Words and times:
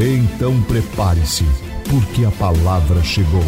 Então 0.00 0.62
prepare-se, 0.62 1.42
porque 1.90 2.24
a 2.24 2.30
palavra 2.30 3.02
chegou. 3.02 3.42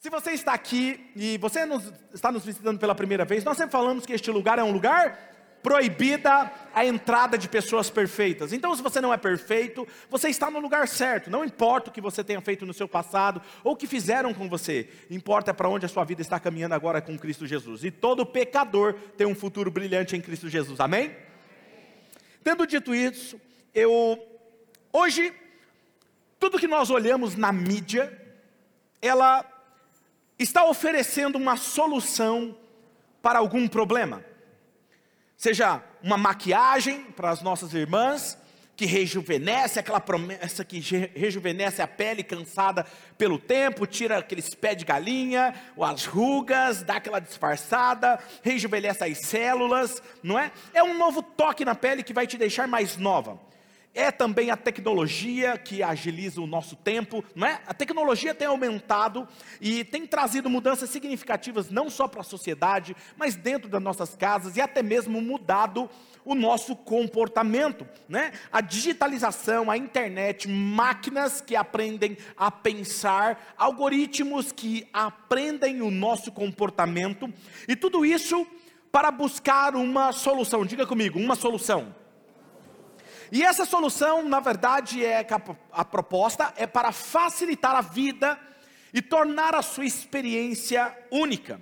Se 0.00 0.08
você 0.08 0.30
está 0.30 0.54
aqui 0.54 1.10
e 1.14 1.36
você 1.36 1.66
nos, 1.66 1.92
está 2.14 2.32
nos 2.32 2.42
visitando 2.42 2.78
pela 2.78 2.94
primeira 2.94 3.26
vez, 3.26 3.44
nós 3.44 3.58
sempre 3.58 3.72
falamos 3.72 4.06
que 4.06 4.14
este 4.14 4.30
lugar 4.30 4.58
é 4.58 4.62
um 4.62 4.72
lugar 4.72 5.58
proibida 5.62 6.50
a 6.74 6.86
entrada 6.86 7.36
de 7.36 7.46
pessoas 7.46 7.90
perfeitas. 7.90 8.50
Então, 8.50 8.74
se 8.74 8.82
você 8.82 8.98
não 8.98 9.12
é 9.12 9.18
perfeito, 9.18 9.86
você 10.08 10.30
está 10.30 10.50
no 10.50 10.58
lugar 10.58 10.88
certo. 10.88 11.30
Não 11.30 11.44
importa 11.44 11.90
o 11.90 11.92
que 11.92 12.00
você 12.00 12.24
tenha 12.24 12.40
feito 12.40 12.64
no 12.64 12.72
seu 12.72 12.88
passado 12.88 13.42
ou 13.62 13.74
o 13.74 13.76
que 13.76 13.86
fizeram 13.86 14.32
com 14.32 14.48
você, 14.48 14.88
importa 15.10 15.52
para 15.52 15.68
onde 15.68 15.84
a 15.84 15.88
sua 15.90 16.04
vida 16.04 16.22
está 16.22 16.40
caminhando 16.40 16.74
agora 16.74 17.02
com 17.02 17.18
Cristo 17.18 17.46
Jesus. 17.46 17.84
E 17.84 17.90
todo 17.90 18.24
pecador 18.24 18.94
tem 19.18 19.26
um 19.26 19.34
futuro 19.34 19.70
brilhante 19.70 20.16
em 20.16 20.20
Cristo 20.22 20.48
Jesus. 20.48 20.80
Amém? 20.80 21.14
Tendo 22.44 22.66
dito 22.66 22.94
isso, 22.94 23.40
eu 23.74 24.22
hoje 24.92 25.34
tudo 26.38 26.58
que 26.58 26.68
nós 26.68 26.90
olhamos 26.90 27.36
na 27.36 27.50
mídia, 27.50 28.20
ela 29.00 29.42
está 30.38 30.66
oferecendo 30.66 31.36
uma 31.36 31.56
solução 31.56 32.54
para 33.22 33.38
algum 33.38 33.66
problema. 33.66 34.22
Seja 35.38 35.82
uma 36.02 36.18
maquiagem 36.18 37.04
para 37.12 37.30
as 37.30 37.40
nossas 37.40 37.72
irmãs, 37.72 38.36
que 38.76 38.86
rejuvenesce, 38.86 39.78
aquela 39.78 40.00
promessa 40.00 40.64
que 40.64 40.80
rejuvenesce 41.14 41.80
a 41.80 41.86
pele 41.86 42.22
cansada 42.22 42.84
pelo 43.16 43.38
tempo, 43.38 43.86
tira 43.86 44.18
aqueles 44.18 44.54
pés 44.54 44.76
de 44.76 44.84
galinha, 44.84 45.54
as 45.80 46.04
rugas, 46.04 46.82
dá 46.82 46.96
aquela 46.96 47.20
disfarçada, 47.20 48.18
rejuvenesce 48.42 49.04
as 49.04 49.18
células, 49.18 50.02
não 50.22 50.38
é? 50.38 50.50
É 50.72 50.82
um 50.82 50.96
novo 50.96 51.22
toque 51.22 51.64
na 51.64 51.74
pele 51.74 52.02
que 52.02 52.12
vai 52.12 52.26
te 52.26 52.36
deixar 52.36 52.66
mais 52.66 52.96
nova 52.96 53.38
é 53.94 54.10
também 54.10 54.50
a 54.50 54.56
tecnologia 54.56 55.56
que 55.56 55.82
agiliza 55.82 56.40
o 56.40 56.46
nosso 56.46 56.74
tempo, 56.74 57.24
não 57.34 57.46
é? 57.46 57.60
A 57.64 57.72
tecnologia 57.72 58.34
tem 58.34 58.48
aumentado 58.48 59.26
e 59.60 59.84
tem 59.84 60.04
trazido 60.04 60.50
mudanças 60.50 60.90
significativas 60.90 61.70
não 61.70 61.88
só 61.88 62.08
para 62.08 62.20
a 62.20 62.24
sociedade, 62.24 62.96
mas 63.16 63.36
dentro 63.36 63.68
das 63.68 63.80
nossas 63.80 64.16
casas 64.16 64.56
e 64.56 64.60
até 64.60 64.82
mesmo 64.82 65.20
mudado 65.22 65.88
o 66.24 66.34
nosso 66.34 66.74
comportamento, 66.74 67.86
né? 68.08 68.32
A 68.52 68.60
digitalização, 68.60 69.70
a 69.70 69.76
internet, 69.76 70.48
máquinas 70.48 71.40
que 71.40 71.54
aprendem 71.54 72.16
a 72.36 72.50
pensar, 72.50 73.54
algoritmos 73.56 74.52
que 74.52 74.88
aprendem 74.92 75.82
o 75.82 75.90
nosso 75.90 76.32
comportamento 76.32 77.32
e 77.68 77.76
tudo 77.76 78.04
isso 78.04 78.46
para 78.90 79.10
buscar 79.10 79.74
uma 79.74 80.12
solução. 80.12 80.64
Diga 80.64 80.86
comigo, 80.86 81.18
uma 81.18 81.34
solução 81.34 81.94
e 83.34 83.42
essa 83.42 83.64
solução, 83.64 84.28
na 84.28 84.38
verdade, 84.38 85.04
é 85.04 85.26
a, 85.72 85.84
proposta 85.84 86.52
é 86.56 86.68
para 86.68 86.92
facilitar 86.92 87.74
a 87.74 87.80
vida 87.80 88.38
e 88.92 89.02
tornar 89.02 89.56
a 89.56 89.62
sua 89.62 89.84
experiência 89.84 90.96
única. 91.10 91.60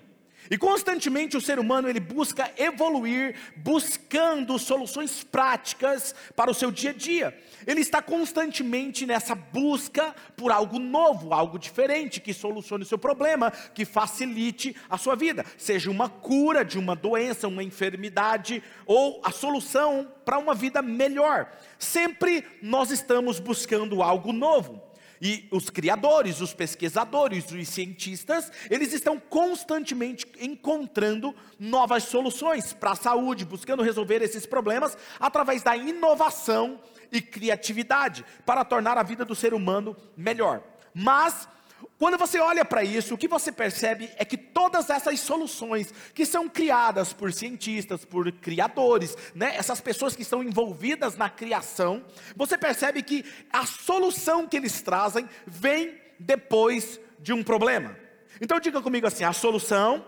E 0.50 0.58
constantemente 0.58 1.36
o 1.36 1.41
ser 1.41 1.58
humano 1.58 1.88
ele 1.88 2.00
busca 2.00 2.50
evoluir, 2.56 3.36
buscando 3.56 4.58
soluções 4.58 5.22
práticas 5.22 6.14
para 6.34 6.50
o 6.50 6.54
seu 6.54 6.70
dia 6.70 6.91
a 6.91 6.94
dia. 6.94 7.38
Ele 7.66 7.80
está 7.80 8.03
constantemente 8.03 9.06
nessa 9.06 9.34
busca 9.34 10.14
por 10.36 10.50
algo 10.50 10.78
novo, 10.78 11.32
algo 11.32 11.58
diferente, 11.58 12.20
que 12.20 12.34
solucione 12.34 12.82
o 12.82 12.86
seu 12.86 12.98
problema, 12.98 13.50
que 13.50 13.84
facilite 13.84 14.75
a 14.91 14.98
sua 14.98 15.14
vida, 15.14 15.44
seja 15.56 15.91
uma 15.91 16.08
cura 16.08 16.64
de 16.64 16.78
uma 16.78 16.94
doença, 16.97 17.48
uma 17.48 17.62
enfermidade 17.62 18.62
ou 18.84 19.20
a 19.24 19.30
solução 19.30 20.10
para 20.24 20.38
uma 20.38 20.54
vida 20.54 20.82
melhor. 20.82 21.50
Sempre 21.78 22.44
nós 22.60 22.91
estamos 22.91 23.38
buscando 23.38 24.03
algo 24.03 24.32
novo. 24.32 24.91
E 25.25 25.47
os 25.53 25.71
criadores, 25.71 26.41
os 26.41 26.53
pesquisadores, 26.53 27.53
os 27.53 27.69
cientistas, 27.69 28.50
eles 28.69 28.93
estão 28.93 29.21
constantemente 29.21 30.27
encontrando 30.41 31.33
novas 31.60 32.03
soluções 32.03 32.72
para 32.72 32.91
a 32.91 32.97
saúde, 32.97 33.44
buscando 33.44 33.84
resolver 33.84 34.21
esses 34.21 34.47
problemas 34.47 34.99
através 35.21 35.62
da 35.62 35.77
inovação 35.77 36.81
e 37.12 37.22
criatividade 37.22 38.25
para 38.44 38.65
tornar 38.65 38.99
a 38.99 39.05
vida 39.05 39.25
do 39.25 39.37
ser 39.37 39.55
humano 39.55 39.97
melhor. 40.16 40.60
Mas 40.93 41.49
quando 41.98 42.19
você 42.19 42.38
olha 42.41 42.65
para 42.65 42.82
isso, 42.82 43.15
o 43.15 43.19
que 43.19 43.28
você 43.28 43.53
percebe 43.53 44.10
é 44.16 44.25
que 44.25 44.37
todas 44.37 44.91
essas 44.91 45.20
soluções 45.20 45.93
que 46.15 46.26
são 46.26 46.48
criadas 46.48 47.12
por 47.12 47.32
cientistas, 47.32 48.04
por 48.04 48.31
criadores, 48.32 49.16
né, 49.34 49.54
essas 49.56 49.81
pessoas 49.81 50.16
que 50.16 50.22
estão 50.22 50.42
envolvidas 50.42 51.16
na 51.16 51.31
criação, 51.31 52.04
você 52.37 52.59
percebe 52.59 53.03
que 53.03 53.25
a 53.53 53.65
solução 53.65 54.48
que 54.48 54.56
eles 54.56 54.82
trazem 54.82 55.28
vem 55.47 55.97
depois 56.19 57.00
de 57.19 57.32
um 57.32 57.42
problema. 57.42 57.97
Então 58.41 58.59
diga 58.59 58.82
comigo 58.82 59.06
assim: 59.06 59.25
a 59.25 59.32
solução 59.32 60.04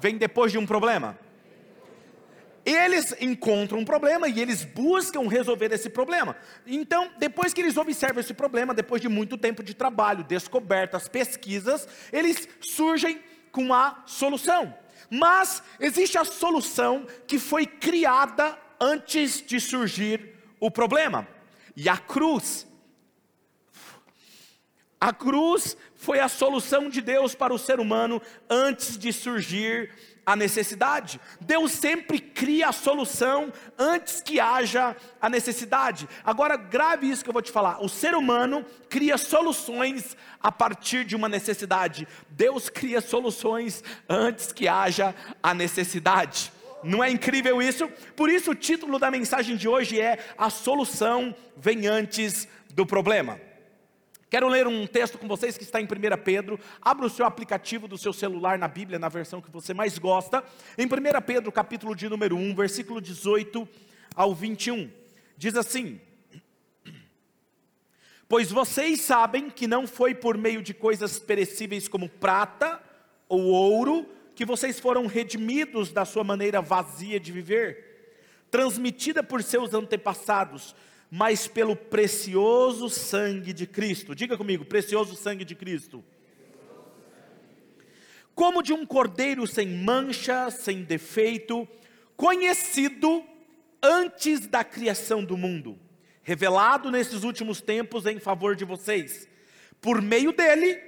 vem 0.00 0.16
depois 0.16 0.52
de 0.52 0.58
um 0.58 0.66
problema. 0.66 1.18
Eles 2.68 3.14
encontram 3.18 3.78
um 3.78 3.84
problema 3.84 4.28
e 4.28 4.38
eles 4.38 4.62
buscam 4.62 5.26
resolver 5.26 5.72
esse 5.72 5.88
problema. 5.88 6.36
Então, 6.66 7.10
depois 7.16 7.54
que 7.54 7.62
eles 7.62 7.78
observam 7.78 8.20
esse 8.20 8.34
problema, 8.34 8.74
depois 8.74 9.00
de 9.00 9.08
muito 9.08 9.38
tempo 9.38 9.62
de 9.62 9.72
trabalho, 9.72 10.22
descobertas, 10.22 11.08
pesquisas, 11.08 11.88
eles 12.12 12.46
surgem 12.60 13.22
com 13.50 13.72
a 13.72 14.02
solução. 14.04 14.74
Mas 15.08 15.62
existe 15.80 16.18
a 16.18 16.26
solução 16.26 17.06
que 17.26 17.38
foi 17.38 17.64
criada 17.64 18.58
antes 18.78 19.40
de 19.40 19.58
surgir 19.58 20.34
o 20.60 20.70
problema. 20.70 21.26
E 21.74 21.88
a 21.88 21.96
cruz. 21.96 22.66
A 25.00 25.10
cruz 25.10 25.74
foi 25.94 26.20
a 26.20 26.28
solução 26.28 26.90
de 26.90 27.00
Deus 27.00 27.34
para 27.34 27.54
o 27.54 27.58
ser 27.58 27.80
humano 27.80 28.20
antes 28.50 28.98
de 28.98 29.10
surgir 29.10 29.90
a 30.28 30.36
necessidade. 30.36 31.18
Deus 31.40 31.72
sempre 31.72 32.20
cria 32.20 32.68
a 32.68 32.72
solução 32.72 33.50
antes 33.78 34.20
que 34.20 34.38
haja 34.38 34.94
a 35.18 35.30
necessidade. 35.30 36.06
Agora, 36.22 36.54
grave 36.54 37.08
isso 37.08 37.24
que 37.24 37.30
eu 37.30 37.32
vou 37.32 37.40
te 37.40 37.50
falar: 37.50 37.82
o 37.82 37.88
ser 37.88 38.14
humano 38.14 38.62
cria 38.90 39.16
soluções 39.16 40.14
a 40.38 40.52
partir 40.52 41.06
de 41.06 41.16
uma 41.16 41.30
necessidade, 41.30 42.06
Deus 42.28 42.68
cria 42.68 43.00
soluções 43.00 43.82
antes 44.06 44.52
que 44.52 44.68
haja 44.68 45.14
a 45.42 45.54
necessidade. 45.54 46.52
Não 46.84 47.02
é 47.02 47.10
incrível 47.10 47.62
isso? 47.62 47.88
Por 48.14 48.28
isso, 48.28 48.50
o 48.50 48.54
título 48.54 48.98
da 48.98 49.10
mensagem 49.10 49.56
de 49.56 49.66
hoje 49.66 49.98
é: 49.98 50.18
A 50.36 50.50
solução 50.50 51.34
vem 51.56 51.86
antes 51.86 52.46
do 52.74 52.84
problema. 52.84 53.40
Quero 54.30 54.46
ler 54.46 54.66
um 54.66 54.86
texto 54.86 55.16
com 55.16 55.26
vocês 55.26 55.56
que 55.56 55.64
está 55.64 55.80
em 55.80 55.84
1 55.84 55.88
Pedro. 56.22 56.60
Abra 56.82 57.06
o 57.06 57.10
seu 57.10 57.24
aplicativo 57.24 57.88
do 57.88 57.96
seu 57.96 58.12
celular 58.12 58.58
na 58.58 58.68
Bíblia, 58.68 58.98
na 58.98 59.08
versão 59.08 59.40
que 59.40 59.50
você 59.50 59.72
mais 59.72 59.96
gosta. 59.96 60.44
Em 60.76 60.84
1 60.84 60.88
Pedro, 61.26 61.50
capítulo 61.50 61.96
de 61.96 62.10
número 62.10 62.36
1, 62.36 62.54
versículo 62.54 63.00
18 63.00 63.66
ao 64.14 64.34
21. 64.34 64.90
Diz 65.34 65.56
assim: 65.56 65.98
Pois 68.28 68.50
vocês 68.50 69.00
sabem 69.00 69.48
que 69.48 69.66
não 69.66 69.86
foi 69.86 70.14
por 70.14 70.36
meio 70.36 70.60
de 70.60 70.74
coisas 70.74 71.18
perecíveis 71.18 71.88
como 71.88 72.06
prata 72.06 72.82
ou 73.30 73.44
ouro 73.44 74.06
que 74.34 74.44
vocês 74.44 74.78
foram 74.78 75.06
redimidos 75.06 75.90
da 75.90 76.04
sua 76.04 76.22
maneira 76.22 76.60
vazia 76.60 77.18
de 77.18 77.32
viver, 77.32 78.12
transmitida 78.50 79.22
por 79.22 79.42
seus 79.42 79.72
antepassados 79.72 80.76
mas 81.10 81.48
pelo 81.48 81.74
precioso 81.74 82.88
sangue 82.88 83.52
de 83.52 83.66
Cristo. 83.66 84.14
Diga 84.14 84.36
comigo, 84.36 84.64
precioso 84.64 85.16
sangue 85.16 85.44
de 85.44 85.54
Cristo. 85.54 86.04
Como 88.34 88.62
de 88.62 88.72
um 88.72 88.86
cordeiro 88.86 89.46
sem 89.46 89.68
mancha, 89.68 90.50
sem 90.50 90.82
defeito, 90.82 91.66
conhecido 92.16 93.24
antes 93.82 94.46
da 94.46 94.62
criação 94.62 95.24
do 95.24 95.36
mundo, 95.36 95.78
revelado 96.22 96.90
nesses 96.90 97.24
últimos 97.24 97.60
tempos 97.60 98.06
em 98.06 98.18
favor 98.18 98.54
de 98.54 98.64
vocês. 98.64 99.28
Por 99.80 100.02
meio 100.02 100.32
dele, 100.32 100.80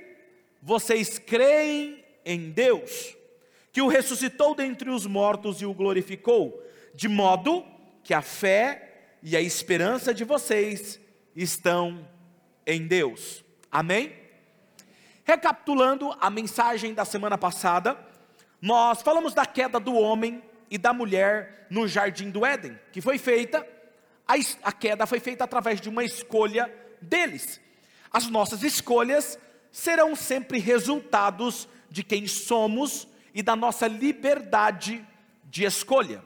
vocês 0.62 1.18
creem 1.18 2.04
em 2.24 2.50
Deus, 2.50 3.16
que 3.72 3.80
o 3.80 3.88
ressuscitou 3.88 4.54
dentre 4.54 4.90
os 4.90 5.06
mortos 5.06 5.62
e 5.62 5.66
o 5.66 5.74
glorificou, 5.74 6.62
de 6.94 7.08
modo 7.08 7.64
que 8.04 8.12
a 8.12 8.22
fé 8.22 8.89
e 9.22 9.36
a 9.36 9.40
esperança 9.40 10.14
de 10.14 10.24
vocês 10.24 11.00
estão 11.34 12.06
em 12.66 12.86
Deus. 12.86 13.44
Amém? 13.70 14.12
Recapitulando 15.24 16.14
a 16.20 16.30
mensagem 16.30 16.94
da 16.94 17.04
semana 17.04 17.36
passada, 17.36 17.98
nós 18.60 19.02
falamos 19.02 19.34
da 19.34 19.46
queda 19.46 19.78
do 19.78 19.94
homem 19.94 20.42
e 20.70 20.78
da 20.78 20.92
mulher 20.92 21.66
no 21.70 21.86
jardim 21.86 22.30
do 22.30 22.44
Éden, 22.44 22.78
que 22.92 23.00
foi 23.00 23.18
feita, 23.18 23.66
a, 24.26 24.34
a 24.64 24.72
queda 24.72 25.06
foi 25.06 25.20
feita 25.20 25.44
através 25.44 25.80
de 25.80 25.88
uma 25.88 26.04
escolha 26.04 26.72
deles. 27.00 27.60
As 28.12 28.26
nossas 28.28 28.62
escolhas 28.62 29.38
serão 29.70 30.16
sempre 30.16 30.58
resultados 30.58 31.68
de 31.88 32.02
quem 32.02 32.26
somos 32.26 33.06
e 33.32 33.42
da 33.42 33.54
nossa 33.54 33.86
liberdade 33.86 35.06
de 35.44 35.64
escolha. 35.64 36.22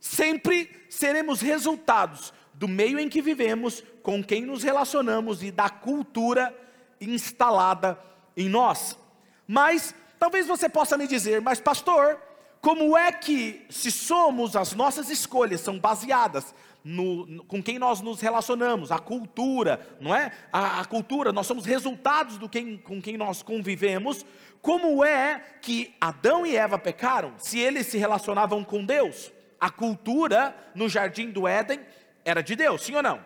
Sempre 0.00 0.70
seremos 0.88 1.40
resultados 1.40 2.32
do 2.54 2.66
meio 2.66 2.98
em 2.98 3.08
que 3.08 3.22
vivemos, 3.22 3.82
com 4.02 4.22
quem 4.22 4.42
nos 4.42 4.62
relacionamos 4.62 5.42
e 5.42 5.50
da 5.50 5.70
cultura 5.70 6.54
instalada 7.00 7.98
em 8.36 8.48
nós. 8.48 8.98
Mas 9.46 9.94
talvez 10.18 10.46
você 10.46 10.68
possa 10.68 10.98
me 10.98 11.06
dizer, 11.06 11.40
mas 11.40 11.60
pastor, 11.60 12.20
como 12.60 12.96
é 12.96 13.12
que, 13.12 13.64
se 13.70 13.90
somos, 13.90 14.56
as 14.56 14.72
nossas 14.72 15.08
escolhas 15.08 15.60
são 15.60 15.78
baseadas 15.78 16.52
no, 16.82 17.26
no, 17.26 17.44
com 17.44 17.62
quem 17.62 17.78
nós 17.78 18.00
nos 18.00 18.20
relacionamos, 18.20 18.90
a 18.90 18.98
cultura, 18.98 19.80
não 20.00 20.14
é? 20.14 20.32
A, 20.52 20.80
a 20.80 20.84
cultura, 20.84 21.32
nós 21.32 21.46
somos 21.46 21.64
resultados 21.64 22.38
do 22.38 22.48
quem, 22.48 22.76
com 22.76 23.00
quem 23.00 23.16
nós 23.16 23.42
convivemos. 23.42 24.24
Como 24.60 25.04
é 25.04 25.38
que 25.62 25.94
Adão 26.00 26.44
e 26.44 26.56
Eva 26.56 26.78
pecaram 26.78 27.34
se 27.38 27.58
eles 27.58 27.86
se 27.86 27.98
relacionavam 27.98 28.64
com 28.64 28.84
Deus? 28.84 29.30
A 29.60 29.70
cultura 29.70 30.54
no 30.74 30.88
jardim 30.88 31.30
do 31.30 31.46
Éden 31.46 31.80
era 32.24 32.42
de 32.42 32.54
Deus, 32.54 32.82
sim 32.82 32.94
ou 32.94 33.02
não? 33.02 33.24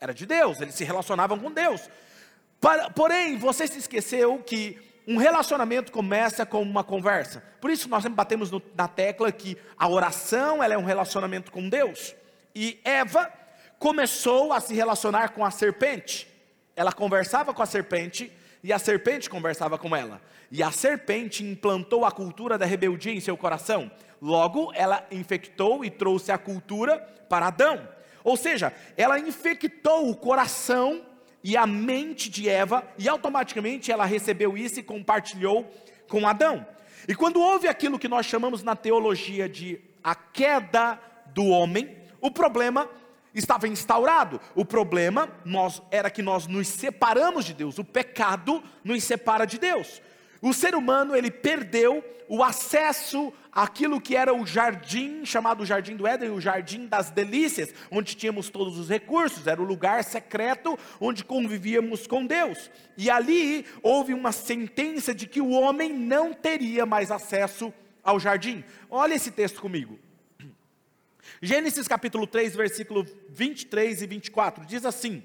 Era 0.00 0.12
de 0.12 0.26
Deus, 0.26 0.60
eles 0.60 0.74
se 0.74 0.84
relacionavam 0.84 1.38
com 1.38 1.50
Deus. 1.50 1.88
Porém, 2.94 3.36
você 3.36 3.66
se 3.66 3.78
esqueceu 3.78 4.38
que 4.38 4.78
um 5.06 5.16
relacionamento 5.16 5.90
começa 5.90 6.44
com 6.44 6.60
uma 6.60 6.84
conversa. 6.84 7.42
Por 7.60 7.70
isso 7.70 7.88
nós 7.88 8.02
sempre 8.02 8.16
batemos 8.16 8.50
no, 8.50 8.62
na 8.76 8.86
tecla 8.86 9.32
que 9.32 9.56
a 9.78 9.88
oração 9.88 10.62
ela 10.62 10.74
é 10.74 10.78
um 10.78 10.84
relacionamento 10.84 11.50
com 11.50 11.68
Deus. 11.68 12.14
E 12.54 12.78
Eva 12.84 13.32
começou 13.78 14.52
a 14.52 14.60
se 14.60 14.74
relacionar 14.74 15.30
com 15.30 15.44
a 15.44 15.50
serpente. 15.50 16.28
Ela 16.76 16.92
conversava 16.92 17.54
com 17.54 17.62
a 17.62 17.66
serpente 17.66 18.30
e 18.62 18.72
a 18.72 18.78
serpente 18.78 19.30
conversava 19.30 19.78
com 19.78 19.96
ela. 19.96 20.20
E 20.50 20.62
a 20.62 20.70
serpente 20.70 21.44
implantou 21.44 22.04
a 22.04 22.10
cultura 22.10 22.56
da 22.56 22.64
rebeldia 22.64 23.12
em 23.12 23.20
seu 23.20 23.36
coração. 23.36 23.90
Logo, 24.20 24.72
ela 24.74 25.06
infectou 25.10 25.84
e 25.84 25.90
trouxe 25.90 26.32
a 26.32 26.38
cultura 26.38 26.98
para 27.28 27.48
Adão. 27.48 27.86
Ou 28.24 28.36
seja, 28.36 28.72
ela 28.96 29.18
infectou 29.18 30.10
o 30.10 30.16
coração 30.16 31.02
e 31.42 31.56
a 31.56 31.66
mente 31.66 32.28
de 32.28 32.48
Eva, 32.48 32.86
e 32.98 33.08
automaticamente 33.08 33.92
ela 33.92 34.04
recebeu 34.04 34.56
isso 34.56 34.80
e 34.80 34.82
compartilhou 34.82 35.70
com 36.08 36.26
Adão. 36.26 36.66
E 37.06 37.14
quando 37.14 37.40
houve 37.40 37.68
aquilo 37.68 37.98
que 37.98 38.08
nós 38.08 38.26
chamamos 38.26 38.62
na 38.62 38.74
teologia 38.74 39.48
de 39.48 39.80
a 40.02 40.14
queda 40.14 40.98
do 41.26 41.46
homem, 41.46 41.96
o 42.20 42.30
problema 42.30 42.88
estava 43.34 43.68
instaurado. 43.68 44.40
O 44.54 44.64
problema 44.64 45.28
nós, 45.44 45.80
era 45.90 46.10
que 46.10 46.22
nós 46.22 46.46
nos 46.46 46.66
separamos 46.66 47.44
de 47.44 47.54
Deus. 47.54 47.78
O 47.78 47.84
pecado 47.84 48.62
nos 48.82 49.04
separa 49.04 49.46
de 49.46 49.58
Deus. 49.58 50.02
O 50.40 50.52
ser 50.52 50.74
humano 50.74 51.16
ele 51.16 51.30
perdeu 51.30 52.04
o 52.28 52.42
acesso 52.42 53.32
àquilo 53.50 54.00
que 54.00 54.14
era 54.14 54.34
o 54.34 54.46
jardim 54.46 55.24
chamado 55.24 55.64
Jardim 55.64 55.96
do 55.96 56.06
Éden, 56.06 56.30
o 56.30 56.40
Jardim 56.40 56.86
das 56.86 57.10
Delícias, 57.10 57.72
onde 57.90 58.14
tínhamos 58.14 58.50
todos 58.50 58.78
os 58.78 58.88
recursos, 58.88 59.46
era 59.46 59.60
o 59.60 59.64
lugar 59.64 60.04
secreto 60.04 60.78
onde 61.00 61.24
convivíamos 61.24 62.06
com 62.06 62.26
Deus. 62.26 62.70
E 62.96 63.10
ali 63.10 63.64
houve 63.82 64.12
uma 64.12 64.30
sentença 64.30 65.14
de 65.14 65.26
que 65.26 65.40
o 65.40 65.50
homem 65.50 65.92
não 65.92 66.34
teria 66.34 66.84
mais 66.84 67.10
acesso 67.10 67.72
ao 68.04 68.20
jardim. 68.20 68.62
Olha 68.90 69.14
esse 69.14 69.30
texto 69.30 69.60
comigo. 69.60 69.98
Gênesis 71.40 71.86
capítulo 71.86 72.26
3, 72.26 72.56
versículo 72.56 73.06
23 73.28 74.02
e 74.02 74.06
24, 74.06 74.66
diz 74.66 74.84
assim: 74.84 75.22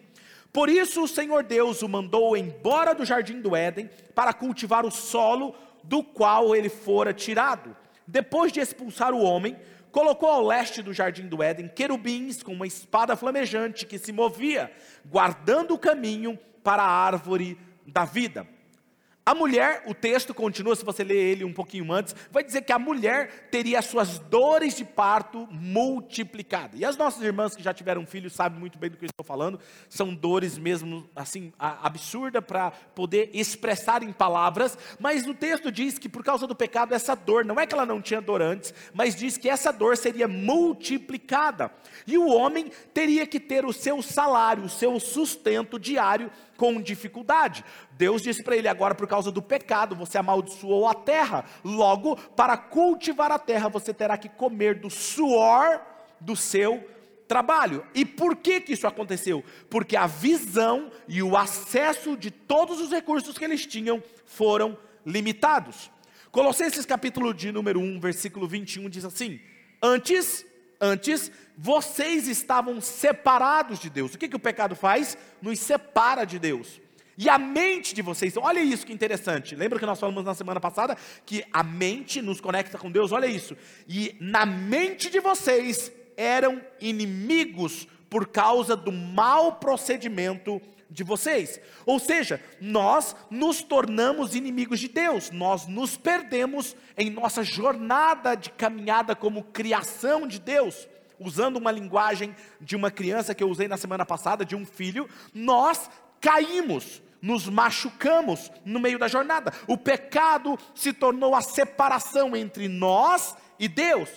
por 0.54 0.70
isso 0.70 1.04
o 1.04 1.08
Senhor 1.08 1.44
Deus 1.44 1.82
o 1.82 1.90
mandou 1.90 2.38
embora 2.38 2.94
do 2.94 3.04
jardim 3.04 3.42
do 3.42 3.56
Éden 3.56 3.90
para 4.14 4.32
cultivar 4.32 4.86
o 4.86 4.92
solo 4.92 5.56
do 5.84 6.04
qual 6.04 6.56
ele 6.56 6.70
fora 6.70 7.12
tirado. 7.12 7.76
Depois 8.06 8.52
de 8.52 8.60
expulsar 8.60 9.14
o 9.14 9.24
homem, 9.24 9.58
colocou 9.92 10.30
ao 10.30 10.46
leste 10.46 10.84
do 10.84 10.94
jardim 10.94 11.28
do 11.28 11.42
Éden 11.42 11.68
querubins 11.68 12.44
com 12.44 12.54
uma 12.54 12.68
espada 12.68 13.16
flamejante 13.16 13.88
que 13.88 13.98
se 13.98 14.12
movia, 14.12 14.72
guardando 15.04 15.74
o 15.74 15.80
caminho 15.80 16.38
para 16.64 16.84
a 16.84 16.88
árvore 16.88 17.58
da 17.88 18.06
vida. 18.06 18.48
A 19.26 19.34
mulher, 19.34 19.84
o 19.88 19.94
texto 19.94 20.34
continua, 20.34 20.76
se 20.76 20.84
você 20.84 21.02
ler 21.02 21.16
ele 21.16 21.46
um 21.46 21.54
pouquinho 21.54 21.90
antes, 21.94 22.14
vai 22.30 22.44
dizer 22.44 22.62
que 22.64 22.74
a 22.74 22.80
mulher 22.80 23.48
teria 23.50 23.80
as 23.80 23.86
suas 23.86 24.20
dores 24.20 24.76
de 24.76 24.84
parto 24.84 25.48
multiplicadas. 25.50 26.78
E 26.78 26.84
as 26.84 26.98
nossas 26.98 27.24
irmãs 27.24 27.56
que 27.56 27.64
já 27.64 27.74
tiveram 27.74 28.06
filhos 28.06 28.34
sabem 28.34 28.60
muito 28.60 28.78
bem 28.78 28.90
do 28.90 28.98
que 28.98 29.06
eu 29.06 29.10
estou 29.10 29.26
falando, 29.26 29.58
são 29.88 30.14
dores 30.14 30.58
mesmo 30.58 31.10
assim 31.16 31.54
absurda 31.58 32.42
para 32.42 32.72
poder 32.72 33.30
expressar 33.34 34.04
em 34.04 34.12
palavras, 34.12 34.78
mas 35.00 35.26
o 35.26 35.34
texto 35.34 35.72
diz 35.72 35.98
que 35.98 36.10
por 36.10 36.22
causa 36.22 36.46
do 36.46 36.54
pecado 36.54 36.94
essa 36.94 37.16
dor, 37.16 37.46
não 37.46 37.58
é 37.58 37.66
que 37.66 37.74
ela 37.74 37.86
não 37.86 38.02
tinha 38.02 38.20
dor 38.20 38.42
antes, 38.42 38.74
mas 38.94 39.16
diz 39.16 39.38
que 39.38 39.48
essa 39.48 39.72
dor 39.72 39.96
seria 39.96 40.28
multiplicada. 40.28 41.72
E 42.06 42.18
o 42.18 42.28
homem 42.28 42.70
teria 42.94 43.26
que 43.26 43.40
ter 43.40 43.64
o 43.64 43.72
seu 43.72 44.02
salário, 44.02 44.66
o 44.66 44.70
seu 44.70 45.00
sustento 45.00 45.80
diário 45.80 46.30
com 46.58 46.82
dificuldade. 46.82 47.64
Deus 47.98 48.22
disse 48.22 48.44
para 48.44 48.56
ele: 48.56 48.68
agora, 48.68 48.96
por 48.96 49.08
causa 49.08 49.32
do 49.32 49.42
pecado, 49.42 49.96
você 49.96 50.18
amaldiçoou 50.18 50.88
a 50.88 50.94
terra. 50.94 51.46
Logo, 51.64 52.16
para 52.16 52.58
cultivar 52.58 53.32
a 53.32 53.40
terra, 53.40 53.70
você 53.70 53.94
terá 53.94 54.18
que 54.18 54.30
comer 54.30 54.80
do 54.80 54.90
suor 54.90 55.82
do 56.20 56.36
seu 56.36 56.90
trabalho. 57.28 57.86
E 57.94 58.06
por 58.06 58.36
que, 58.36 58.62
que 58.62 58.74
isso 58.74 58.88
aconteceu? 58.88 59.44
Porque 59.70 59.96
a 59.96 60.08
visão 60.08 60.92
e 61.08 61.22
o 61.24 61.38
acesso 61.38 62.16
de 62.18 62.32
todos 62.32 62.80
os 62.80 62.92
recursos 62.92 63.38
que 63.38 63.46
eles 63.46 63.66
tinham 63.66 64.02
foram 64.26 64.78
limitados. 65.06 65.92
Colossenses 66.32 66.86
capítulo 66.86 67.34
de 67.34 67.52
número 67.52 67.80
1, 67.80 68.00
versículo 68.00 68.48
21 68.48 68.90
diz 68.90 69.06
assim: 69.06 69.40
Antes 69.82 70.46
Antes, 70.84 71.32
vocês 71.58 72.28
estavam 72.28 72.82
separados 72.82 73.80
de 73.80 73.90
Deus. 73.90 74.14
O 74.14 74.18
que, 74.18 74.28
que 74.28 74.36
o 74.36 74.40
pecado 74.40 74.76
faz? 74.76 75.18
Nos 75.42 75.58
separa 75.60 76.26
de 76.26 76.38
Deus. 76.38 76.82
E 77.18 77.30
a 77.30 77.38
mente 77.38 77.94
de 77.94 78.02
vocês, 78.02 78.36
olha 78.38 78.60
isso 78.60 78.86
que 78.86 78.94
interessante. 78.94 79.56
Lembra 79.56 79.80
que 79.80 79.86
nós 79.86 80.00
falamos 80.00 80.26
na 80.26 80.34
semana 80.34 80.60
passada 80.60 80.98
que 81.26 81.44
a 81.54 81.64
mente 81.64 82.22
nos 82.22 82.42
conecta 82.42 82.78
com 82.78 82.92
Deus? 82.92 83.12
Olha 83.12 83.28
isso. 83.28 83.56
E 83.88 84.16
na 84.20 84.46
mente 84.46 85.10
de 85.10 85.20
vocês 85.20 85.92
eram 86.18 86.62
inimigos 86.82 87.88
por 88.10 88.28
causa 88.28 88.76
do 88.76 88.92
mau 88.92 89.54
procedimento 89.54 90.62
de 90.90 91.04
vocês. 91.04 91.60
Ou 91.86 92.00
seja, 92.00 92.40
nós 92.62 93.16
nos 93.30 93.64
tornamos 93.64 94.36
inimigos 94.36 94.80
de 94.80 94.88
Deus, 94.88 95.32
nós 95.32 95.68
nos 95.68 95.98
perdemos 95.98 96.76
em 96.96 97.10
nossa 97.10 97.44
jornada 97.44 98.36
de 98.36 98.52
caminhada 98.52 99.16
como 99.16 99.44
criação 99.44 100.28
de 100.28 100.40
Deus. 100.40 100.88
Usando 101.20 101.58
uma 101.58 101.72
linguagem 101.72 102.36
de 102.60 102.76
uma 102.76 102.92
criança 102.92 103.34
que 103.34 103.44
eu 103.44 103.50
usei 103.50 103.68
na 103.68 103.78
semana 103.78 104.06
passada, 104.06 104.46
de 104.46 104.56
um 104.56 104.66
filho, 104.66 105.10
nós 105.34 105.90
caímos, 106.24 107.04
nos 107.22 107.48
machucamos 107.50 108.50
no 108.64 108.80
meio 108.80 108.98
da 108.98 109.10
jornada. 109.10 109.52
O 109.68 109.78
pecado 109.78 110.58
se 110.74 110.94
tornou 110.94 111.36
a 111.36 111.42
separação 111.42 112.36
entre 112.36 112.70
nós 112.70 113.36
e 113.60 113.68
Deus. 113.68 114.10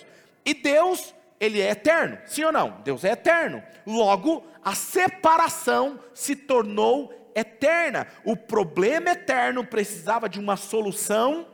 E 0.45 0.53
Deus 0.53 1.13
ele 1.39 1.61
é 1.61 1.69
eterno, 1.69 2.17
sim 2.25 2.43
ou 2.45 2.51
não? 2.51 2.81
Deus 2.81 3.03
é 3.03 3.11
eterno. 3.11 3.61
Logo, 3.85 4.47
a 4.63 4.73
separação 4.73 5.99
se 6.13 6.35
tornou 6.35 7.31
eterna. 7.35 8.07
O 8.23 8.35
problema 8.35 9.11
eterno 9.11 9.63
precisava 9.65 10.27
de 10.27 10.39
uma 10.39 10.55
solução 10.55 11.45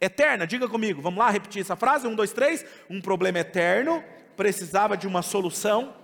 eterna. 0.00 0.46
Diga 0.46 0.68
comigo, 0.68 1.02
vamos 1.02 1.18
lá 1.18 1.30
repetir 1.30 1.62
essa 1.62 1.74
frase? 1.74 2.06
Um, 2.06 2.14
dois, 2.14 2.32
três. 2.32 2.64
Um 2.88 3.00
problema 3.00 3.38
eterno 3.40 4.04
precisava 4.36 4.96
de 4.96 5.06
uma 5.06 5.22
solução. 5.22 5.94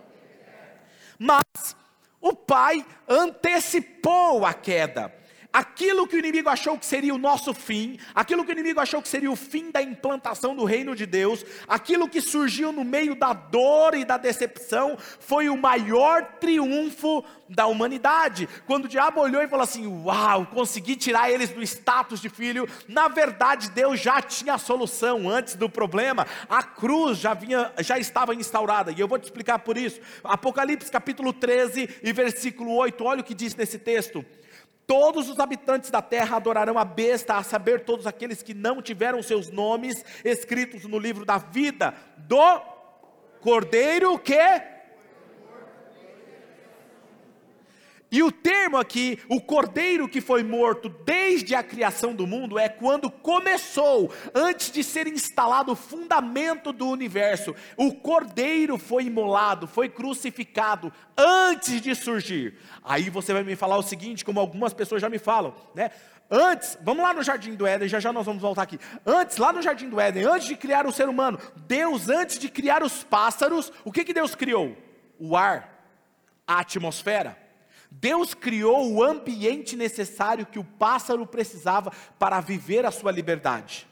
Mas 1.18 1.76
o 2.20 2.34
pai 2.34 2.84
antecipou 3.08 4.44
a 4.44 4.52
queda. 4.52 5.12
Aquilo 5.56 6.06
que 6.06 6.16
o 6.16 6.18
inimigo 6.18 6.50
achou 6.50 6.76
que 6.76 6.84
seria 6.84 7.14
o 7.14 7.18
nosso 7.18 7.54
fim, 7.54 7.98
aquilo 8.14 8.44
que 8.44 8.50
o 8.50 8.52
inimigo 8.52 8.78
achou 8.78 9.00
que 9.00 9.08
seria 9.08 9.30
o 9.30 9.36
fim 9.36 9.70
da 9.70 9.80
implantação 9.80 10.54
do 10.54 10.64
reino 10.64 10.94
de 10.94 11.06
Deus, 11.06 11.46
aquilo 11.66 12.10
que 12.10 12.20
surgiu 12.20 12.70
no 12.72 12.84
meio 12.84 13.14
da 13.14 13.32
dor 13.32 13.94
e 13.94 14.04
da 14.04 14.18
decepção, 14.18 14.98
foi 15.18 15.48
o 15.48 15.56
maior 15.56 16.22
triunfo 16.38 17.24
da 17.48 17.66
humanidade. 17.66 18.46
Quando 18.66 18.84
o 18.84 18.88
diabo 18.88 19.18
olhou 19.22 19.42
e 19.42 19.48
falou 19.48 19.64
assim: 19.64 19.86
Uau, 19.86 20.44
consegui 20.46 20.94
tirar 20.94 21.30
eles 21.30 21.48
do 21.48 21.62
status 21.62 22.20
de 22.20 22.28
filho. 22.28 22.68
Na 22.86 23.08
verdade, 23.08 23.70
Deus 23.70 23.98
já 23.98 24.20
tinha 24.20 24.54
a 24.54 24.58
solução 24.58 25.26
antes 25.26 25.54
do 25.54 25.70
problema. 25.70 26.26
A 26.50 26.62
cruz 26.62 27.16
já, 27.16 27.32
vinha, 27.32 27.72
já 27.78 27.98
estava 27.98 28.34
instaurada. 28.34 28.92
E 28.92 29.00
eu 29.00 29.08
vou 29.08 29.18
te 29.18 29.24
explicar 29.24 29.60
por 29.60 29.78
isso. 29.78 30.00
Apocalipse 30.22 30.90
capítulo 30.90 31.32
13 31.32 31.88
e 32.02 32.12
versículo 32.12 32.74
8. 32.74 33.02
Olha 33.02 33.20
o 33.22 33.24
que 33.24 33.34
diz 33.34 33.54
nesse 33.54 33.78
texto. 33.78 34.22
Todos 34.86 35.28
os 35.28 35.40
habitantes 35.40 35.90
da 35.90 36.00
terra 36.00 36.36
adorarão 36.36 36.78
a 36.78 36.84
besta, 36.84 37.34
a 37.34 37.42
saber, 37.42 37.84
todos 37.84 38.06
aqueles 38.06 38.42
que 38.42 38.54
não 38.54 38.80
tiveram 38.80 39.22
seus 39.22 39.50
nomes 39.50 40.04
escritos 40.24 40.84
no 40.84 40.98
livro 40.98 41.24
da 41.24 41.38
vida 41.38 41.92
do 42.16 42.60
Cordeiro 43.40 44.18
que 44.18 44.75
E 48.16 48.22
o 48.22 48.32
termo 48.32 48.78
aqui, 48.78 49.18
o 49.28 49.38
cordeiro 49.38 50.08
que 50.08 50.22
foi 50.22 50.42
morto 50.42 50.88
desde 50.88 51.54
a 51.54 51.62
criação 51.62 52.14
do 52.14 52.26
mundo, 52.26 52.58
é 52.58 52.66
quando 52.66 53.10
começou, 53.10 54.10
antes 54.34 54.70
de 54.70 54.82
ser 54.82 55.06
instalado 55.06 55.72
o 55.72 55.76
fundamento 55.76 56.72
do 56.72 56.88
universo. 56.88 57.54
O 57.76 57.92
cordeiro 57.92 58.78
foi 58.78 59.04
imolado, 59.04 59.66
foi 59.66 59.90
crucificado 59.90 60.90
antes 61.14 61.78
de 61.82 61.94
surgir. 61.94 62.58
Aí 62.82 63.10
você 63.10 63.34
vai 63.34 63.42
me 63.42 63.54
falar 63.54 63.76
o 63.76 63.82
seguinte, 63.82 64.24
como 64.24 64.40
algumas 64.40 64.72
pessoas 64.72 65.02
já 65.02 65.10
me 65.10 65.18
falam, 65.18 65.54
né? 65.74 65.90
Antes, 66.30 66.78
vamos 66.80 67.04
lá 67.04 67.12
no 67.12 67.22
jardim 67.22 67.54
do 67.54 67.66
Éden, 67.66 67.86
já 67.86 68.00
já 68.00 68.14
nós 68.14 68.24
vamos 68.24 68.40
voltar 68.40 68.62
aqui. 68.62 68.80
Antes, 69.04 69.36
lá 69.36 69.52
no 69.52 69.60
jardim 69.60 69.90
do 69.90 70.00
Éden, 70.00 70.24
antes 70.24 70.48
de 70.48 70.56
criar 70.56 70.86
o 70.86 70.90
ser 70.90 71.06
humano, 71.06 71.38
Deus, 71.54 72.08
antes 72.08 72.38
de 72.38 72.48
criar 72.48 72.82
os 72.82 73.04
pássaros, 73.04 73.70
o 73.84 73.92
que, 73.92 74.04
que 74.04 74.14
Deus 74.14 74.34
criou? 74.34 74.74
O 75.18 75.36
ar, 75.36 75.84
a 76.46 76.60
atmosfera. 76.60 77.44
Deus 77.90 78.34
criou 78.34 78.92
o 78.92 79.02
ambiente 79.02 79.76
necessário 79.76 80.46
que 80.46 80.58
o 80.58 80.64
pássaro 80.64 81.26
precisava 81.26 81.92
para 82.18 82.40
viver 82.40 82.84
a 82.84 82.90
sua 82.90 83.12
liberdade. 83.12 83.86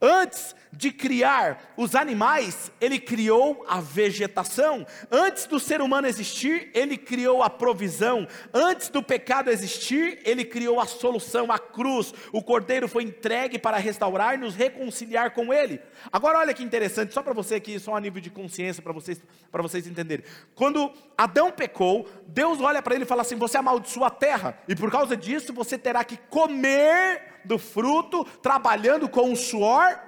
Antes 0.00 0.54
de 0.72 0.90
criar 0.90 1.72
os 1.76 1.94
animais, 1.94 2.70
ele 2.80 2.98
criou 2.98 3.64
a 3.68 3.80
vegetação. 3.80 4.86
Antes 5.10 5.46
do 5.46 5.58
ser 5.58 5.80
humano 5.80 6.06
existir, 6.06 6.70
ele 6.72 6.96
criou 6.96 7.42
a 7.42 7.50
provisão. 7.50 8.26
Antes 8.54 8.88
do 8.88 9.02
pecado 9.02 9.50
existir, 9.50 10.20
ele 10.24 10.44
criou 10.44 10.80
a 10.80 10.86
solução, 10.86 11.50
a 11.50 11.58
cruz. 11.58 12.14
O 12.32 12.42
cordeiro 12.42 12.88
foi 12.88 13.02
entregue 13.02 13.58
para 13.58 13.76
restaurar 13.76 14.34
e 14.34 14.38
nos 14.38 14.54
reconciliar 14.54 15.32
com 15.32 15.52
ele. 15.52 15.80
Agora 16.12 16.38
olha 16.38 16.54
que 16.54 16.62
interessante, 16.62 17.12
só 17.12 17.22
para 17.22 17.34
você 17.34 17.56
aqui, 17.56 17.78
só 17.78 17.94
a 17.94 18.00
nível 18.00 18.22
de 18.22 18.30
consciência 18.30 18.82
para 18.82 18.92
vocês, 18.92 19.20
vocês 19.52 19.86
entenderem. 19.86 20.24
Quando 20.54 20.92
Adão 21.18 21.50
pecou, 21.50 22.08
Deus 22.26 22.60
olha 22.60 22.80
para 22.80 22.94
ele 22.94 23.04
e 23.04 23.06
fala 23.06 23.22
assim: 23.22 23.36
"Você 23.36 23.58
amaldiçoa 23.58 24.06
a 24.06 24.10
terra, 24.10 24.58
e 24.66 24.74
por 24.74 24.90
causa 24.90 25.16
disso 25.16 25.52
você 25.52 25.76
terá 25.76 26.04
que 26.04 26.16
comer 26.16 27.29
do 27.44 27.58
fruto, 27.58 28.24
trabalhando 28.42 29.08
com 29.08 29.32
o 29.32 29.36
suor 29.36 29.98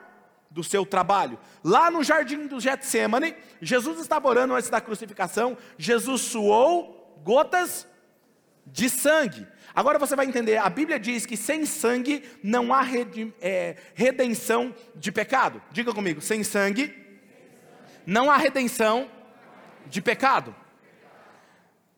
do 0.50 0.62
seu 0.62 0.84
trabalho. 0.84 1.38
Lá 1.64 1.90
no 1.90 2.04
jardim 2.04 2.46
do 2.46 2.60
Getsemane, 2.60 3.34
Jesus 3.60 3.98
estava 4.00 4.28
orando 4.28 4.54
antes 4.54 4.68
da 4.68 4.80
crucificação, 4.80 5.56
Jesus 5.78 6.20
suou 6.22 7.20
gotas 7.24 7.88
de 8.66 8.88
sangue. 8.88 9.46
Agora 9.74 9.98
você 9.98 10.14
vai 10.14 10.26
entender, 10.26 10.58
a 10.58 10.68
Bíblia 10.68 11.00
diz 11.00 11.24
que 11.24 11.36
sem 11.36 11.64
sangue 11.64 12.22
não 12.42 12.72
há 12.72 12.82
é, 13.40 13.76
redenção 13.94 14.74
de 14.94 15.10
pecado. 15.10 15.62
Diga 15.70 15.94
comigo, 15.94 16.20
sem 16.20 16.44
sangue 16.44 17.00
não 18.06 18.30
há 18.30 18.36
redenção 18.36 19.08
de 19.86 20.02
pecado. 20.02 20.54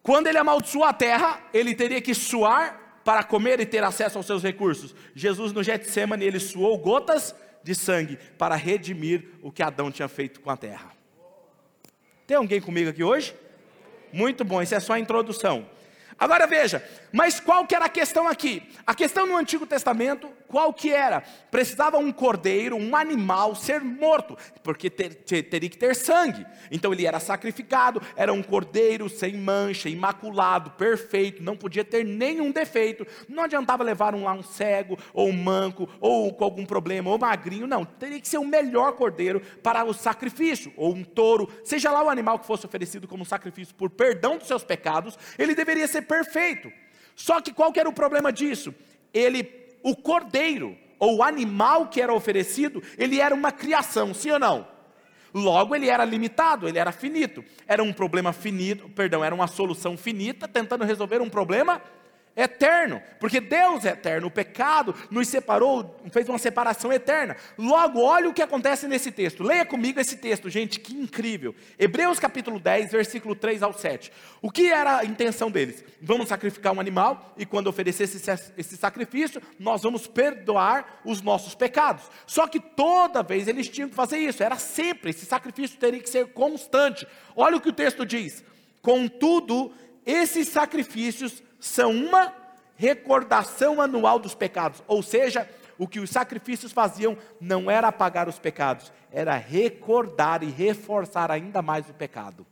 Quando 0.03 0.27
ele 0.27 0.39
amaldiçoou 0.39 0.85
a 0.85 0.93
terra, 0.93 1.41
ele 1.53 1.75
teria 1.75 2.01
que 2.01 2.15
suar 2.15 2.79
para 3.05 3.23
comer 3.23 3.61
e 3.61 3.67
ter 3.67 3.85
acesso 3.85 4.19
aos 4.19 4.27
seus 4.27 4.43
recursos. 4.43 4.95
Jesus 5.15 5.53
no 5.53 5.63
Getsemane, 5.63 6.25
ele 6.25 6.41
suou 6.41 6.79
gotas 6.79 7.35
de 7.63 7.75
sangue 7.75 8.19
para 8.39 8.55
redimir 8.55 9.29
o 9.43 9.53
que 9.53 9.63
Adão 9.63 9.91
tinha 9.91 10.09
feito 10.09 10.41
com 10.41 10.51
a 10.51 10.57
terra. 10.57 10.93
Tem 12.27 12.37
alguém 12.37 12.61
comigo 12.61 12.91
aqui 12.91 13.03
hoje? 13.03 13.35
Muito 14.13 14.45
bom, 14.45 14.63
isso 14.63 14.75
é 14.75 14.81
só 14.81 14.95
a 14.95 14.99
introdução. 14.99 15.67
Agora 16.19 16.47
veja, 16.47 16.83
mas 17.15 17.39
qual 17.39 17.65
que 17.65 17.77
era 17.77 17.85
a 17.85 17.89
questão 17.89 18.27
aqui? 18.27 18.61
A 18.85 18.93
questão 18.93 19.25
no 19.25 19.37
Antigo 19.37 19.65
Testamento, 19.65 20.29
qual 20.49 20.75
que 20.75 20.93
era? 20.93 21.23
Precisava 21.49 21.97
um 21.97 22.11
cordeiro, 22.11 22.75
um 22.75 22.97
animal 22.97 23.55
ser 23.55 23.81
morto, 23.83 24.37
porque 24.65 24.91
ter, 24.91 25.15
ter, 25.15 25.45
teria 25.45 25.71
que 25.71 25.79
ter 25.79 25.95
sangue. 25.95 26.45
Então 26.73 26.93
ele 26.93 27.07
era 27.07 27.21
sacrificado, 27.21 28.03
era 28.17 28.33
um 28.33 28.43
cordeiro 28.43 29.09
sem 29.09 29.37
mancha, 29.37 29.89
imaculado, 29.89 30.73
perfeito, 30.73 31.41
não 31.41 31.57
podia 31.57 31.85
ter 31.85 32.05
nenhum 32.05 32.51
defeito. 32.51 33.07
Não 33.29 33.45
adiantava 33.45 33.85
levar 33.85 34.13
um 34.13 34.25
lá 34.25 34.33
um 34.33 34.43
cego, 34.43 34.99
ou 35.13 35.29
um 35.29 35.33
manco, 35.33 35.89
ou 36.01 36.35
com 36.35 36.43
algum 36.43 36.67
problema, 36.67 37.11
ou 37.11 37.17
magrinho, 37.19 37.69
não. 37.69 37.85
Teria 37.85 38.21
que 38.21 38.27
ser 38.27 38.39
o 38.39 38.45
melhor 38.45 38.95
cordeiro 38.95 39.41
para 39.63 39.85
o 39.85 39.95
sacrifício, 39.95 40.73
ou 40.77 40.93
um 40.93 41.05
touro, 41.05 41.49
seja 41.63 41.93
lá 41.93 42.03
o 42.03 42.11
animal 42.11 42.41
que 42.41 42.47
fosse 42.47 42.67
oferecido 42.67 43.07
como 43.07 43.25
sacrifício 43.25 43.73
por 43.73 43.89
perdão 43.89 44.37
dos 44.37 44.49
seus 44.49 44.65
pecados, 44.65 45.17
ele 45.39 45.55
deveria 45.55 45.87
ser 45.87 46.03
perfeito. 46.03 46.83
Só 47.15 47.41
que 47.41 47.53
qual 47.53 47.73
que 47.73 47.81
era 47.81 47.89
o 47.89 47.93
problema 47.93 48.33
disso? 48.33 48.75
Ele, 49.13 49.49
o 49.83 49.95
cordeiro, 49.95 50.77
ou 50.99 51.17
o 51.17 51.23
animal 51.23 51.89
que 51.89 52.01
era 52.01 52.13
oferecido, 52.13 52.83
ele 52.97 53.21
era 53.21 53.35
uma 53.35 53.53
criação, 53.53 54.13
sim 54.15 54.31
ou 54.31 54.39
não? 54.39 54.67
Logo, 55.33 55.75
ele 55.75 55.89
era 55.89 56.05
limitado, 56.05 56.69
ele 56.69 56.79
era 56.79 56.93
finito. 56.93 57.45
Era 57.67 57.83
um 57.83 57.93
problema 57.93 58.33
finito, 58.33 58.89
perdão, 58.91 59.25
era 59.25 59.35
uma 59.35 59.49
solução 59.49 59.97
finita, 59.97 60.47
tentando 60.47 60.85
resolver 60.85 61.21
um 61.21 61.29
problema 61.29 61.83
eterno, 62.37 63.01
porque 63.21 63.41
Deus 63.41 63.85
é 63.85 63.91
eterno, 63.91 64.27
o 64.27 64.31
pecado 64.31 64.95
nos 65.11 65.29
separou, 65.29 66.01
fez 66.11 66.29
uma 66.29 66.39
separação 66.39 66.93
eterna. 66.93 67.37
Logo, 67.57 68.01
olha 68.01 68.29
o 68.29 68.35
que 68.35 68.43
acontece 68.43 68.89
nesse 68.89 69.13
texto. 69.13 69.45
Leia 69.45 69.65
comigo 69.65 70.01
esse 70.01 70.17
texto, 70.17 70.51
gente, 70.51 70.81
que 70.81 70.95
incrível. 70.95 71.55
Hebreus 71.79 72.19
capítulo 72.19 72.59
10, 72.59 72.91
versículo 72.91 73.37
3 73.37 73.63
ao 73.63 73.73
7. 73.73 74.13
O 74.43 74.51
que 74.51 74.71
era 74.71 74.99
a 74.99 75.05
intenção 75.05 75.51
deles? 75.51 75.85
Vamos 76.03 76.29
sacrificar 76.29 76.73
um 76.73 76.81
animal 76.81 77.35
e 77.37 77.47
quando 77.47 77.69
oferecer 77.69 78.05
esse, 78.05 78.31
esse 78.57 78.77
sacrifício, 78.77 79.41
nós 79.59 79.83
vamos 79.83 80.07
perdoar 80.07 81.01
os 81.05 81.23
nossos 81.23 81.55
pecados. 81.55 82.03
Só 82.27 82.49
que 82.49 82.59
toda 82.59 83.23
vez 83.23 83.47
eles 83.47 83.69
tinham 83.69 83.89
que 83.89 83.95
fazer 83.95 84.19
isso, 84.19 84.43
era 84.43 84.57
sempre, 84.57 85.11
esse 85.11 85.25
sacrifício 85.25 85.79
teria 85.79 86.01
que 86.01 86.11
ser 86.11 86.27
constante. 86.33 87.07
Olha 87.37 87.57
o 87.57 87.61
que 87.61 87.69
o 87.69 87.73
texto 87.73 88.05
diz. 88.05 88.45
Contudo, 88.83 89.73
esses 90.05 90.49
sacrifícios 90.49 91.43
são 91.65 91.93
uma 91.93 92.31
recordação 92.77 93.81
anual 93.81 94.19
dos 94.19 94.35
pecados, 94.35 94.83
ou 94.87 95.03
seja, 95.03 95.49
o 95.79 95.89
que 95.89 95.99
os 95.99 96.11
sacrifícios 96.11 96.73
faziam 96.73 97.17
não 97.41 97.71
era 97.71 97.89
apagar 97.89 98.29
os 98.29 98.39
pecados, 98.39 98.93
era 99.11 99.35
recordar 99.37 100.43
e 100.43 100.51
reforçar 100.51 101.31
ainda 101.31 101.63
mais 101.63 101.89
o 101.89 101.95
pecado. 101.95 102.47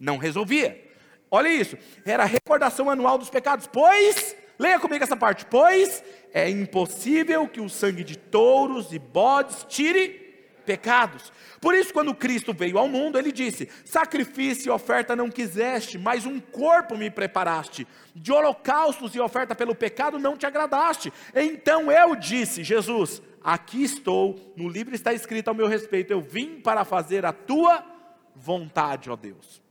Não 0.00 0.16
resolvia. 0.16 0.82
Olha 1.30 1.48
isso, 1.48 1.76
era 2.06 2.24
recordação 2.24 2.88
anual 2.88 3.18
dos 3.18 3.28
pecados, 3.28 3.66
pois, 3.66 4.34
leia 4.58 4.80
comigo 4.80 5.04
essa 5.04 5.16
parte, 5.16 5.44
pois 5.44 6.02
é 6.32 6.48
impossível 6.48 7.46
que 7.46 7.60
o 7.60 7.68
sangue 7.68 8.02
de 8.02 8.16
touros 8.16 8.90
e 8.90 8.98
bodes 8.98 9.66
tire 9.68 10.27
pecados. 10.68 11.32
Por 11.62 11.74
isso, 11.74 11.94
quando 11.94 12.14
Cristo 12.14 12.52
veio 12.52 12.76
ao 12.76 12.86
mundo, 12.86 13.18
ele 13.18 13.32
disse: 13.32 13.70
Sacrifício 13.86 14.68
e 14.68 14.70
oferta 14.70 15.16
não 15.16 15.30
quiseste, 15.30 15.96
mas 15.96 16.26
um 16.26 16.38
corpo 16.38 16.94
me 16.94 17.10
preparaste. 17.10 17.86
De 18.14 18.30
holocaustos 18.30 19.14
e 19.14 19.20
oferta 19.20 19.54
pelo 19.54 19.74
pecado 19.74 20.18
não 20.18 20.36
te 20.36 20.44
agradaste. 20.44 21.10
Então 21.34 21.90
eu 21.90 22.14
disse: 22.14 22.62
Jesus, 22.62 23.22
aqui 23.42 23.82
estou, 23.82 24.52
no 24.54 24.68
livro 24.68 24.94
está 24.94 25.14
escrito 25.14 25.48
ao 25.48 25.54
meu 25.54 25.66
respeito, 25.66 26.12
eu 26.12 26.20
vim 26.20 26.60
para 26.60 26.84
fazer 26.84 27.24
a 27.24 27.32
tua 27.32 27.82
vontade, 28.36 29.08
ó 29.08 29.16
Deus. 29.16 29.62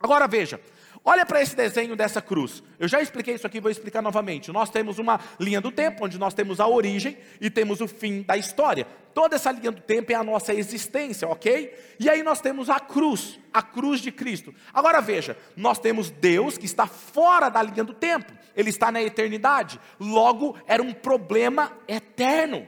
Agora 0.00 0.26
veja, 0.26 0.58
Olha 1.04 1.26
para 1.26 1.42
esse 1.42 1.56
desenho 1.56 1.96
dessa 1.96 2.22
cruz. 2.22 2.62
Eu 2.78 2.86
já 2.86 3.02
expliquei 3.02 3.34
isso 3.34 3.46
aqui, 3.46 3.60
vou 3.60 3.70
explicar 3.70 4.00
novamente. 4.00 4.52
Nós 4.52 4.70
temos 4.70 5.00
uma 5.00 5.18
linha 5.38 5.60
do 5.60 5.72
tempo, 5.72 6.04
onde 6.04 6.16
nós 6.16 6.32
temos 6.32 6.60
a 6.60 6.68
origem 6.68 7.18
e 7.40 7.50
temos 7.50 7.80
o 7.80 7.88
fim 7.88 8.22
da 8.22 8.36
história. 8.36 8.86
Toda 9.12 9.34
essa 9.34 9.50
linha 9.50 9.72
do 9.72 9.80
tempo 9.80 10.12
é 10.12 10.14
a 10.14 10.22
nossa 10.22 10.54
existência, 10.54 11.26
ok? 11.26 11.76
E 11.98 12.08
aí 12.08 12.22
nós 12.22 12.40
temos 12.40 12.70
a 12.70 12.78
cruz, 12.78 13.40
a 13.52 13.60
cruz 13.60 14.00
de 14.00 14.12
Cristo. 14.12 14.54
Agora 14.72 15.00
veja, 15.00 15.36
nós 15.56 15.78
temos 15.80 16.08
Deus 16.08 16.56
que 16.56 16.66
está 16.66 16.86
fora 16.86 17.48
da 17.48 17.60
linha 17.62 17.82
do 17.82 17.94
tempo, 17.94 18.32
ele 18.54 18.70
está 18.70 18.92
na 18.92 19.02
eternidade. 19.02 19.80
Logo, 19.98 20.56
era 20.68 20.82
um 20.82 20.92
problema 20.92 21.72
eterno. 21.88 22.64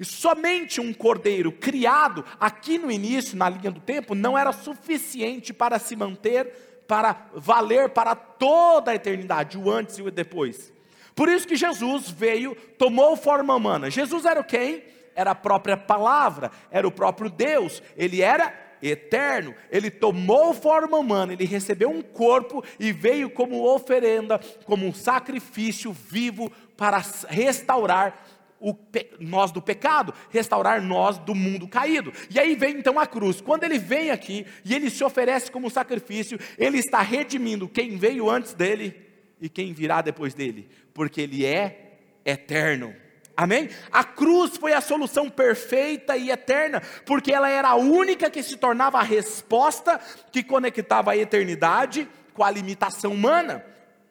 E 0.00 0.04
somente 0.04 0.80
um 0.80 0.92
cordeiro 0.92 1.52
criado 1.52 2.24
aqui 2.40 2.78
no 2.78 2.90
início, 2.90 3.36
na 3.36 3.48
linha 3.48 3.70
do 3.70 3.80
tempo, 3.80 4.14
não 4.14 4.36
era 4.36 4.52
suficiente 4.52 5.52
para 5.52 5.78
se 5.78 5.94
manter 5.94 6.65
para 6.86 7.28
valer 7.34 7.90
para 7.90 8.14
toda 8.14 8.90
a 8.90 8.94
eternidade, 8.94 9.58
o 9.58 9.70
antes 9.70 9.98
e 9.98 10.02
o 10.02 10.10
depois. 10.10 10.72
Por 11.14 11.28
isso 11.28 11.48
que 11.48 11.56
Jesus 11.56 12.10
veio, 12.10 12.54
tomou 12.78 13.16
forma 13.16 13.54
humana. 13.54 13.90
Jesus 13.90 14.24
era 14.24 14.40
o 14.40 14.44
quem? 14.44 14.84
Era 15.14 15.30
a 15.30 15.34
própria 15.34 15.76
palavra, 15.76 16.50
era 16.70 16.86
o 16.86 16.92
próprio 16.92 17.30
Deus, 17.30 17.82
ele 17.96 18.20
era 18.20 18.52
eterno, 18.82 19.54
ele 19.70 19.90
tomou 19.90 20.52
forma 20.52 20.98
humana, 20.98 21.32
ele 21.32 21.46
recebeu 21.46 21.88
um 21.88 22.02
corpo 22.02 22.62
e 22.78 22.92
veio 22.92 23.30
como 23.30 23.66
oferenda, 23.66 24.38
como 24.64 24.86
um 24.86 24.92
sacrifício 24.92 25.92
vivo 25.92 26.52
para 26.76 27.02
restaurar 27.28 28.22
nós 29.20 29.52
do 29.52 29.60
pecado, 29.60 30.14
restaurar 30.30 30.82
nós 30.82 31.18
do 31.18 31.34
mundo 31.34 31.68
caído. 31.68 32.12
E 32.30 32.38
aí 32.38 32.54
vem 32.54 32.78
então 32.78 32.98
a 32.98 33.06
cruz. 33.06 33.40
Quando 33.40 33.64
ele 33.64 33.78
vem 33.78 34.10
aqui 34.10 34.46
e 34.64 34.74
ele 34.74 34.90
se 34.90 35.04
oferece 35.04 35.50
como 35.50 35.70
sacrifício, 35.70 36.38
ele 36.58 36.78
está 36.78 37.00
redimindo 37.00 37.68
quem 37.68 37.96
veio 37.96 38.30
antes 38.30 38.54
dele 38.54 38.94
e 39.40 39.48
quem 39.48 39.72
virá 39.72 40.00
depois 40.00 40.34
dele, 40.34 40.68
porque 40.94 41.20
ele 41.20 41.44
é 41.44 41.98
eterno. 42.24 42.94
Amém? 43.36 43.68
A 43.92 44.02
cruz 44.02 44.56
foi 44.56 44.72
a 44.72 44.80
solução 44.80 45.28
perfeita 45.28 46.16
e 46.16 46.30
eterna, 46.30 46.80
porque 47.04 47.30
ela 47.30 47.50
era 47.50 47.68
a 47.68 47.74
única 47.74 48.30
que 48.30 48.42
se 48.42 48.56
tornava 48.56 48.98
a 48.98 49.02
resposta 49.02 50.00
que 50.32 50.42
conectava 50.42 51.10
a 51.12 51.16
eternidade 51.16 52.08
com 52.32 52.42
a 52.42 52.50
limitação 52.50 53.12
humana. 53.12 53.62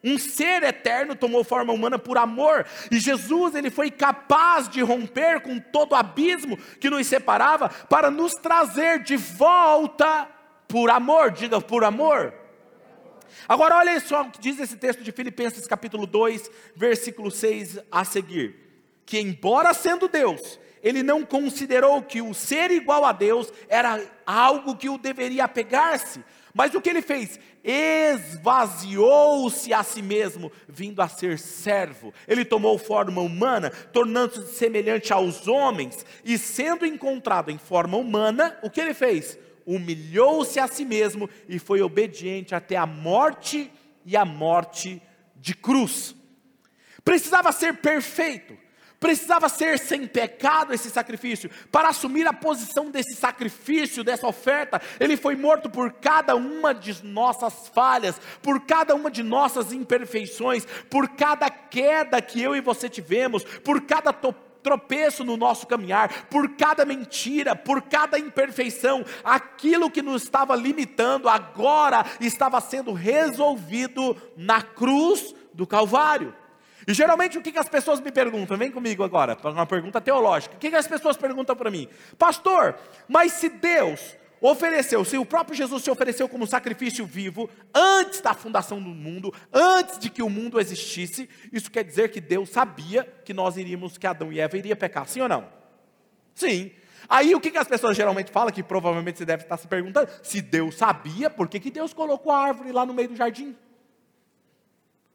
Um 0.06 0.20
ser 0.20 0.62
eterno 0.62 1.16
tomou 1.16 1.44
forma 1.44 1.74
humana 1.74 1.98
por 1.98 2.18
amor, 2.18 2.66
e 2.92 3.00
Jesus 3.00 3.56
ele 3.56 3.72
foi 3.72 3.90
capaz 3.90 4.70
de 4.70 4.82
romper 4.82 5.42
com 5.42 5.60
todo 5.60 5.94
o 5.94 5.96
abismo 5.96 6.58
que 6.80 6.90
nos 6.90 7.08
separava 7.08 7.70
para 7.90 8.12
nos 8.12 8.34
trazer 8.34 9.00
de 9.00 9.18
volta 9.18 10.30
por 10.68 10.92
amor, 10.92 11.32
diga 11.32 11.60
por 11.60 11.84
amor. 11.84 12.34
Agora 13.48 13.78
olha 13.78 14.00
só 14.00 14.22
o 14.22 14.32
que 14.32 14.40
diz 14.40 14.60
esse 14.60 14.78
texto 14.78 15.04
de 15.04 15.12
Filipenses 15.12 15.66
capítulo 15.66 16.06
2, 16.06 16.52
versículo 16.76 17.32
6 17.32 17.80
a 17.92 18.06
seguir 18.06 18.66
que, 19.06 19.20
embora 19.20 19.74
sendo 19.74 20.08
Deus, 20.08 20.60
ele 20.82 21.04
não 21.04 21.24
considerou 21.24 22.02
que 22.02 22.22
o 22.22 22.34
ser 22.34 22.72
igual 22.72 23.06
a 23.06 23.12
Deus 23.12 23.52
era 23.70 24.02
algo 24.26 24.76
que 24.76 24.90
o 24.90 24.98
deveria 24.98 25.46
apegar-se. 25.46 26.24
Mas 26.58 26.74
o 26.74 26.80
que 26.80 26.90
ele 26.90 27.02
fez? 27.02 27.38
Esvaziou-se 27.62 29.74
a 29.74 29.84
si 29.84 30.02
mesmo, 30.02 30.50
vindo 30.70 31.02
a 31.02 31.10
ser 31.10 31.38
servo. 31.38 32.14
Ele 32.26 32.46
tomou 32.46 32.78
forma 32.78 33.20
humana, 33.20 33.70
tornando-se 33.92 34.56
semelhante 34.56 35.12
aos 35.12 35.50
homens, 35.50 36.06
e 36.24 36.38
sendo 36.38 36.86
encontrado 36.86 37.52
em 37.52 37.58
forma 37.58 37.98
humana, 37.98 38.58
o 38.64 38.70
que 38.70 38.80
ele 38.80 38.94
fez? 38.94 39.38
Humilhou-se 39.66 40.58
a 40.58 40.66
si 40.66 40.86
mesmo 40.86 41.30
e 41.50 41.60
foi 41.60 41.82
obediente 41.82 42.56
até 42.56 42.78
a 42.78 42.86
morte 42.86 43.70
e 44.06 44.16
a 44.16 44.24
morte 44.24 45.02
de 45.36 45.54
cruz. 45.54 46.16
Precisava 47.04 47.52
ser 47.52 47.82
perfeito, 47.82 48.58
Precisava 49.06 49.48
ser 49.48 49.78
sem 49.78 50.08
pecado 50.08 50.74
esse 50.74 50.90
sacrifício. 50.90 51.48
Para 51.72 51.90
assumir 51.90 52.26
a 52.26 52.34
posição 52.34 52.90
desse 52.90 53.14
sacrifício, 53.14 54.04
dessa 54.04 54.26
oferta, 54.26 54.82
ele 55.00 55.16
foi 55.16 55.36
morto 55.36 55.70
por 55.70 55.92
cada 55.92 56.36
uma 56.36 56.74
de 56.74 57.06
nossas 57.06 57.68
falhas, 57.68 58.20
por 58.42 58.62
cada 58.62 58.96
uma 58.96 59.12
de 59.12 59.22
nossas 59.22 59.72
imperfeições, 59.72 60.66
por 60.90 61.10
cada 61.10 61.52
queda 61.52 62.20
que 62.20 62.42
eu 62.42 62.56
e 62.56 62.62
você 62.62 62.90
tivemos, 62.90 63.44
por 63.44 63.82
cada 63.82 64.12
tropeço 64.12 65.24
no 65.24 65.38
nosso 65.38 65.68
caminhar, 65.68 66.26
por 66.26 66.56
cada 66.56 66.84
mentira, 66.84 67.56
por 67.56 67.84
cada 67.84 68.18
imperfeição, 68.18 69.06
aquilo 69.24 69.92
que 69.92 70.02
nos 70.02 70.24
estava 70.24 70.56
limitando 70.56 71.30
agora 71.30 72.04
estava 72.20 72.60
sendo 72.60 72.92
resolvido 72.92 74.18
na 74.36 74.64
cruz 74.64 75.36
do 75.54 75.68
Calvário. 75.68 76.34
E 76.88 76.94
geralmente 76.94 77.38
o 77.38 77.42
que, 77.42 77.52
que 77.52 77.58
as 77.58 77.70
pessoas 77.70 78.00
me 78.00 78.12
perguntam? 78.12 78.58
Vem 78.58 78.72
comigo 78.72 79.04
agora, 79.04 79.38
uma 79.44 79.66
pergunta 79.66 80.00
teológica. 80.00 80.56
O 80.56 80.60
que, 80.60 80.70
que 80.70 80.76
as 80.76 80.88
pessoas 80.88 81.18
perguntam 81.18 81.56
para 81.56 81.72
mim? 81.72 81.88
Pastor, 82.18 82.76
mas 83.08 83.32
se 83.34 83.50
Deus 83.50 84.16
ofereceu, 84.40 85.04
se 85.04 85.18
o 85.18 85.26
próprio 85.26 85.56
Jesus 85.56 85.84
se 85.84 85.90
ofereceu 85.90 86.30
como 86.30 86.46
sacrifício 86.46 87.06
vivo 87.06 87.50
antes 87.74 88.22
da 88.22 88.34
fundação 88.34 88.82
do 88.82 88.90
mundo, 88.90 89.34
antes 89.52 89.98
de 89.98 90.10
que 90.10 90.22
o 90.22 90.30
mundo 90.30 90.60
existisse, 90.60 91.30
isso 91.52 91.72
quer 91.72 91.84
dizer 91.84 92.12
que 92.12 92.22
Deus 92.22 92.50
sabia 92.50 93.04
que 93.24 93.34
nós 93.34 93.58
iríamos, 93.58 93.98
que 93.98 94.06
Adão 94.06 94.32
e 94.32 94.40
Eva 94.40 94.58
iriam 94.58 94.78
pecar, 94.78 95.08
sim 95.08 95.22
ou 95.22 95.30
não? 95.30 95.48
Sim. 96.36 96.72
Aí 97.08 97.34
o 97.34 97.40
que, 97.40 97.52
que 97.52 97.58
as 97.58 97.68
pessoas 97.68 97.96
geralmente 97.96 98.32
falam, 98.32 98.52
que 98.52 98.64
provavelmente 98.64 99.18
você 99.18 99.26
deve 99.26 99.44
estar 99.44 99.58
se 99.58 99.68
perguntando, 99.68 100.10
se 100.22 100.42
Deus 100.42 100.76
sabia, 100.76 101.30
por 101.30 101.48
que, 101.48 101.60
que 101.60 101.72
Deus 101.72 101.94
colocou 101.94 102.32
a 102.32 102.44
árvore 102.44 102.72
lá 102.72 102.86
no 102.86 102.94
meio 102.94 103.10
do 103.10 103.16
jardim? 103.16 103.56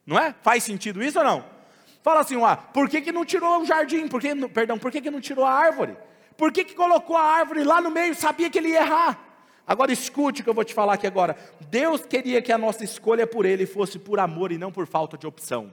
Não 0.07 0.19
é? 0.19 0.35
Faz 0.43 0.65
sentido 0.65 1.03
isso 1.03 1.19
ou 1.19 1.25
não? 1.25 1.60
Fala 2.03 2.21
assim, 2.21 2.43
ah, 2.43 2.57
por 2.57 2.89
que, 2.89 3.01
que 3.01 3.13
não 3.13 3.25
tirou 3.25 3.61
o 3.61 3.67
jardim? 3.67 4.09
Por 4.09 4.21
que, 4.21 4.35
perdão, 4.49 4.79
por 4.79 4.91
que, 4.91 5.01
que 5.01 5.11
não 5.11 5.21
tirou 5.21 5.45
a 5.45 5.53
árvore? 5.53 5.97
Por 6.37 6.51
que, 6.53 6.65
que 6.65 6.75
colocou 6.75 7.17
a 7.17 7.23
árvore 7.23 7.63
lá 7.63 7.81
no 7.81 7.91
meio? 7.91 8.15
Sabia 8.15 8.49
que 8.49 8.59
ele 8.59 8.71
ia 8.71 8.81
errar. 8.81 9.19
Agora 9.67 9.93
escute 9.93 10.41
o 10.41 10.45
que 10.45 10.51
eu 10.51 10.55
vou 10.55 10.65
te 10.65 10.75
falar 10.75 10.95
aqui 10.95 11.07
agora. 11.07 11.37
Deus 11.69 12.05
queria 12.05 12.41
que 12.43 12.51
a 12.51 12.59
nossa 12.59 12.83
escolha 12.83 13.27
por 13.27 13.45
Ele 13.45 13.67
fosse 13.67 13.99
por 13.99 14.19
amor 14.19 14.51
e 14.51 14.59
não 14.59 14.73
por 14.73 14.87
falta 14.87 15.17
de 15.17 15.27
opção. 15.27 15.73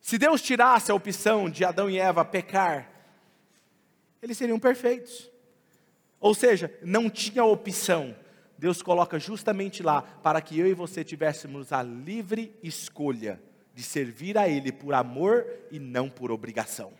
Se 0.00 0.18
Deus 0.18 0.42
tirasse 0.42 0.90
a 0.90 0.94
opção 0.94 1.48
de 1.48 1.64
Adão 1.64 1.88
e 1.88 1.98
Eva 1.98 2.24
pecar, 2.24 2.90
eles 4.20 4.36
seriam 4.36 4.58
perfeitos. 4.58 5.30
Ou 6.20 6.34
seja, 6.34 6.76
não 6.82 7.08
tinha 7.08 7.44
opção. 7.44 8.16
Deus 8.58 8.82
coloca 8.82 9.18
justamente 9.18 9.82
lá 9.82 10.02
para 10.02 10.40
que 10.40 10.58
eu 10.58 10.66
e 10.66 10.74
você 10.74 11.04
tivéssemos 11.04 11.72
a 11.72 11.82
livre 11.82 12.58
escolha 12.62 13.40
de 13.72 13.84
servir 13.84 14.36
a 14.36 14.48
Ele 14.48 14.72
por 14.72 14.92
amor 14.92 15.46
e 15.70 15.78
não 15.78 16.10
por 16.10 16.32
obrigação. 16.32 16.92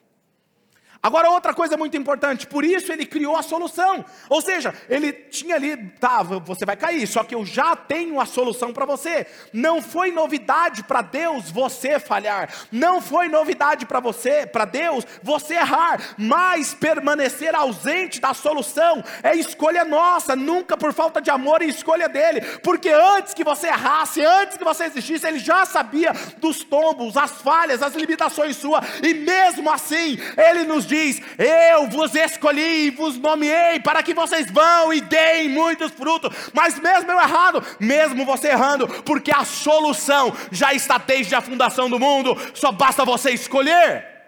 Agora, 1.01 1.31
outra 1.31 1.55
coisa 1.55 1.77
muito 1.77 1.97
importante, 1.97 2.47
por 2.47 2.65
isso 2.65 2.93
ele 2.93 3.07
criou 3.07 3.37
a 3.37 3.43
solução. 3.43 4.05
Ou 4.29 4.43
seja, 4.43 4.75
ele 4.89 5.13
tinha 5.13 5.55
ali, 5.55 5.77
tá, 6.01 6.25
você 6.25 6.67
vai 6.67 6.77
cair, 6.77 7.07
só 7.07 7.23
que 7.23 7.37
eu 7.37 7.47
já 7.47 7.77
tenho 7.77 8.21
a 8.21 8.27
solução 8.27 8.73
para 8.73 8.85
você. 8.85 9.25
Não 9.53 9.81
foi 9.81 10.11
novidade 10.11 10.83
para 10.83 11.01
Deus 11.01 11.53
você 11.53 12.01
falhar, 12.01 12.53
não 12.73 13.01
foi 13.01 13.29
novidade 13.29 13.87
para 13.87 14.01
você, 14.01 14.45
para 14.45 14.65
Deus, 14.65 15.05
você 15.23 15.55
errar, 15.55 16.01
mas 16.19 16.75
permanecer 16.75 17.55
ausente 17.55 18.21
da 18.21 18.35
solução 18.35 19.03
é 19.23 19.37
escolha 19.37 19.85
nossa, 19.85 20.35
nunca 20.35 20.77
por 20.77 20.93
falta 20.93 21.21
de 21.21 21.31
amor 21.31 21.63
e 21.63 21.69
escolha 21.69 22.09
dele, 22.09 22.41
porque 22.63 22.89
antes 22.89 23.35
que 23.35 23.45
você 23.45 23.69
errasse, 23.69 24.21
antes 24.25 24.57
que 24.57 24.65
você 24.65 24.85
existisse, 24.85 25.27
ele 25.27 25.39
já 25.39 25.65
sabia 25.65 26.13
dos 26.39 26.65
tombos, 26.65 27.17
as 27.17 27.31
falhas, 27.41 27.83
as 27.83 27.95
limitações 27.95 28.57
suas, 28.57 28.85
e 29.01 29.15
mesmo 29.15 29.71
assim, 29.71 30.19
ele 30.37 30.65
nos 30.65 30.88
diz: 30.89 31.21
Eu 31.39 31.87
vos 31.87 32.15
escolhi 32.15 32.87
e 32.87 32.91
vos 32.91 33.17
nomeei 33.17 33.79
para 33.79 34.03
que 34.03 34.15
vocês 34.15 34.51
vão 34.51 34.93
e 34.93 35.01
deem 35.01 35.49
muitos 35.49 35.93
frutos. 35.93 36.35
Mas 36.53 36.79
mesmo 36.79 37.13
eu 37.13 37.21
errado, 37.21 37.65
mesmo 37.79 38.25
você 38.25 38.49
errando, 38.49 38.89
porque 39.05 39.31
a 39.31 39.45
solução 39.45 40.35
já 40.51 40.73
está 40.73 40.99
desde 40.99 41.35
a 41.35 41.41
fundação 41.41 41.89
do 41.89 42.01
mundo, 42.01 42.37
só 42.55 42.73
basta 42.73 43.05
você 43.05 43.31
escolher. 43.31 44.19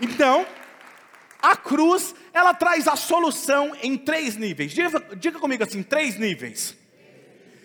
Então, 0.00 0.46
a 1.40 1.56
cruz, 1.56 2.14
ela 2.32 2.52
traz 2.54 2.88
a 2.88 2.96
solução 2.96 3.76
em 3.82 3.96
três 3.96 4.36
níveis. 4.36 4.72
Diga, 4.72 5.00
diga 5.16 5.38
comigo 5.38 5.62
assim: 5.62 5.82
três 5.82 6.18
níveis. 6.18 6.76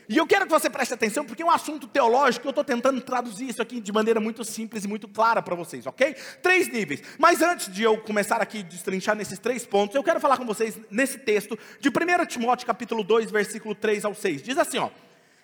E 0.09 0.17
eu 0.17 0.25
quero 0.25 0.47
que 0.47 0.51
você 0.51 0.71
preste 0.71 0.91
atenção, 0.91 1.23
porque 1.23 1.43
é 1.43 1.45
um 1.45 1.51
assunto 1.51 1.87
teológico, 1.87 2.47
eu 2.47 2.49
estou 2.49 2.63
tentando 2.63 2.99
traduzir 2.99 3.47
isso 3.47 3.61
aqui 3.61 3.79
de 3.79 3.91
maneira 3.91 4.19
muito 4.19 4.43
simples 4.43 4.83
e 4.83 4.87
muito 4.87 5.07
clara 5.07 5.39
para 5.39 5.53
vocês, 5.53 5.85
ok? 5.85 6.15
Três 6.41 6.67
níveis. 6.67 7.03
Mas 7.19 7.43
antes 7.43 7.71
de 7.71 7.83
eu 7.83 7.95
começar 7.99 8.41
aqui 8.41 8.61
a 8.61 8.63
destrinchar 8.63 9.15
nesses 9.15 9.37
três 9.37 9.67
pontos, 9.67 9.95
eu 9.95 10.03
quero 10.03 10.19
falar 10.19 10.37
com 10.37 10.45
vocês 10.47 10.79
nesse 10.89 11.19
texto 11.19 11.57
de 11.79 11.89
1 11.89 12.25
Timóteo 12.25 12.65
capítulo 12.65 13.03
2, 13.03 13.29
versículo 13.29 13.75
3 13.75 14.03
ao 14.03 14.15
6. 14.15 14.41
Diz 14.41 14.57
assim, 14.57 14.79
ó. 14.79 14.89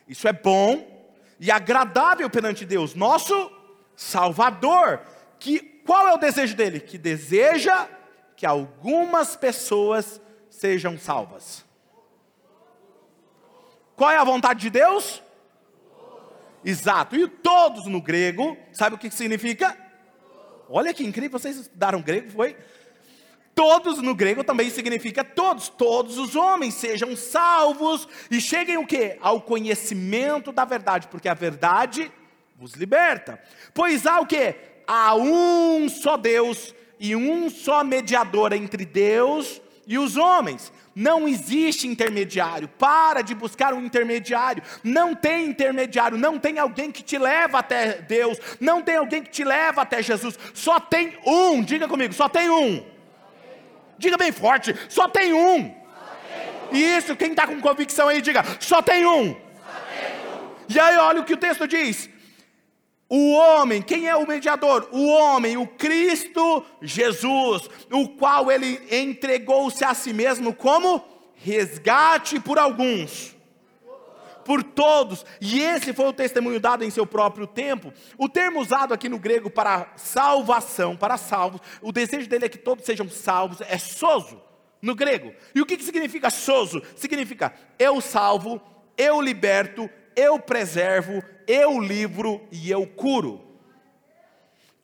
Isso 0.08 0.28
é 0.28 0.34
bom 0.34 1.13
e 1.39 1.51
agradável 1.51 2.28
perante 2.28 2.65
Deus, 2.65 2.95
nosso 2.95 3.51
Salvador. 3.95 5.01
Que 5.39 5.60
qual 5.60 6.08
é 6.08 6.13
o 6.13 6.17
desejo 6.17 6.56
dele? 6.56 6.80
Que 6.80 6.97
deseja 6.97 7.88
que 8.36 8.47
algumas 8.47 9.36
pessoas 9.36 10.19
sejam 10.49 10.97
salvas. 10.97 11.64
Qual 13.95 14.12
é 14.12 14.17
a 14.17 14.23
vontade 14.23 14.62
de 14.62 14.69
Deus? 14.69 15.23
Exato. 16.63 17.15
E 17.15 17.27
todos 17.27 17.86
no 17.86 18.01
grego, 18.01 18.58
sabe 18.73 18.95
o 18.95 18.97
que 18.97 19.10
significa? 19.12 19.77
Olha 20.69 20.93
que 20.93 21.05
incrível, 21.05 21.38
vocês 21.38 21.58
estudaram 21.58 22.01
grego, 22.01 22.31
foi? 22.31 22.58
Todos 23.53 24.01
no 24.01 24.13
grego 24.13 24.43
também 24.43 24.69
significa 24.69 25.23
todos, 25.23 25.69
todos 25.69 26.17
os 26.17 26.36
homens 26.36 26.73
sejam 26.73 27.15
salvos 27.15 28.05
e 28.29 28.41
cheguem 28.41 28.77
o 28.77 28.86
que? 28.86 29.17
Ao 29.21 29.39
conhecimento 29.39 30.51
da 30.51 30.65
verdade, 30.65 31.08
porque 31.08 31.29
a 31.29 31.34
verdade 31.34 32.12
vos 32.58 32.73
liberta. 32.73 33.41
Pois 33.73 34.05
há 34.05 34.19
o 34.19 34.25
que? 34.25 34.55
Há 34.86 35.15
um 35.15 35.88
só 35.88 36.17
Deus 36.17 36.75
e 36.99 37.15
um 37.15 37.49
só 37.49 37.84
mediador 37.84 38.51
entre 38.51 38.86
Deus 38.86 39.62
e 39.88 39.97
os 39.97 40.17
homens, 40.17 40.73
Não 40.95 41.27
existe 41.27 41.88
intermediário. 41.88 42.69
Para 42.69 43.21
de 43.21 43.36
buscar 43.36 43.73
um 43.73 43.84
intermediário. 43.84 44.63
Não 44.81 45.13
tem 45.13 45.49
intermediário. 45.49 46.17
Não 46.17 46.39
tem 46.39 46.58
alguém 46.58 46.89
que 46.89 47.03
te 47.03 47.17
leva 47.17 47.60
até 47.60 48.01
Deus. 48.01 48.38
Não 48.62 48.81
tem 48.81 48.95
alguém 48.95 49.21
que 49.21 49.29
te 49.29 49.43
leva 49.43 49.81
até 49.81 50.01
Jesus. 50.01 50.39
Só 50.53 50.79
tem 50.79 51.17
um. 51.25 51.62
Diga 51.62 51.88
comigo, 51.88 52.13
só 52.13 52.29
tem 52.29 52.49
um. 52.49 52.86
Diga 53.97 54.17
bem 54.17 54.31
forte, 54.31 54.75
só 54.89 55.08
tem 55.08 55.34
um. 55.34 55.73
Isso, 56.71 57.15
quem 57.15 57.31
está 57.31 57.47
com 57.47 57.60
convicção 57.62 58.08
aí, 58.08 58.21
diga, 58.21 58.43
só 58.60 58.81
tem 58.81 59.05
um. 59.05 59.36
E 60.67 60.79
aí, 60.79 60.97
olha 60.97 61.21
o 61.21 61.25
que 61.25 61.34
o 61.34 61.38
texto 61.38 61.67
diz: 61.67 62.10
o 63.08 63.34
homem, 63.34 63.82
quem 63.82 64.08
é 64.08 64.15
o 64.15 64.28
mediador? 64.28 64.89
O 64.91 65.08
homem, 65.08 65.58
o 65.58 65.68
Cristo 65.68 66.65
Jesus, 66.82 67.70
o 67.91 68.10
qual 68.10 68.52
ele 68.52 68.82
entregou-se 68.91 69.84
a 69.86 69.94
si 69.94 70.12
mesmo 70.12 70.54
como 70.54 71.04
resgate 71.36 72.39
por 72.39 72.58
alguns, 72.58 73.36
por 74.44 74.63
todos, 74.63 75.26
e 75.39 75.60
esse 75.62 75.94
foi 75.94 76.08
o 76.08 76.13
testemunho 76.13 76.60
dado 76.60 76.84
em 76.84 76.89
seu 76.89 77.06
próprio 77.06 77.46
tempo. 77.46 77.94
O 78.18 78.28
termo 78.28 78.60
usado 78.60 78.94
aqui 78.94 79.08
no 79.08 79.20
grego 79.20 79.50
para 79.50 79.94
salvação, 79.96 80.96
para 80.96 81.18
salvos, 81.18 81.62
o 81.82 81.91
desejo 81.91 82.28
dele 82.28 82.46
é 82.46 82.50
que 82.50 82.58
todos 82.58 82.86
sejam 82.86 83.08
salvos, 83.08 83.62
é 83.62 83.78
soso 83.78 84.41
no 84.82 84.96
grego. 84.96 85.34
E 85.54 85.62
o 85.62 85.65
que, 85.65 85.82
significa 85.84 86.30
soso? 86.30 86.82
Significa 86.96 87.54
eu 87.78 88.02
salvo, 88.02 88.62
eu 88.98 89.22
liberto, 89.22 89.89
eu 90.15 90.39
preservo, 90.39 91.23
eu 91.47 91.80
livro 91.80 92.41
e 92.51 92.69
eu 92.69 92.86
curo. 92.86 93.45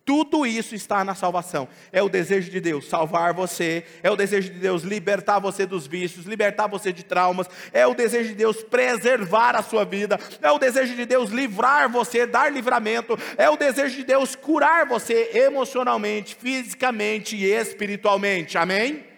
Tudo 0.03 0.45
isso 0.45 0.73
está 0.73 1.05
na 1.05 1.13
salvação. 1.13 1.67
É 1.91 2.01
o 2.01 2.09
desejo 2.09 2.49
de 2.49 2.59
Deus 2.59 2.89
salvar 2.89 3.33
você, 3.33 3.85
é 4.01 4.09
o 4.09 4.15
desejo 4.15 4.51
de 4.51 4.59
Deus 4.59 4.81
libertar 4.81 5.39
você 5.39 5.65
dos 5.65 5.85
vícios, 5.85 6.25
libertar 6.25 6.67
você 6.67 6.91
de 6.91 7.03
traumas, 7.03 7.47
é 7.71 7.85
o 7.85 7.93
desejo 7.93 8.29
de 8.29 8.35
Deus 8.35 8.63
preservar 8.63 9.55
a 9.55 9.61
sua 9.61 9.85
vida, 9.85 10.19
é 10.41 10.51
o 10.51 10.57
desejo 10.57 10.95
de 10.95 11.05
Deus 11.05 11.29
livrar 11.29 11.89
você, 11.89 12.25
dar 12.25 12.51
livramento, 12.51 13.17
é 13.37 13.49
o 13.49 13.55
desejo 13.55 13.95
de 13.95 14.03
Deus 14.03 14.35
curar 14.35 14.87
você 14.87 15.31
emocionalmente, 15.33 16.35
fisicamente 16.35 17.35
e 17.35 17.45
espiritualmente. 17.45 18.57
Amém? 18.57 19.10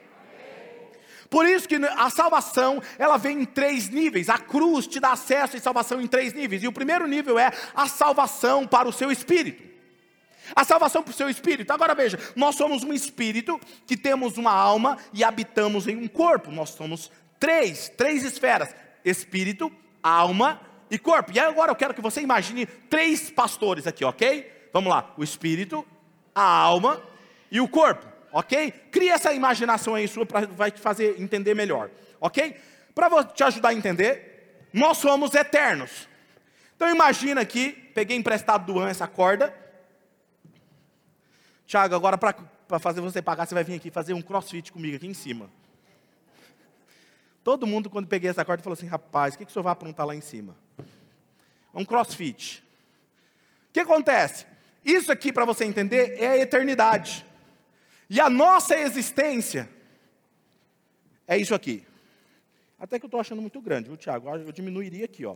Por 1.33 1.47
isso 1.47 1.67
que 1.67 1.77
a 1.77 2.11
salvação, 2.11 2.79
ela 2.95 3.17
vem 3.17 3.41
em 3.41 3.45
três 3.45 3.89
níveis. 3.89 4.29
A 4.29 4.37
cruz 4.37 4.85
te 4.85 4.99
dá 4.99 5.13
acesso 5.13 5.57
e 5.57 5.59
salvação 5.59 5.99
em 5.99 6.05
três 6.05 6.31
níveis. 6.31 6.61
E 6.61 6.67
o 6.67 6.71
primeiro 6.71 7.07
nível 7.07 7.39
é 7.39 7.51
a 7.73 7.87
salvação 7.87 8.67
para 8.67 8.87
o 8.87 8.93
seu 8.93 9.11
espírito. 9.11 9.63
A 10.55 10.63
salvação 10.63 11.01
para 11.01 11.09
o 11.09 11.15
seu 11.15 11.27
espírito. 11.27 11.73
Agora 11.73 11.95
veja, 11.95 12.19
nós 12.35 12.53
somos 12.53 12.83
um 12.83 12.93
espírito 12.93 13.59
que 13.87 13.97
temos 13.97 14.37
uma 14.37 14.51
alma 14.51 14.95
e 15.11 15.23
habitamos 15.23 15.87
em 15.87 15.97
um 15.97 16.07
corpo. 16.07 16.51
Nós 16.51 16.69
somos 16.69 17.11
três, 17.39 17.89
três 17.89 18.23
esferas: 18.23 18.69
espírito, 19.03 19.71
alma 20.03 20.61
e 20.91 20.99
corpo. 20.99 21.31
E 21.33 21.39
agora 21.39 21.71
eu 21.71 21.75
quero 21.75 21.95
que 21.95 22.01
você 22.01 22.21
imagine 22.21 22.67
três 22.67 23.31
pastores 23.31 23.87
aqui, 23.87 24.05
ok? 24.05 24.69
Vamos 24.71 24.91
lá: 24.91 25.11
o 25.17 25.23
espírito, 25.23 25.83
a 26.35 26.43
alma 26.43 27.01
e 27.49 27.59
o 27.59 27.67
corpo 27.67 28.12
ok? 28.33 28.71
Cria 28.91 29.13
essa 29.13 29.31
imaginação 29.31 29.93
aí 29.93 30.07
sua 30.07 30.25
para 30.25 30.47
vai 30.47 30.71
te 30.71 30.81
fazer 30.81 31.21
entender 31.21 31.53
melhor, 31.53 31.91
ok? 32.19 32.57
Para 32.95 33.23
te 33.23 33.43
ajudar 33.43 33.69
a 33.69 33.73
entender, 33.73 34.67
nós 34.73 34.97
somos 34.97 35.35
eternos. 35.35 36.09
Então 36.75 36.89
imagina 36.89 37.41
aqui, 37.41 37.71
peguei 37.93 38.17
emprestado 38.17 38.65
do 38.65 38.79
An 38.79 38.89
essa 38.89 39.07
corda. 39.07 39.55
Tiago, 41.67 41.93
agora 41.93 42.17
para 42.17 42.79
fazer 42.79 43.01
você 43.01 43.21
pagar, 43.21 43.45
você 43.45 43.53
vai 43.53 43.63
vir 43.63 43.75
aqui 43.75 43.91
fazer 43.91 44.13
um 44.13 44.21
crossfit 44.21 44.71
comigo 44.71 44.97
aqui 44.97 45.07
em 45.07 45.13
cima. 45.13 45.49
Todo 47.43 47.67
mundo, 47.67 47.89
quando 47.89 48.07
peguei 48.07 48.29
essa 48.29 48.43
corda, 48.43 48.63
falou 48.63 48.73
assim: 48.73 48.87
rapaz, 48.87 49.35
o 49.35 49.37
que, 49.37 49.45
que 49.45 49.51
o 49.51 49.53
senhor 49.53 49.63
vai 49.63 49.73
aprontar 49.73 50.07
lá 50.07 50.15
em 50.15 50.21
cima? 50.21 50.55
Um 51.73 51.85
crossfit. 51.85 52.63
O 53.69 53.73
que 53.73 53.79
acontece? 53.79 54.45
Isso 54.83 55.11
aqui, 55.11 55.31
para 55.31 55.45
você 55.45 55.65
entender, 55.65 56.17
é 56.19 56.29
a 56.29 56.37
eternidade. 56.37 57.25
E 58.09 58.19
a 58.19 58.29
nossa 58.29 58.77
existência 58.77 59.69
é 61.27 61.37
isso 61.37 61.55
aqui. 61.55 61.85
Até 62.79 62.99
que 62.99 63.05
eu 63.05 63.07
estou 63.07 63.19
achando 63.19 63.41
muito 63.41 63.61
grande, 63.61 63.87
viu, 63.87 63.97
Tiago? 63.97 64.29
Eu 64.29 64.51
diminuiria 64.51 65.05
aqui, 65.05 65.25
ó. 65.25 65.35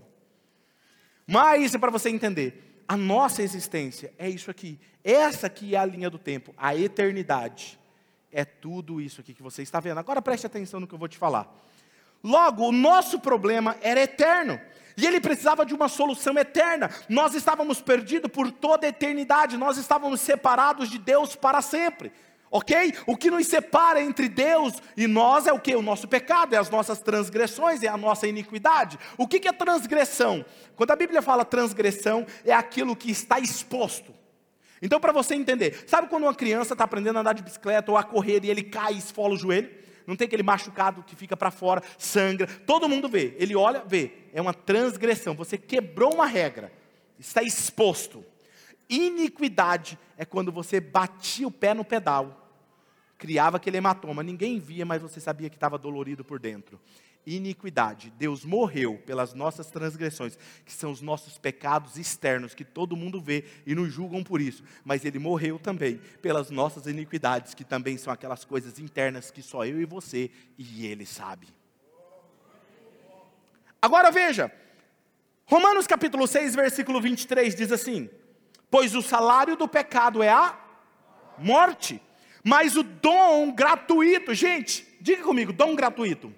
Mas 1.25 1.73
é 1.73 1.77
para 1.77 1.91
você 1.91 2.09
entender. 2.09 2.83
A 2.87 2.95
nossa 2.95 3.41
existência 3.41 4.13
é 4.17 4.29
isso 4.29 4.49
aqui. 4.49 4.79
Essa 5.03 5.47
aqui 5.47 5.75
é 5.75 5.77
a 5.77 5.85
linha 5.85 6.09
do 6.09 6.17
tempo, 6.17 6.53
a 6.57 6.75
eternidade. 6.75 7.79
É 8.31 8.45
tudo 8.45 9.01
isso 9.01 9.21
aqui 9.21 9.33
que 9.33 9.43
você 9.43 9.61
está 9.61 9.79
vendo. 9.79 9.97
Agora 9.97 10.21
preste 10.21 10.45
atenção 10.45 10.79
no 10.79 10.87
que 10.87 10.93
eu 10.93 10.99
vou 10.99 11.07
te 11.07 11.17
falar. 11.17 11.53
Logo, 12.23 12.67
o 12.67 12.71
nosso 12.71 13.19
problema 13.19 13.77
era 13.81 14.01
eterno. 14.01 14.59
E 14.95 15.05
ele 15.05 15.21
precisava 15.21 15.65
de 15.65 15.73
uma 15.73 15.87
solução 15.87 16.37
eterna. 16.37 16.89
Nós 17.07 17.35
estávamos 17.35 17.81
perdidos 17.81 18.31
por 18.31 18.51
toda 18.51 18.87
a 18.87 18.89
eternidade. 18.89 19.55
Nós 19.55 19.77
estávamos 19.77 20.21
separados 20.21 20.89
de 20.89 20.97
Deus 20.97 21.35
para 21.35 21.61
sempre. 21.61 22.11
Ok? 22.49 22.93
O 23.05 23.17
que 23.17 23.29
nos 23.29 23.45
separa 23.47 24.01
entre 24.01 24.29
Deus 24.29 24.75
e 24.95 25.05
nós 25.05 25.47
é 25.47 25.51
o 25.51 25.59
que? 25.59 25.75
O 25.75 25.81
nosso 25.81 26.07
pecado, 26.07 26.53
é 26.53 26.57
as 26.57 26.69
nossas 26.69 26.99
transgressões, 26.99 27.83
é 27.83 27.87
a 27.87 27.97
nossa 27.97 28.27
iniquidade. 28.27 28.97
O 29.17 29.27
que 29.27 29.47
é 29.47 29.51
transgressão? 29.51 30.45
Quando 30.75 30.91
a 30.91 30.95
Bíblia 30.95 31.21
fala 31.21 31.43
transgressão, 31.43 32.25
é 32.45 32.53
aquilo 32.53 32.95
que 32.95 33.11
está 33.11 33.39
exposto. 33.39 34.13
Então, 34.81 34.99
para 34.99 35.11
você 35.11 35.35
entender, 35.35 35.83
sabe 35.87 36.07
quando 36.07 36.23
uma 36.23 36.35
criança 36.35 36.73
está 36.73 36.83
aprendendo 36.83 37.17
a 37.17 37.19
andar 37.21 37.33
de 37.33 37.43
bicicleta 37.43 37.91
ou 37.91 37.97
a 37.97 38.03
correr 38.03 38.45
e 38.45 38.49
ele 38.49 38.63
cai 38.63 38.93
e 38.93 38.97
esfola 38.97 39.33
o 39.33 39.37
joelho? 39.37 39.69
Não 40.05 40.15
tem 40.15 40.25
aquele 40.25 40.43
machucado 40.43 41.03
que 41.03 41.17
fica 41.17 41.35
para 41.35 41.51
fora, 41.51 41.83
sangra, 41.97 42.47
todo 42.65 42.87
mundo 42.87 43.09
vê. 43.09 43.35
Ele 43.37 43.55
olha, 43.55 43.83
vê. 43.85 44.11
É 44.31 44.41
uma 44.41 44.53
transgressão. 44.53 45.35
Você 45.35 45.57
quebrou 45.57 46.13
uma 46.13 46.25
regra, 46.25 46.71
está 47.19 47.43
exposto. 47.43 48.23
Iniquidade 48.89 49.97
é 50.17 50.25
quando 50.25 50.51
você 50.51 50.79
batia 50.79 51.47
o 51.47 51.51
pé 51.51 51.73
no 51.73 51.83
pedal, 51.83 52.49
criava 53.17 53.57
aquele 53.57 53.77
hematoma, 53.77 54.23
ninguém 54.23 54.59
via, 54.59 54.85
mas 54.85 55.01
você 55.01 55.19
sabia 55.19 55.49
que 55.49 55.57
estava 55.57 55.77
dolorido 55.77 56.23
por 56.23 56.39
dentro. 56.39 56.79
Iniquidade, 57.25 58.09
Deus 58.17 58.45
morreu 58.45 59.03
pelas 59.05 59.33
nossas 59.33 59.69
transgressões, 59.69 60.39
que 60.63 60.71
são 60.71 60.91
os 60.91 61.01
nossos 61.01 61.37
pecados 61.37 61.97
externos, 61.97 62.53
que 62.53 62.63
todo 62.63 62.95
mundo 62.95 63.19
vê 63.19 63.43
e 63.65 63.75
nos 63.75 63.91
julgam 63.91 64.23
por 64.23 64.39
isso, 64.39 64.63
mas 64.85 65.03
Ele 65.03 65.19
morreu 65.19 65.59
também 65.59 65.99
pelas 66.21 66.49
nossas 66.49 66.87
iniquidades, 66.87 67.53
que 67.53 67.65
também 67.65 67.97
são 67.97 68.13
aquelas 68.13 68.45
coisas 68.45 68.79
internas 68.79 69.29
que 69.29 69.41
só 69.41 69.65
eu 69.65 69.81
e 69.81 69.85
você 69.85 70.31
e 70.57 70.85
Ele 70.85 71.05
sabe. 71.05 71.49
Agora 73.81 74.09
veja, 74.09 74.49
Romanos 75.45 75.85
capítulo 75.85 76.27
6, 76.27 76.55
versículo 76.55 77.01
23 77.01 77.53
diz 77.53 77.73
assim: 77.73 78.09
Pois 78.69 78.95
o 78.95 79.01
salário 79.01 79.55
do 79.55 79.67
pecado 79.67 80.21
é 80.21 80.29
a 80.29 80.57
morte, 81.37 82.01
mas 82.43 82.75
o 82.75 82.83
dom 82.83 83.51
gratuito, 83.51 84.33
gente, 84.33 84.97
diga 84.99 85.23
comigo, 85.23 85.53
dom 85.53 85.75
gratuito. 85.75 86.33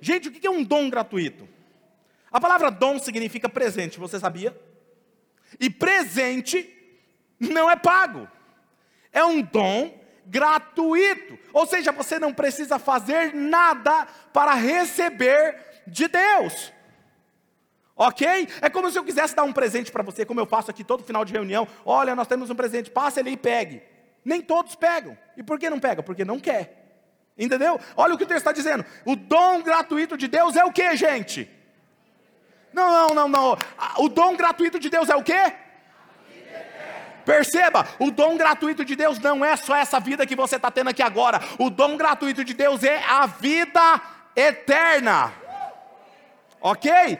Gente, 0.00 0.28
o 0.28 0.32
que 0.32 0.46
é 0.46 0.50
um 0.50 0.62
dom 0.62 0.88
gratuito? 0.90 1.48
A 2.30 2.40
palavra 2.40 2.70
dom 2.70 2.98
significa 2.98 3.48
presente, 3.48 3.98
você 3.98 4.18
sabia? 4.18 4.58
E 5.58 5.70
presente 5.70 6.74
não 7.40 7.70
é 7.70 7.76
pago, 7.76 8.28
é 9.12 9.24
um 9.24 9.40
dom 9.40 9.98
gratuito, 10.26 11.38
ou 11.54 11.66
seja, 11.66 11.90
você 11.90 12.18
não 12.18 12.34
precisa 12.34 12.78
fazer 12.78 13.34
nada 13.34 14.06
para 14.32 14.52
receber 14.52 15.56
de 15.86 16.06
Deus. 16.06 16.72
Ok? 17.98 18.48
É 18.62 18.70
como 18.70 18.88
se 18.92 18.96
eu 18.96 19.02
quisesse 19.02 19.34
dar 19.34 19.42
um 19.42 19.52
presente 19.52 19.90
para 19.90 20.04
você, 20.04 20.24
como 20.24 20.38
eu 20.38 20.46
faço 20.46 20.70
aqui 20.70 20.84
todo 20.84 21.02
final 21.02 21.24
de 21.24 21.32
reunião. 21.32 21.66
Olha, 21.84 22.14
nós 22.14 22.28
temos 22.28 22.48
um 22.48 22.54
presente, 22.54 22.92
passe 22.92 23.18
ali 23.18 23.32
e 23.32 23.36
pegue. 23.36 23.82
Nem 24.24 24.40
todos 24.40 24.76
pegam. 24.76 25.18
E 25.36 25.42
por 25.42 25.58
que 25.58 25.68
não 25.68 25.80
pegam? 25.80 26.04
Porque 26.04 26.24
não 26.24 26.38
quer. 26.38 26.78
Entendeu? 27.36 27.80
Olha 27.96 28.14
o 28.14 28.18
que 28.18 28.22
o 28.22 28.26
texto 28.26 28.38
está 28.38 28.52
dizendo. 28.52 28.84
O 29.04 29.16
dom 29.16 29.62
gratuito 29.62 30.16
de 30.16 30.28
Deus 30.28 30.54
é 30.54 30.64
o 30.64 30.72
que, 30.72 30.96
gente? 30.96 31.50
Não, 32.72 32.88
não, 32.88 33.14
não, 33.14 33.28
não. 33.28 33.58
O 33.98 34.08
dom 34.08 34.36
gratuito 34.36 34.78
de 34.78 34.88
Deus 34.88 35.08
é 35.08 35.16
o 35.16 35.22
quê? 35.22 35.52
Perceba, 37.24 37.86
o 37.98 38.10
dom 38.10 38.36
gratuito 38.36 38.84
de 38.84 38.96
Deus 38.96 39.18
não 39.18 39.44
é 39.44 39.54
só 39.56 39.76
essa 39.76 40.00
vida 40.00 40.24
que 40.24 40.36
você 40.36 40.56
está 40.56 40.70
tendo 40.70 40.88
aqui 40.90 41.02
agora. 41.02 41.40
O 41.58 41.68
dom 41.68 41.96
gratuito 41.96 42.44
de 42.44 42.54
Deus 42.54 42.84
é 42.84 43.02
a 43.04 43.26
vida 43.26 44.00
eterna. 44.36 45.32
Ok? 46.60 47.18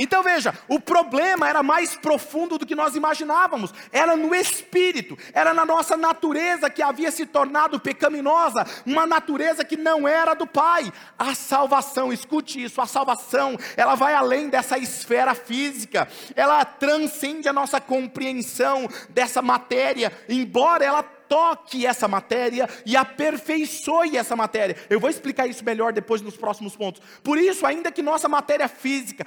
Então 0.00 0.22
veja, 0.22 0.54
o 0.66 0.80
problema 0.80 1.46
era 1.46 1.62
mais 1.62 1.94
profundo 1.94 2.56
do 2.56 2.64
que 2.64 2.74
nós 2.74 2.96
imaginávamos, 2.96 3.70
era 3.92 4.16
no 4.16 4.34
espírito, 4.34 5.16
era 5.34 5.52
na 5.52 5.66
nossa 5.66 5.94
natureza 5.94 6.70
que 6.70 6.80
havia 6.80 7.10
se 7.10 7.26
tornado 7.26 7.78
pecaminosa, 7.78 8.66
uma 8.86 9.04
natureza 9.04 9.62
que 9.62 9.76
não 9.76 10.08
era 10.08 10.32
do 10.32 10.46
Pai. 10.46 10.90
A 11.18 11.34
salvação, 11.34 12.10
escute 12.10 12.64
isso, 12.64 12.80
a 12.80 12.86
salvação, 12.86 13.58
ela 13.76 13.94
vai 13.94 14.14
além 14.14 14.48
dessa 14.48 14.78
esfera 14.78 15.34
física, 15.34 16.08
ela 16.34 16.64
transcende 16.64 17.46
a 17.46 17.52
nossa 17.52 17.78
compreensão 17.78 18.88
dessa 19.10 19.42
matéria, 19.42 20.10
embora 20.30 20.82
ela 20.82 21.02
toque 21.02 21.86
essa 21.86 22.08
matéria 22.08 22.68
e 22.86 22.96
aperfeiçoe 22.96 24.16
essa 24.16 24.34
matéria. 24.34 24.76
Eu 24.88 24.98
vou 24.98 25.10
explicar 25.10 25.46
isso 25.46 25.64
melhor 25.64 25.92
depois 25.92 26.22
nos 26.22 26.36
próximos 26.36 26.74
pontos. 26.74 27.00
Por 27.22 27.38
isso, 27.38 27.64
ainda 27.64 27.92
que 27.92 28.02
nossa 28.02 28.28
matéria 28.28 28.66
física 28.66 29.24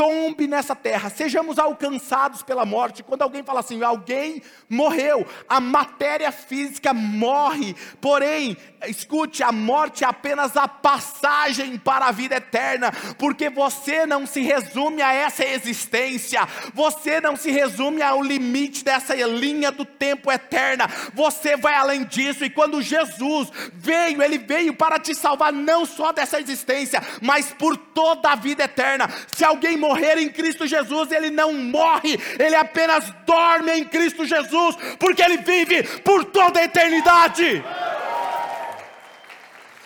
tombe 0.00 0.46
nessa 0.46 0.74
terra, 0.74 1.10
sejamos 1.10 1.58
alcançados 1.58 2.42
pela 2.42 2.64
morte. 2.64 3.02
Quando 3.02 3.20
alguém 3.20 3.42
fala 3.42 3.60
assim, 3.60 3.82
alguém 3.82 4.42
morreu, 4.66 5.26
a 5.46 5.60
matéria 5.60 6.32
física 6.32 6.94
morre, 6.94 7.76
porém, 8.00 8.56
escute, 8.88 9.42
a 9.42 9.52
morte 9.52 10.02
é 10.02 10.06
apenas 10.06 10.56
a 10.56 10.66
passagem 10.66 11.76
para 11.76 12.06
a 12.06 12.12
vida 12.12 12.36
eterna, 12.36 12.90
porque 13.18 13.50
você 13.50 14.06
não 14.06 14.26
se 14.26 14.40
resume 14.40 15.02
a 15.02 15.12
essa 15.12 15.44
existência, 15.44 16.48
você 16.72 17.20
não 17.20 17.36
se 17.36 17.50
resume 17.50 18.00
ao 18.00 18.22
limite 18.22 18.82
dessa 18.82 19.14
linha 19.14 19.70
do 19.70 19.84
tempo 19.84 20.32
eterna, 20.32 20.88
você 21.12 21.58
vai 21.58 21.74
além 21.74 22.04
disso, 22.04 22.42
e 22.42 22.48
quando 22.48 22.80
Jesus 22.80 23.52
veio, 23.74 24.22
ele 24.22 24.38
veio 24.38 24.74
para 24.74 24.98
te 24.98 25.14
salvar 25.14 25.52
não 25.52 25.84
só 25.84 26.10
dessa 26.10 26.40
existência, 26.40 27.02
mas 27.20 27.52
por 27.52 27.76
toda 27.76 28.30
a 28.30 28.34
vida 28.34 28.64
eterna. 28.64 29.10
Se 29.26 29.44
alguém 29.44 29.76
morreu, 29.76 29.89
morrer 29.90 30.18
em 30.18 30.28
Cristo 30.28 30.66
Jesus, 30.66 31.10
ele 31.10 31.30
não 31.30 31.52
morre, 31.52 32.18
ele 32.38 32.54
apenas 32.54 33.12
dorme 33.26 33.72
em 33.72 33.84
Cristo 33.84 34.24
Jesus, 34.24 34.76
porque 34.98 35.22
ele 35.22 35.38
vive 35.38 35.82
por 36.00 36.24
toda 36.24 36.60
a 36.60 36.64
eternidade. 36.64 37.64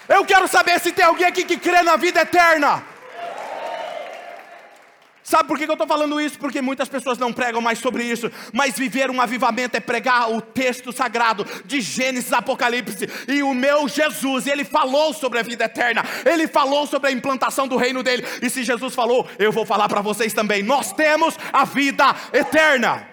Eu 0.06 0.24
quero 0.26 0.46
saber 0.46 0.78
se 0.80 0.92
tem 0.92 1.04
alguém 1.04 1.26
aqui 1.26 1.44
que 1.44 1.56
crê 1.56 1.82
na 1.82 1.96
vida 1.96 2.20
eterna. 2.20 2.93
Sabe 5.34 5.48
por 5.48 5.58
que 5.58 5.64
eu 5.64 5.72
estou 5.72 5.88
falando 5.88 6.20
isso? 6.20 6.38
Porque 6.38 6.62
muitas 6.62 6.88
pessoas 6.88 7.18
não 7.18 7.32
pregam 7.32 7.60
mais 7.60 7.80
sobre 7.80 8.04
isso, 8.04 8.30
mas 8.52 8.78
viver 8.78 9.10
um 9.10 9.20
avivamento 9.20 9.76
é 9.76 9.80
pregar 9.80 10.30
o 10.30 10.40
texto 10.40 10.92
sagrado 10.92 11.44
de 11.64 11.80
Gênesis 11.80 12.32
Apocalipse. 12.32 13.08
E 13.26 13.42
o 13.42 13.52
meu 13.52 13.88
Jesus, 13.88 14.46
ele 14.46 14.64
falou 14.64 15.12
sobre 15.12 15.40
a 15.40 15.42
vida 15.42 15.64
eterna, 15.64 16.04
ele 16.24 16.46
falou 16.46 16.86
sobre 16.86 17.08
a 17.08 17.12
implantação 17.12 17.66
do 17.66 17.76
reino 17.76 18.00
dele. 18.00 18.24
E 18.40 18.48
se 18.48 18.62
Jesus 18.62 18.94
falou, 18.94 19.28
eu 19.36 19.50
vou 19.50 19.66
falar 19.66 19.88
para 19.88 20.00
vocês 20.00 20.32
também: 20.32 20.62
nós 20.62 20.92
temos 20.92 21.36
a 21.52 21.64
vida 21.64 22.14
eterna. 22.32 23.04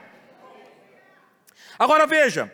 Agora 1.80 2.06
veja, 2.06 2.54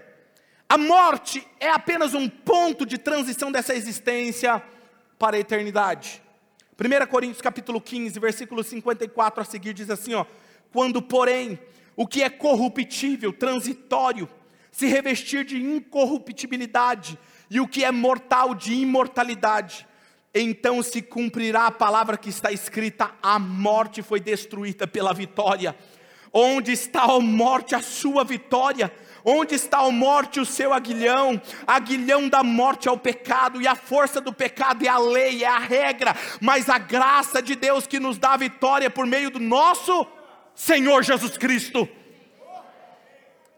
a 0.69 0.77
morte 0.77 1.45
é 1.60 1.69
apenas 1.69 2.13
um 2.13 2.30
ponto 2.30 2.86
de 2.86 2.97
transição 2.97 3.51
dessa 3.51 3.75
existência 3.75 4.63
para 5.19 5.36
a 5.36 5.39
eternidade. 5.41 6.25
1 6.79 7.07
Coríntios 7.07 7.41
capítulo 7.41 7.81
15, 7.81 8.19
versículo 8.19 8.63
54 8.63 9.41
a 9.41 9.45
seguir 9.45 9.73
diz 9.73 9.89
assim, 9.89 10.13
ó: 10.13 10.25
"Quando, 10.71 11.01
porém, 11.01 11.59
o 11.95 12.05
que 12.05 12.21
é 12.21 12.29
corruptível, 12.29 13.33
transitório, 13.33 14.29
se 14.71 14.85
revestir 14.85 15.43
de 15.43 15.57
incorruptibilidade, 15.57 17.17
e 17.49 17.59
o 17.59 17.67
que 17.67 17.83
é 17.83 17.91
mortal 17.91 18.53
de 18.53 18.73
imortalidade, 18.73 19.87
então 20.33 20.83
se 20.83 21.01
cumprirá 21.01 21.65
a 21.65 21.71
palavra 21.71 22.15
que 22.15 22.29
está 22.29 22.51
escrita: 22.51 23.11
a 23.23 23.39
morte 23.39 24.03
foi 24.03 24.19
destruída 24.19 24.85
pela 24.85 25.13
vitória. 25.13 25.75
Onde 26.31 26.73
está 26.73 27.03
a 27.03 27.19
morte, 27.19 27.73
a 27.73 27.81
sua 27.81 28.23
vitória? 28.23 28.93
Onde 29.23 29.56
está 29.56 29.80
a 29.80 29.91
morte, 29.91 30.39
o 30.39 30.45
seu 30.45 30.73
aguilhão? 30.73 31.41
Aguilhão 31.65 32.30
da 32.30 32.43
morte 32.43 32.88
é 32.88 32.91
o 32.91 32.97
pecado, 32.97 33.62
e 33.62 33.67
a 33.67 33.75
força 33.75 34.21
do 34.21 34.34
pecado 34.34 34.86
é 34.86 34.88
a 34.88 34.97
lei, 34.97 35.43
é 35.43 35.47
a 35.47 35.60
regra, 35.60 36.15
mas 36.41 36.69
a 36.69 36.77
graça 36.77 37.41
de 37.41 37.56
Deus 37.56 37.88
que 37.88 37.99
nos 37.99 38.17
dá 38.17 38.34
a 38.34 38.38
vitória 38.38 38.89
por 38.89 39.06
meio 39.06 39.30
do 39.30 39.39
nosso 39.39 40.08
Senhor 40.56 41.03
Jesus 41.03 41.38
Cristo. 41.38 41.88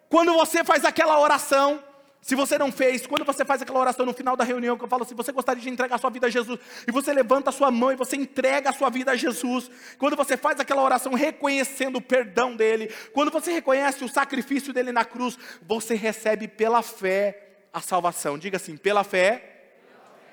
Quando 0.10 0.34
você 0.34 0.64
faz 0.64 0.84
aquela 0.84 1.20
oração, 1.20 1.84
se 2.22 2.36
você 2.36 2.58
não 2.58 2.72
fez, 2.72 3.08
quando 3.08 3.24
você 3.24 3.46
faz 3.46 3.62
aquela 3.62 3.80
oração 3.80 4.06
no 4.06 4.14
final 4.14 4.36
da 4.36 4.44
reunião, 4.44 4.78
que 4.78 4.84
eu 4.84 4.90
falo 4.90 5.04
assim, 5.04 5.16
você 5.16 5.32
gostaria 5.32 5.62
de 5.62 5.70
entregar 5.70 5.96
a 5.96 5.98
sua 5.98 6.10
vida 6.10 6.28
a 6.28 6.30
Jesus, 6.30 6.60
e 6.88 6.92
você 6.92 7.14
levanta 7.14 7.50
a 7.50 7.54
sua 7.54 7.72
mão 7.72 7.92
e 7.92 7.96
você 7.96 8.18
entrega 8.18 8.70
a 8.70 8.74
sua 8.74 8.90
vida 8.90 9.12
a 9.12 9.16
Jesus, 9.16 9.72
quando 9.98 10.18
você 10.18 10.36
faz 10.36 10.60
aquela 10.60 10.84
oração 10.84 11.14
reconhecendo 11.14 11.96
o 11.96 12.02
perdão 12.02 12.56
dele, 12.56 12.94
quando 13.14 13.32
você 13.32 13.52
reconhece 13.52 14.04
o 14.04 14.10
sacrifício 14.10 14.74
dele 14.74 14.92
na 14.92 15.06
cruz, 15.06 15.38
você 15.62 15.96
recebe 15.96 16.48
pela 16.48 16.82
fé 16.82 17.68
a 17.74 17.80
salvação. 17.80 18.38
Diga 18.38 18.58
assim: 18.58 18.76
pela 18.76 19.04
fé, 19.04 19.72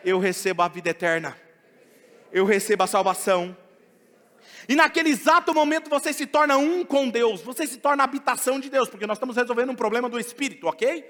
eu 0.04 0.18
recebo 0.18 0.62
a 0.62 0.68
vida 0.68 0.90
eterna, 0.90 1.36
eu 2.32 2.44
recebo 2.44 2.82
a 2.82 2.86
salvação. 2.86 3.56
E 4.68 4.74
naquele 4.74 5.10
exato 5.10 5.54
momento 5.54 5.88
você 5.88 6.12
se 6.12 6.26
torna 6.26 6.56
um 6.56 6.84
com 6.84 7.08
Deus, 7.08 7.40
você 7.42 7.64
se 7.66 7.78
torna 7.78 8.02
a 8.02 8.04
habitação 8.04 8.58
de 8.58 8.68
Deus, 8.68 8.88
porque 8.88 9.06
nós 9.06 9.16
estamos 9.16 9.36
resolvendo 9.36 9.70
um 9.70 9.76
problema 9.76 10.08
do 10.08 10.18
espírito, 10.18 10.66
ok? 10.66 11.04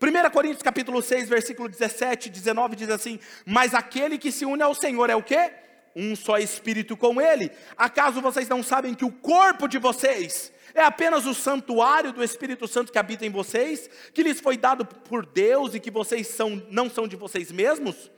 1 0.00 0.30
Coríntios 0.30 0.62
capítulo 0.62 1.02
6, 1.02 1.28
versículo 1.28 1.68
17, 1.68 2.30
19 2.30 2.76
diz 2.76 2.88
assim: 2.88 3.18
"Mas 3.44 3.74
aquele 3.74 4.16
que 4.16 4.30
se 4.30 4.44
une 4.44 4.62
ao 4.62 4.74
Senhor 4.74 5.10
é 5.10 5.16
o 5.16 5.22
quê? 5.22 5.52
Um 5.96 6.14
só 6.14 6.38
espírito 6.38 6.96
com 6.96 7.20
ele. 7.20 7.50
Acaso 7.76 8.20
vocês 8.20 8.48
não 8.48 8.62
sabem 8.62 8.94
que 8.94 9.04
o 9.04 9.10
corpo 9.10 9.66
de 9.66 9.76
vocês 9.78 10.52
é 10.72 10.82
apenas 10.84 11.26
o 11.26 11.34
santuário 11.34 12.12
do 12.12 12.22
Espírito 12.22 12.68
Santo 12.68 12.92
que 12.92 12.98
habita 12.98 13.26
em 13.26 13.30
vocês, 13.30 13.90
que 14.14 14.22
lhes 14.22 14.40
foi 14.40 14.56
dado 14.56 14.84
por 14.84 15.26
Deus 15.26 15.74
e 15.74 15.80
que 15.80 15.90
vocês 15.90 16.28
são, 16.28 16.62
não 16.70 16.88
são 16.88 17.08
de 17.08 17.16
vocês 17.16 17.50
mesmos? 17.50 18.12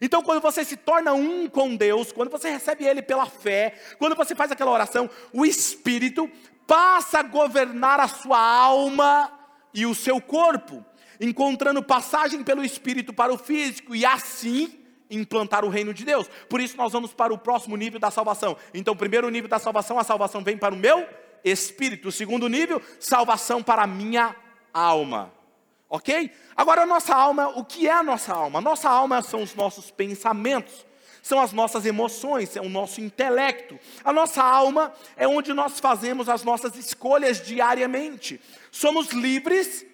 Então, 0.00 0.22
quando 0.22 0.40
você 0.40 0.64
se 0.64 0.76
torna 0.76 1.14
um 1.14 1.48
com 1.48 1.74
Deus, 1.74 2.12
quando 2.12 2.30
você 2.30 2.50
recebe 2.50 2.84
Ele 2.84 3.02
pela 3.02 3.26
fé, 3.26 3.74
quando 3.98 4.14
você 4.14 4.34
faz 4.34 4.52
aquela 4.52 4.70
oração, 4.70 5.10
o 5.32 5.44
Espírito 5.44 6.30
passa 6.66 7.20
a 7.20 7.22
governar 7.22 7.98
a 7.98 8.06
sua 8.06 8.38
alma 8.38 9.32
e 9.72 9.86
o 9.86 9.94
seu 9.94 10.20
corpo 10.20 10.84
encontrando 11.20 11.82
passagem 11.82 12.42
pelo 12.42 12.64
espírito 12.64 13.12
para 13.12 13.32
o 13.32 13.38
físico 13.38 13.94
e 13.94 14.04
assim 14.04 14.72
implantar 15.10 15.64
o 15.64 15.68
reino 15.68 15.94
de 15.94 16.04
Deus. 16.04 16.28
Por 16.48 16.60
isso 16.60 16.76
nós 16.76 16.92
vamos 16.92 17.12
para 17.12 17.32
o 17.32 17.38
próximo 17.38 17.76
nível 17.76 18.00
da 18.00 18.10
salvação. 18.10 18.56
Então, 18.74 18.94
o 18.94 18.96
primeiro 18.96 19.28
nível 19.30 19.48
da 19.48 19.58
salvação, 19.58 19.98
a 19.98 20.04
salvação 20.04 20.42
vem 20.42 20.56
para 20.56 20.74
o 20.74 20.78
meu 20.78 21.06
espírito. 21.44 22.08
O 22.08 22.12
segundo 22.12 22.48
nível, 22.48 22.82
salvação 22.98 23.62
para 23.62 23.82
a 23.82 23.86
minha 23.86 24.34
alma. 24.72 25.32
OK? 25.88 26.30
Agora 26.56 26.82
a 26.82 26.86
nossa 26.86 27.14
alma, 27.14 27.48
o 27.48 27.64
que 27.64 27.86
é 27.86 27.92
a 27.92 28.02
nossa 28.02 28.32
alma? 28.32 28.60
Nossa 28.60 28.88
alma 28.88 29.22
são 29.22 29.42
os 29.42 29.54
nossos 29.54 29.90
pensamentos 29.90 30.86
são 31.26 31.40
as 31.40 31.52
nossas 31.52 31.84
emoções, 31.84 32.54
é 32.54 32.60
o 32.60 32.68
nosso 32.68 33.00
intelecto. 33.00 33.76
A 34.04 34.12
nossa 34.12 34.44
alma 34.44 34.92
é 35.16 35.26
onde 35.26 35.52
nós 35.52 35.80
fazemos 35.80 36.28
as 36.28 36.44
nossas 36.44 36.76
escolhas 36.76 37.44
diariamente. 37.44 38.40
Somos 38.70 39.08
livres 39.08 39.84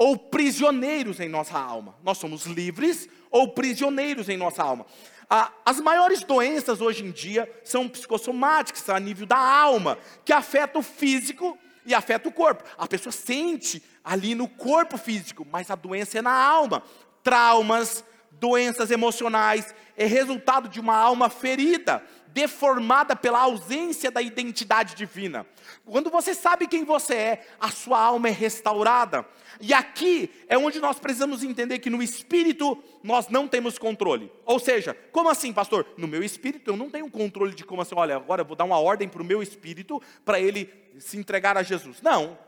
ou 0.00 0.16
prisioneiros 0.16 1.20
em 1.20 1.28
nossa 1.28 1.58
alma. 1.58 1.94
Nós 2.02 2.16
somos 2.16 2.46
livres 2.46 3.06
ou 3.30 3.48
prisioneiros 3.48 4.30
em 4.30 4.36
nossa 4.38 4.62
alma. 4.62 4.86
As 5.62 5.78
maiores 5.78 6.24
doenças 6.24 6.80
hoje 6.80 7.04
em 7.04 7.10
dia 7.10 7.46
são 7.62 7.86
psicossomáticas, 7.86 8.88
a 8.88 8.98
nível 8.98 9.26
da 9.26 9.36
alma, 9.36 9.98
que 10.24 10.32
afeta 10.32 10.78
o 10.78 10.82
físico 10.82 11.56
e 11.84 11.92
afeta 11.92 12.30
o 12.30 12.32
corpo. 12.32 12.64
A 12.78 12.86
pessoa 12.86 13.12
sente 13.12 13.82
ali 14.02 14.34
no 14.34 14.48
corpo 14.48 14.96
físico, 14.96 15.46
mas 15.52 15.70
a 15.70 15.74
doença 15.74 16.18
é 16.18 16.22
na 16.22 16.32
alma. 16.32 16.82
Traumas, 17.22 18.02
doenças 18.32 18.90
emocionais, 18.90 19.74
é 19.98 20.06
resultado 20.06 20.66
de 20.66 20.80
uma 20.80 20.96
alma 20.96 21.28
ferida, 21.28 22.02
deformada 22.32 23.14
pela 23.16 23.40
ausência 23.40 24.10
da 24.10 24.22
identidade 24.22 24.94
divina. 24.94 25.46
Quando 25.84 26.10
você 26.10 26.34
sabe 26.34 26.66
quem 26.66 26.84
você 26.84 27.14
é, 27.14 27.46
a 27.60 27.70
sua 27.70 28.00
alma 28.00 28.28
é 28.28 28.32
restaurada. 28.32 29.26
E 29.60 29.74
aqui 29.74 30.30
é 30.48 30.56
onde 30.56 30.80
nós 30.80 30.98
precisamos 30.98 31.42
entender 31.42 31.78
que 31.78 31.90
no 31.90 32.02
espírito 32.02 32.82
nós 33.02 33.28
não 33.28 33.48
temos 33.48 33.78
controle. 33.78 34.30
Ou 34.44 34.58
seja, 34.58 34.94
como 35.12 35.28
assim, 35.28 35.52
pastor? 35.52 35.86
No 35.96 36.08
meu 36.08 36.22
espírito 36.22 36.70
eu 36.70 36.76
não 36.76 36.90
tenho 36.90 37.10
controle 37.10 37.54
de 37.54 37.64
como 37.64 37.82
assim, 37.82 37.94
olha, 37.96 38.16
agora 38.16 38.42
eu 38.42 38.46
vou 38.46 38.56
dar 38.56 38.64
uma 38.64 38.78
ordem 38.78 39.08
para 39.08 39.22
o 39.22 39.24
meu 39.24 39.42
espírito 39.42 40.00
para 40.24 40.40
ele 40.40 40.72
se 40.98 41.16
entregar 41.16 41.56
a 41.56 41.62
Jesus. 41.62 42.00
Não, 42.00 42.38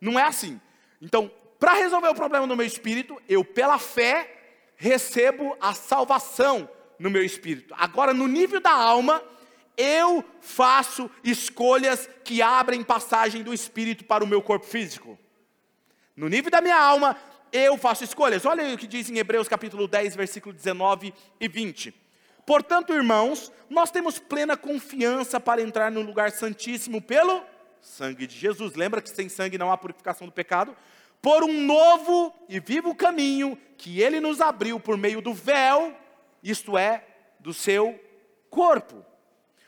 não 0.00 0.18
é 0.18 0.24
assim. 0.24 0.60
Então, 1.00 1.30
para 1.58 1.74
resolver 1.74 2.08
o 2.08 2.14
problema 2.14 2.46
no 2.46 2.56
meu 2.56 2.66
espírito, 2.66 3.20
eu 3.28 3.44
pela 3.44 3.78
fé 3.78 4.34
recebo 4.76 5.56
a 5.60 5.74
salvação 5.74 6.68
no 6.98 7.10
meu 7.10 7.24
espírito. 7.24 7.74
Agora, 7.76 8.12
no 8.12 8.26
nível 8.26 8.60
da 8.60 8.72
alma, 8.72 9.22
eu 9.76 10.24
faço 10.40 11.10
escolhas 11.22 12.08
que 12.24 12.42
abrem 12.42 12.82
passagem 12.82 13.42
do 13.42 13.54
espírito 13.54 14.04
para 14.04 14.24
o 14.24 14.26
meu 14.26 14.42
corpo 14.42 14.66
físico. 14.66 15.18
No 16.16 16.28
nível 16.28 16.50
da 16.50 16.60
minha 16.60 16.76
alma, 16.76 17.16
eu 17.52 17.78
faço 17.78 18.02
escolhas. 18.02 18.44
Olha 18.44 18.74
o 18.74 18.76
que 18.76 18.86
diz 18.86 19.08
em 19.08 19.18
Hebreus 19.18 19.48
capítulo 19.48 19.86
10, 19.86 20.16
versículo 20.16 20.52
19 20.52 21.14
e 21.40 21.48
20. 21.48 21.94
Portanto, 22.44 22.92
irmãos, 22.92 23.52
nós 23.70 23.90
temos 23.90 24.18
plena 24.18 24.56
confiança 24.56 25.38
para 25.38 25.62
entrar 25.62 25.90
no 25.92 26.00
lugar 26.00 26.32
santíssimo 26.32 27.00
pelo 27.00 27.44
sangue 27.80 28.26
de 28.26 28.36
Jesus. 28.36 28.74
Lembra 28.74 29.00
que 29.00 29.10
sem 29.10 29.28
sangue 29.28 29.58
não 29.58 29.70
há 29.70 29.76
purificação 29.76 30.26
do 30.26 30.32
pecado? 30.32 30.76
Por 31.20 31.44
um 31.44 31.52
novo 31.64 32.34
e 32.48 32.58
vivo 32.58 32.94
caminho 32.94 33.58
que 33.76 34.00
ele 34.00 34.18
nos 34.18 34.40
abriu 34.40 34.80
por 34.80 34.96
meio 34.96 35.20
do 35.20 35.34
véu, 35.34 35.94
isto 36.50 36.76
é, 36.76 37.04
do 37.40 37.52
seu 37.52 37.98
corpo. 38.50 39.04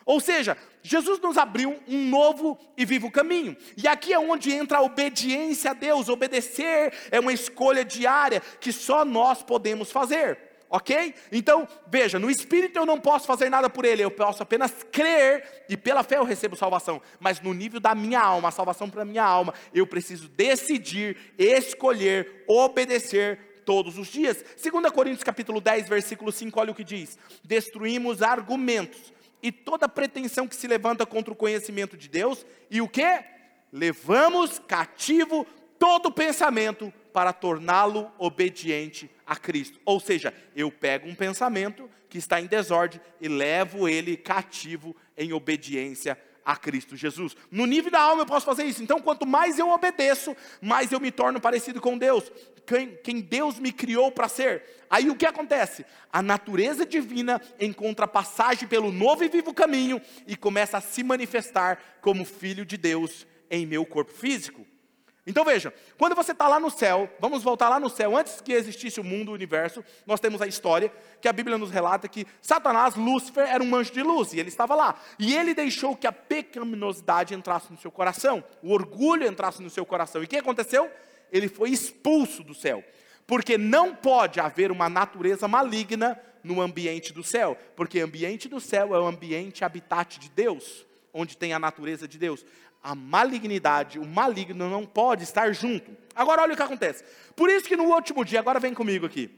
Ou 0.04 0.18
seja, 0.18 0.56
Jesus 0.82 1.20
nos 1.20 1.36
abriu 1.36 1.78
um 1.86 2.08
novo 2.08 2.58
e 2.76 2.84
vivo 2.84 3.10
caminho. 3.10 3.56
E 3.76 3.86
aqui 3.86 4.12
é 4.12 4.18
onde 4.18 4.52
entra 4.52 4.78
a 4.78 4.82
obediência 4.82 5.70
a 5.70 5.74
Deus. 5.74 6.08
Obedecer 6.08 6.92
é 7.10 7.20
uma 7.20 7.32
escolha 7.32 7.84
diária 7.84 8.40
que 8.60 8.72
só 8.72 9.04
nós 9.04 9.42
podemos 9.42 9.92
fazer. 9.92 10.50
Ok? 10.72 11.14
Então, 11.32 11.66
veja, 11.88 12.16
no 12.16 12.30
espírito 12.30 12.78
eu 12.78 12.86
não 12.86 12.98
posso 12.98 13.26
fazer 13.26 13.50
nada 13.50 13.68
por 13.68 13.84
ele, 13.84 14.04
eu 14.04 14.10
posso 14.10 14.40
apenas 14.40 14.72
crer 14.92 15.64
e 15.68 15.76
pela 15.76 16.04
fé 16.04 16.16
eu 16.16 16.24
recebo 16.24 16.54
salvação. 16.54 17.02
Mas 17.18 17.40
no 17.40 17.52
nível 17.52 17.80
da 17.80 17.92
minha 17.92 18.20
alma, 18.20 18.48
a 18.48 18.52
salvação 18.52 18.88
para 18.88 19.02
a 19.02 19.04
minha 19.04 19.24
alma, 19.24 19.52
eu 19.74 19.84
preciso 19.84 20.28
decidir, 20.28 21.16
escolher, 21.36 22.44
obedecer 22.46 23.49
todos 23.70 23.96
os 23.96 24.08
dias. 24.08 24.44
2 24.60 24.92
Coríntios 24.92 25.22
capítulo 25.22 25.60
10, 25.60 25.88
versículo 25.88 26.32
5, 26.32 26.58
olha 26.58 26.72
o 26.72 26.74
que 26.74 26.82
diz: 26.82 27.16
Destruímos 27.44 28.20
argumentos 28.20 29.12
e 29.40 29.52
toda 29.52 29.88
pretensão 29.88 30.48
que 30.48 30.56
se 30.56 30.66
levanta 30.66 31.06
contra 31.06 31.32
o 31.32 31.36
conhecimento 31.36 31.96
de 31.96 32.08
Deus, 32.08 32.44
e 32.68 32.80
o 32.80 32.88
que? 32.88 33.06
Levamos 33.72 34.58
cativo 34.58 35.46
todo 35.78 36.10
pensamento 36.10 36.92
para 37.12 37.32
torná-lo 37.32 38.10
obediente 38.18 39.08
a 39.24 39.36
Cristo. 39.36 39.78
Ou 39.84 40.00
seja, 40.00 40.34
eu 40.56 40.72
pego 40.72 41.08
um 41.08 41.14
pensamento 41.14 41.88
que 42.08 42.18
está 42.18 42.40
em 42.40 42.46
desordem 42.46 43.00
e 43.20 43.28
levo 43.28 43.88
ele 43.88 44.16
cativo 44.16 44.96
em 45.16 45.32
obediência 45.32 46.18
a 46.44 46.56
Cristo 46.56 46.96
Jesus. 46.96 47.36
No 47.50 47.66
nível 47.66 47.92
da 47.92 48.00
alma 48.00 48.22
eu 48.22 48.26
posso 48.26 48.46
fazer 48.46 48.64
isso. 48.64 48.82
Então, 48.82 49.00
quanto 49.00 49.24
mais 49.24 49.58
eu 49.58 49.68
obedeço, 49.70 50.36
mais 50.60 50.90
eu 50.90 50.98
me 50.98 51.12
torno 51.12 51.40
parecido 51.40 51.80
com 51.80 51.96
Deus. 51.96 52.30
Quem, 52.70 52.96
quem 53.02 53.20
Deus 53.20 53.58
me 53.58 53.72
criou 53.72 54.12
para 54.12 54.28
ser. 54.28 54.62
Aí 54.88 55.10
o 55.10 55.16
que 55.16 55.26
acontece? 55.26 55.84
A 56.12 56.22
natureza 56.22 56.86
divina 56.86 57.42
encontra 57.58 58.06
passagem 58.06 58.68
pelo 58.68 58.92
novo 58.92 59.24
e 59.24 59.28
vivo 59.28 59.52
caminho 59.52 60.00
e 60.24 60.36
começa 60.36 60.78
a 60.78 60.80
se 60.80 61.02
manifestar 61.02 61.82
como 62.00 62.24
filho 62.24 62.64
de 62.64 62.76
Deus 62.76 63.26
em 63.50 63.66
meu 63.66 63.84
corpo 63.84 64.12
físico. 64.12 64.64
Então 65.26 65.44
veja, 65.44 65.74
quando 65.98 66.14
você 66.14 66.30
está 66.30 66.46
lá 66.46 66.60
no 66.60 66.70
céu, 66.70 67.12
vamos 67.18 67.42
voltar 67.42 67.68
lá 67.68 67.80
no 67.80 67.90
céu, 67.90 68.16
antes 68.16 68.40
que 68.40 68.52
existisse 68.52 69.00
o 69.00 69.04
mundo, 69.04 69.30
o 69.30 69.34
universo, 69.34 69.84
nós 70.06 70.20
temos 70.20 70.40
a 70.40 70.46
história 70.46 70.92
que 71.20 71.26
a 71.26 71.32
Bíblia 71.32 71.58
nos 71.58 71.72
relata 71.72 72.06
que 72.06 72.24
Satanás, 72.40 72.94
Lúcifer, 72.94 73.48
era 73.48 73.64
um 73.64 73.74
anjo 73.74 73.92
de 73.92 74.02
luz 74.04 74.32
e 74.32 74.38
ele 74.38 74.48
estava 74.48 74.76
lá. 74.76 74.94
E 75.18 75.34
ele 75.34 75.54
deixou 75.54 75.96
que 75.96 76.06
a 76.06 76.12
pecaminosidade 76.12 77.34
entrasse 77.34 77.72
no 77.72 77.78
seu 77.78 77.90
coração, 77.90 78.44
o 78.62 78.72
orgulho 78.72 79.26
entrasse 79.26 79.60
no 79.60 79.70
seu 79.70 79.84
coração. 79.84 80.22
E 80.22 80.26
o 80.26 80.28
que 80.28 80.36
aconteceu? 80.36 80.88
Ele 81.32 81.48
foi 81.48 81.70
expulso 81.70 82.42
do 82.42 82.54
céu. 82.54 82.84
Porque 83.26 83.56
não 83.56 83.94
pode 83.94 84.40
haver 84.40 84.72
uma 84.72 84.88
natureza 84.88 85.46
maligna 85.46 86.20
no 86.42 86.60
ambiente 86.60 87.12
do 87.12 87.22
céu, 87.22 87.56
porque 87.76 88.00
o 88.00 88.04
ambiente 88.04 88.48
do 88.48 88.58
céu 88.58 88.94
é 88.94 88.98
o 88.98 89.06
ambiente 89.06 89.64
habitat 89.64 90.18
de 90.18 90.30
Deus, 90.30 90.86
onde 91.12 91.36
tem 91.36 91.52
a 91.52 91.58
natureza 91.58 92.08
de 92.08 92.18
Deus 92.18 92.44
a 92.82 92.94
malignidade, 92.94 93.98
o 93.98 94.06
maligno 94.06 94.68
não 94.68 94.86
pode 94.86 95.22
estar 95.22 95.52
junto. 95.52 95.90
Agora 96.14 96.42
olha 96.42 96.54
o 96.54 96.56
que 96.56 96.62
acontece. 96.62 97.04
Por 97.36 97.50
isso 97.50 97.66
que 97.66 97.76
no 97.76 97.84
último 97.84 98.24
dia, 98.24 98.40
agora 98.40 98.58
vem 98.58 98.72
comigo 98.72 99.06
aqui. 99.06 99.30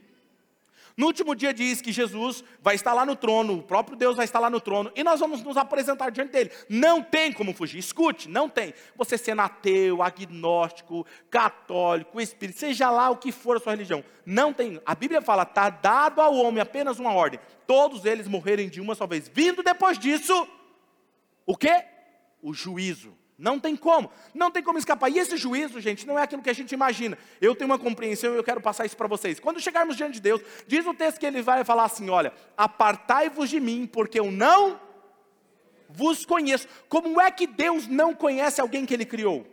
No 0.95 1.07
último 1.07 1.33
dia 1.33 1.53
diz 1.53 1.81
que 1.81 1.91
Jesus 1.91 2.43
vai 2.61 2.75
estar 2.75 2.93
lá 2.93 3.05
no 3.05 3.15
trono, 3.15 3.57
o 3.57 3.63
próprio 3.63 3.97
Deus 3.97 4.15
vai 4.15 4.25
estar 4.25 4.39
lá 4.39 4.49
no 4.49 4.61
trono, 4.61 4.91
e 4.95 5.03
nós 5.03 5.19
vamos 5.19 5.41
nos 5.41 5.57
apresentar 5.57 6.11
diante 6.11 6.31
dele. 6.31 6.51
Não 6.69 7.01
tem 7.01 7.33
como 7.33 7.53
fugir, 7.53 7.79
escute, 7.79 8.29
não 8.29 8.47
tem. 8.47 8.73
Você 8.95 9.17
sendo 9.17 9.41
ateu, 9.41 10.03
agnóstico, 10.03 11.05
católico, 11.31 12.21
espírito, 12.21 12.59
seja 12.59 12.91
lá 12.91 13.09
o 13.09 13.17
que 13.17 13.31
for 13.31 13.57
a 13.57 13.59
sua 13.59 13.71
religião, 13.71 14.03
não 14.25 14.53
tem. 14.53 14.79
A 14.85 14.93
Bíblia 14.93 15.21
fala, 15.21 15.43
está 15.43 15.69
dado 15.69 16.21
ao 16.21 16.35
homem 16.35 16.61
apenas 16.61 16.99
uma 16.99 17.13
ordem: 17.13 17.39
todos 17.65 18.05
eles 18.05 18.27
morrerem 18.27 18.69
de 18.69 18.79
uma 18.79 18.93
só 18.93 19.07
vez. 19.07 19.27
Vindo 19.27 19.63
depois 19.63 19.97
disso, 19.97 20.47
o 21.45 21.57
que? 21.57 21.85
O 22.41 22.53
juízo. 22.53 23.22
Não 23.37 23.59
tem 23.59 23.75
como, 23.75 24.11
não 24.33 24.51
tem 24.51 24.61
como 24.61 24.77
escapar. 24.77 25.09
E 25.09 25.17
esse 25.17 25.35
juízo, 25.37 25.79
gente, 25.81 26.05
não 26.05 26.17
é 26.17 26.23
aquilo 26.23 26.41
que 26.41 26.49
a 26.49 26.53
gente 26.53 26.71
imagina. 26.71 27.17
Eu 27.41 27.55
tenho 27.55 27.69
uma 27.69 27.79
compreensão 27.79 28.33
e 28.33 28.37
eu 28.37 28.43
quero 28.43 28.61
passar 28.61 28.85
isso 28.85 28.95
para 28.95 29.07
vocês. 29.07 29.39
Quando 29.39 29.59
chegarmos 29.59 29.97
diante 29.97 30.13
de 30.13 30.21
Deus, 30.21 30.41
diz 30.67 30.85
o 30.85 30.93
texto 30.93 31.19
que 31.19 31.25
ele 31.25 31.41
vai 31.41 31.63
falar 31.63 31.85
assim: 31.85 32.09
olha, 32.09 32.33
apartai-vos 32.55 33.49
de 33.49 33.59
mim, 33.59 33.87
porque 33.91 34.19
eu 34.19 34.31
não 34.31 34.79
vos 35.89 36.25
conheço. 36.25 36.67
Como 36.87 37.19
é 37.19 37.31
que 37.31 37.47
Deus 37.47 37.87
não 37.87 38.13
conhece 38.13 38.61
alguém 38.61 38.85
que 38.85 38.93
ele 38.93 39.05
criou? 39.05 39.47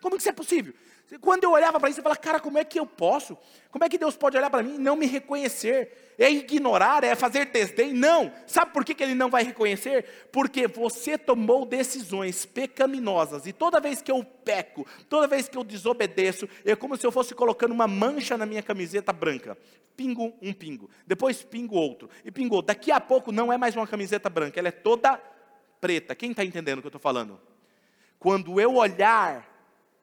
Como 0.00 0.16
que 0.16 0.20
isso 0.20 0.30
é 0.30 0.32
possível? 0.32 0.74
Quando 1.20 1.44
eu 1.44 1.52
olhava 1.52 1.80
para 1.80 1.88
isso, 1.88 2.00
eu 2.00 2.02
falava, 2.02 2.20
cara, 2.20 2.38
como 2.38 2.58
é 2.58 2.64
que 2.64 2.78
eu 2.78 2.84
posso? 2.84 3.38
Como 3.70 3.82
é 3.82 3.88
que 3.88 3.96
Deus 3.96 4.14
pode 4.14 4.36
olhar 4.36 4.50
para 4.50 4.62
mim 4.62 4.74
e 4.74 4.78
não 4.78 4.94
me 4.94 5.06
reconhecer? 5.06 6.14
É 6.18 6.30
ignorar, 6.30 7.02
é 7.02 7.14
fazer 7.14 7.46
desdém? 7.46 7.94
Não. 7.94 8.30
Sabe 8.46 8.72
por 8.72 8.84
que, 8.84 8.94
que 8.94 9.02
ele 9.02 9.14
não 9.14 9.30
vai 9.30 9.42
reconhecer? 9.42 10.28
Porque 10.30 10.66
você 10.66 11.16
tomou 11.16 11.64
decisões 11.64 12.44
pecaminosas. 12.44 13.46
E 13.46 13.52
toda 13.54 13.80
vez 13.80 14.02
que 14.02 14.12
eu 14.12 14.22
peco, 14.22 14.86
toda 15.08 15.26
vez 15.26 15.48
que 15.48 15.56
eu 15.56 15.64
desobedeço, 15.64 16.46
é 16.62 16.76
como 16.76 16.96
se 16.96 17.06
eu 17.06 17.12
fosse 17.12 17.34
colocando 17.34 17.72
uma 17.72 17.88
mancha 17.88 18.36
na 18.36 18.44
minha 18.44 18.62
camiseta 18.62 19.12
branca. 19.12 19.56
Pingo 19.96 20.34
um 20.42 20.52
pingo, 20.52 20.90
depois 21.06 21.42
pingo 21.42 21.74
outro. 21.74 22.10
E 22.22 22.30
pingou. 22.30 22.60
Daqui 22.60 22.92
a 22.92 23.00
pouco 23.00 23.32
não 23.32 23.50
é 23.50 23.56
mais 23.56 23.74
uma 23.74 23.86
camiseta 23.86 24.28
branca, 24.28 24.60
ela 24.60 24.68
é 24.68 24.72
toda 24.72 25.16
preta. 25.80 26.14
Quem 26.14 26.32
está 26.32 26.44
entendendo 26.44 26.78
o 26.78 26.82
que 26.82 26.86
eu 26.86 26.90
estou 26.90 27.00
falando? 27.00 27.40
Quando 28.18 28.60
eu 28.60 28.74
olhar 28.74 29.57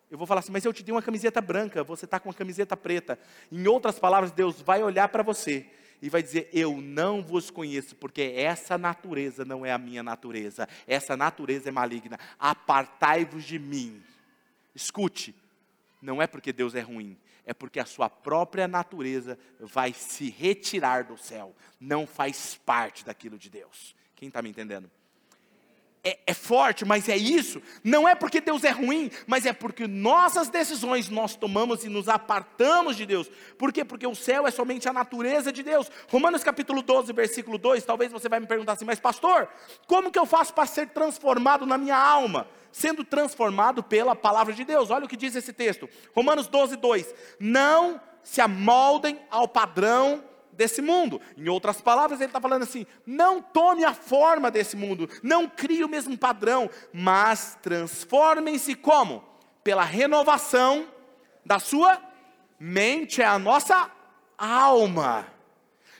eu 0.09 0.17
vou 0.17 0.27
falar 0.27 0.39
assim, 0.39 0.51
mas 0.51 0.63
eu 0.63 0.73
te 0.73 0.83
dei 0.83 0.93
uma 0.93 1.01
camiseta 1.01 1.41
branca, 1.41 1.83
você 1.83 2.05
está 2.05 2.19
com 2.19 2.29
uma 2.29 2.35
camiseta 2.35 2.77
preta. 2.77 3.17
Em 3.51 3.67
outras 3.67 3.97
palavras, 3.97 4.31
Deus 4.31 4.61
vai 4.61 4.83
olhar 4.83 5.07
para 5.09 5.23
você 5.23 5.65
e 6.01 6.09
vai 6.09 6.21
dizer: 6.21 6.49
Eu 6.53 6.79
não 6.79 7.23
vos 7.23 7.49
conheço, 7.49 7.95
porque 7.95 8.33
essa 8.35 8.77
natureza 8.77 9.43
não 9.43 9.65
é 9.65 9.71
a 9.71 9.77
minha 9.77 10.03
natureza, 10.03 10.67
essa 10.87 11.17
natureza 11.17 11.69
é 11.69 11.71
maligna. 11.71 12.19
Apartai-vos 12.39 13.43
de 13.43 13.57
mim. 13.57 14.01
Escute, 14.73 15.33
não 16.01 16.21
é 16.21 16.27
porque 16.27 16.53
Deus 16.53 16.75
é 16.75 16.81
ruim, 16.81 17.17
é 17.45 17.53
porque 17.53 17.79
a 17.79 17.85
sua 17.85 18.09
própria 18.09 18.67
natureza 18.67 19.39
vai 19.59 19.93
se 19.93 20.29
retirar 20.29 21.05
do 21.05 21.17
céu, 21.17 21.55
não 21.79 22.05
faz 22.05 22.55
parte 22.65 23.05
daquilo 23.05 23.37
de 23.39 23.49
Deus. 23.49 23.95
Quem 24.15 24.27
está 24.27 24.41
me 24.41 24.49
entendendo? 24.49 24.91
É, 26.05 26.19
é, 26.27 26.33
forte, 26.35 26.85
mas 26.85 27.09
é 27.09 27.17
isso. 27.17 27.59
Não 27.83 28.07
é 28.07 28.13
porque 28.13 28.39
Deus 28.39 28.63
é 28.63 28.69
ruim, 28.69 29.09
mas 29.25 29.43
é 29.47 29.51
porque 29.51 29.87
nossas 29.87 30.49
decisões 30.49 31.09
nós 31.09 31.35
tomamos 31.35 31.83
e 31.83 31.89
nos 31.89 32.07
apartamos 32.07 32.95
de 32.95 33.07
Deus. 33.07 33.27
Por 33.57 33.73
quê? 33.73 33.83
Porque 33.83 34.05
o 34.05 34.13
céu 34.13 34.45
é 34.45 34.51
somente 34.51 34.87
a 34.87 34.93
natureza 34.93 35.51
de 35.51 35.63
Deus. 35.63 35.91
Romanos 36.07 36.43
capítulo 36.43 36.83
12, 36.83 37.11
versículo 37.11 37.57
2, 37.57 37.83
talvez 37.83 38.11
você 38.11 38.29
vai 38.29 38.39
me 38.39 38.45
perguntar 38.45 38.73
assim, 38.73 38.85
mas 38.85 38.99
pastor, 38.99 39.49
como 39.87 40.11
que 40.11 40.19
eu 40.19 40.27
faço 40.27 40.53
para 40.53 40.67
ser 40.67 40.89
transformado 40.89 41.65
na 41.65 41.75
minha 41.75 41.97
alma? 41.97 42.47
Sendo 42.71 43.03
transformado 43.03 43.81
pela 43.81 44.15
palavra 44.15 44.53
de 44.53 44.63
Deus. 44.63 44.91
Olha 44.91 45.05
o 45.05 45.09
que 45.09 45.17
diz 45.17 45.35
esse 45.35 45.53
texto. 45.53 45.89
Romanos 46.13 46.45
12, 46.45 46.75
2. 46.75 47.15
Não 47.39 47.99
se 48.21 48.41
amoldem 48.41 49.19
ao 49.31 49.47
padrão 49.47 50.23
desse 50.55 50.81
mundo. 50.81 51.21
Em 51.37 51.47
outras 51.49 51.81
palavras, 51.81 52.19
ele 52.19 52.29
está 52.29 52.41
falando 52.41 52.63
assim: 52.63 52.85
não 53.05 53.41
tome 53.41 53.83
a 53.83 53.93
forma 53.93 54.49
desse 54.49 54.75
mundo, 54.75 55.09
não 55.21 55.47
crie 55.47 55.83
o 55.83 55.89
mesmo 55.89 56.17
padrão, 56.17 56.69
mas 56.93 57.57
transformem-se 57.61 58.75
como? 58.75 59.23
Pela 59.63 59.83
renovação 59.83 60.87
da 61.45 61.59
sua 61.59 62.01
mente, 62.59 63.21
é 63.21 63.25
a 63.25 63.39
nossa 63.39 63.91
alma. 64.37 65.34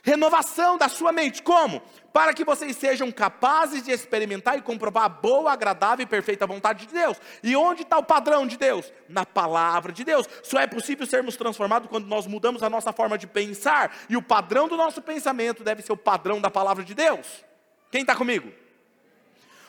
Renovação 0.06 0.78
da 0.78 0.88
sua 0.88 1.10
mente, 1.12 1.42
como? 1.42 1.82
para 2.16 2.32
que 2.32 2.46
vocês 2.46 2.74
sejam 2.78 3.12
capazes 3.12 3.82
de 3.82 3.90
experimentar 3.90 4.56
e 4.56 4.62
comprovar 4.62 5.04
a 5.04 5.08
boa, 5.08 5.52
agradável 5.52 6.02
e 6.02 6.08
perfeita 6.08 6.46
vontade 6.46 6.86
de 6.86 6.94
Deus. 6.94 7.20
E 7.42 7.54
onde 7.54 7.82
está 7.82 7.98
o 7.98 8.02
padrão 8.02 8.46
de 8.46 8.56
Deus? 8.56 8.90
Na 9.06 9.26
palavra 9.26 9.92
de 9.92 10.02
Deus. 10.02 10.26
Só 10.42 10.58
é 10.58 10.66
possível 10.66 11.06
sermos 11.06 11.36
transformados 11.36 11.90
quando 11.90 12.06
nós 12.06 12.26
mudamos 12.26 12.62
a 12.62 12.70
nossa 12.70 12.90
forma 12.90 13.18
de 13.18 13.26
pensar, 13.26 13.94
e 14.08 14.16
o 14.16 14.22
padrão 14.22 14.66
do 14.66 14.78
nosso 14.78 15.02
pensamento 15.02 15.62
deve 15.62 15.82
ser 15.82 15.92
o 15.92 15.96
padrão 15.96 16.40
da 16.40 16.50
palavra 16.50 16.82
de 16.82 16.94
Deus. 16.94 17.44
Quem 17.90 18.00
está 18.00 18.16
comigo? 18.16 18.50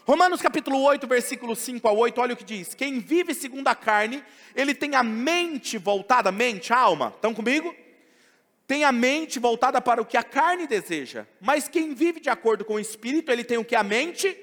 Romanos 0.05 0.41
capítulo 0.41 0.81
8, 0.83 1.05
versículo 1.05 1.53
5 1.53 1.85
a 1.85 1.91
8, 1.91 2.21
olha 2.21 2.33
o 2.33 2.37
que 2.37 2.45
diz: 2.45 2.73
Quem 2.73 3.01
vive 3.01 3.33
segundo 3.33 3.67
a 3.67 3.75
carne, 3.75 4.23
ele 4.55 4.73
tem 4.73 4.95
a 4.95 5.03
mente 5.03 5.77
voltada, 5.77 6.31
mente, 6.31 6.71
alma. 6.71 7.11
Estão 7.13 7.33
comigo? 7.33 7.75
Tem 8.67 8.83
a 8.83 8.91
mente 8.91 9.39
voltada 9.39 9.81
para 9.81 10.01
o 10.01 10.05
que 10.05 10.17
a 10.17 10.23
carne 10.23 10.67
deseja, 10.67 11.25
mas 11.39 11.69
quem 11.69 11.95
vive 11.95 12.19
de 12.19 12.29
acordo 12.29 12.65
com 12.65 12.73
o 12.73 12.79
espírito, 12.79 13.31
ele 13.31 13.45
tem 13.45 13.57
o 13.57 13.63
que 13.63 13.75
a 13.75 13.81
mente 13.81 14.37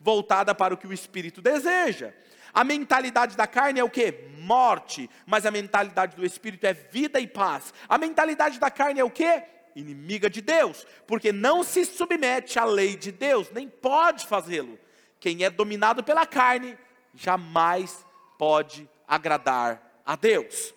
voltada 0.00 0.52
para 0.52 0.74
o 0.74 0.76
que 0.76 0.86
o 0.86 0.92
espírito 0.92 1.40
deseja. 1.40 2.12
A 2.52 2.64
mentalidade 2.64 3.36
da 3.36 3.46
carne 3.46 3.78
é 3.78 3.84
o 3.84 3.90
que? 3.90 4.12
Morte, 4.38 5.08
mas 5.24 5.46
a 5.46 5.50
mentalidade 5.50 6.16
do 6.16 6.26
espírito 6.26 6.66
é 6.66 6.72
vida 6.72 7.20
e 7.20 7.26
paz. 7.26 7.72
A 7.88 7.96
mentalidade 7.96 8.58
da 8.58 8.70
carne 8.70 8.98
é 8.98 9.04
o 9.04 9.10
que? 9.10 9.42
Inimiga 9.76 10.28
de 10.28 10.40
Deus, 10.40 10.84
porque 11.06 11.30
não 11.30 11.62
se 11.62 11.84
submete 11.84 12.58
à 12.58 12.64
lei 12.64 12.96
de 12.96 13.12
Deus, 13.12 13.48
nem 13.52 13.68
pode 13.68 14.26
fazê-lo. 14.26 14.76
Quem 15.20 15.44
é 15.44 15.50
dominado 15.50 16.02
pela 16.02 16.26
carne 16.26 16.76
jamais 17.14 18.04
pode 18.36 18.88
agradar 19.06 20.02
a 20.04 20.16
Deus. 20.16 20.74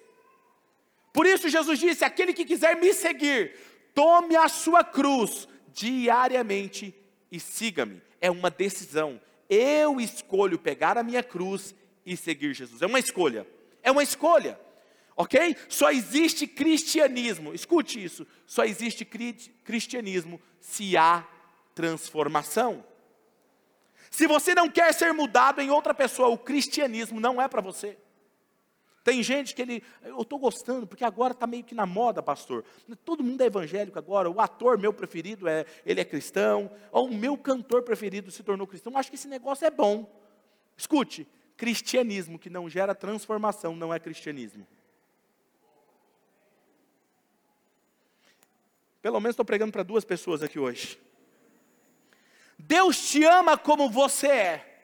Por 1.14 1.26
isso 1.26 1.49
Jesus 1.49 1.80
disse: 1.80 2.03
aquele 2.05 2.34
que 2.34 2.45
quiser 2.45 2.76
me 2.78 2.93
seguir, 2.93 3.55
tome 3.93 4.36
a 4.36 4.47
sua 4.47 4.84
cruz 4.84 5.47
diariamente 5.74 6.95
e 7.32 7.39
siga-me. 7.39 8.01
É 8.20 8.30
uma 8.30 8.49
decisão. 8.49 9.20
Eu 9.49 9.99
escolho 9.99 10.57
pegar 10.57 10.97
a 10.97 11.03
minha 11.03 11.24
cruz 11.24 11.76
e 12.05 12.16
seguir 12.16 12.53
Jesus. 12.53 12.82
É 12.82 12.86
uma 12.86 12.99
escolha. 12.99 13.45
É 13.84 13.91
uma 13.91 14.03
escolha. 14.03 14.59
Ok? 15.16 15.55
Só 15.68 15.91
existe 15.91 16.47
cristianismo. 16.47 17.53
Escute 17.53 18.03
isso. 18.03 18.26
Só 18.45 18.64
existe 18.64 19.05
cristianismo 19.05 20.41
se 20.59 20.95
há 20.95 21.28
transformação. 21.76 22.84
Se 24.09 24.28
você 24.28 24.53
não 24.53 24.70
quer 24.70 24.93
ser 24.93 25.14
mudado 25.14 25.62
em 25.62 25.70
outra 25.70 25.93
pessoa, 25.93 26.28
o 26.30 26.38
cristianismo 26.38 27.20
não 27.20 27.41
é 27.41 27.47
para 27.47 27.62
você. 27.62 27.97
Tem 29.04 29.24
gente 29.24 29.56
que 29.56 29.62
ele, 29.62 29.84
eu 30.04 30.22
estou 30.22 30.38
gostando, 30.38 30.86
porque 30.86 31.04
agora 31.04 31.34
está 31.34 31.47
meio 31.47 31.64
que 31.64 31.74
na 31.74 31.88
moda, 31.88 32.22
pastor. 32.22 32.64
Todo 33.04 33.24
mundo 33.24 33.41
é 33.41 33.45
evangélico 33.45 33.97
agora. 33.97 34.30
O 34.30 34.39
ator 34.39 34.78
meu 34.78 34.93
preferido 34.93 35.47
é, 35.47 35.66
ele 35.84 35.99
é 35.99 36.06
cristão. 36.06 36.72
Ou 36.91 37.08
o 37.08 37.14
meu 37.14 37.36
cantor 37.36 37.82
preferido 37.82 38.30
se 38.30 38.43
tornou 38.43 38.68
cristão. 38.68 38.95
Acho 38.95 39.10
que 39.10 39.16
esse 39.16 39.28
negócio 39.28 39.66
é 39.66 39.72
bom. 39.72 40.08
Escute, 40.78 41.28
cristianismo 41.58 42.38
que 42.38 42.49
não 42.49 42.70
gera 42.70 42.93
transformação 42.93 43.76
não 43.76 43.91
é 43.91 43.99
cristianismo. 43.99 44.68
Pelo 49.02 49.20
menos 49.20 49.34
estou 49.34 49.45
pregando 49.45 49.72
para 49.72 49.82
duas 49.82 50.06
pessoas 50.06 50.43
aqui 50.43 50.60
hoje. 50.60 51.02
Deus 52.58 53.10
te 53.10 53.24
ama 53.24 53.58
como 53.58 53.89
você 53.89 54.28
é, 54.28 54.84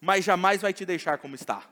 mas 0.00 0.24
jamais 0.24 0.60
vai 0.60 0.72
te 0.72 0.84
deixar 0.84 1.18
como 1.18 1.36
está. 1.36 1.69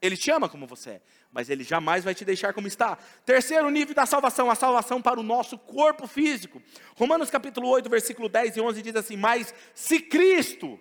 Ele 0.00 0.16
te 0.16 0.30
ama 0.30 0.48
como 0.48 0.66
você 0.66 0.90
é, 0.90 1.02
mas 1.32 1.50
ele 1.50 1.64
jamais 1.64 2.04
vai 2.04 2.14
te 2.14 2.24
deixar 2.24 2.52
como 2.52 2.68
está. 2.68 2.96
Terceiro 3.26 3.68
nível 3.68 3.94
da 3.94 4.06
salvação, 4.06 4.48
a 4.48 4.54
salvação 4.54 5.02
para 5.02 5.18
o 5.18 5.24
nosso 5.24 5.58
corpo 5.58 6.06
físico. 6.06 6.62
Romanos 6.96 7.30
capítulo 7.30 7.68
8, 7.68 7.90
versículo 7.90 8.28
10 8.28 8.56
e 8.56 8.60
11 8.60 8.82
diz 8.82 8.94
assim: 8.94 9.16
Mas 9.16 9.52
se 9.74 9.98
Cristo 9.98 10.78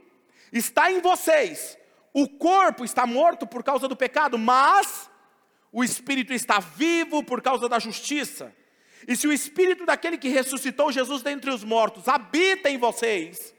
está 0.53 0.91
em 0.91 1.01
vocês, 1.01 1.77
o 2.13 2.29
corpo 2.29 2.85
está 2.85 3.07
morto 3.07 3.47
por 3.47 3.63
causa 3.63 3.87
do 3.87 3.95
pecado, 3.95 4.37
mas 4.37 5.09
o 5.71 5.83
espírito 5.83 6.31
está 6.31 6.59
vivo 6.59 7.23
por 7.23 7.41
causa 7.41 7.67
da 7.67 7.79
justiça. 7.79 8.55
E 9.07 9.15
se 9.15 9.27
o 9.27 9.33
espírito 9.33 9.85
daquele 9.85 10.17
que 10.17 10.29
ressuscitou 10.29 10.91
Jesus 10.91 11.21
dentre 11.23 11.49
os 11.49 11.63
mortos 11.63 12.07
habita 12.07 12.69
em 12.69 12.77
vocês, 12.77 13.53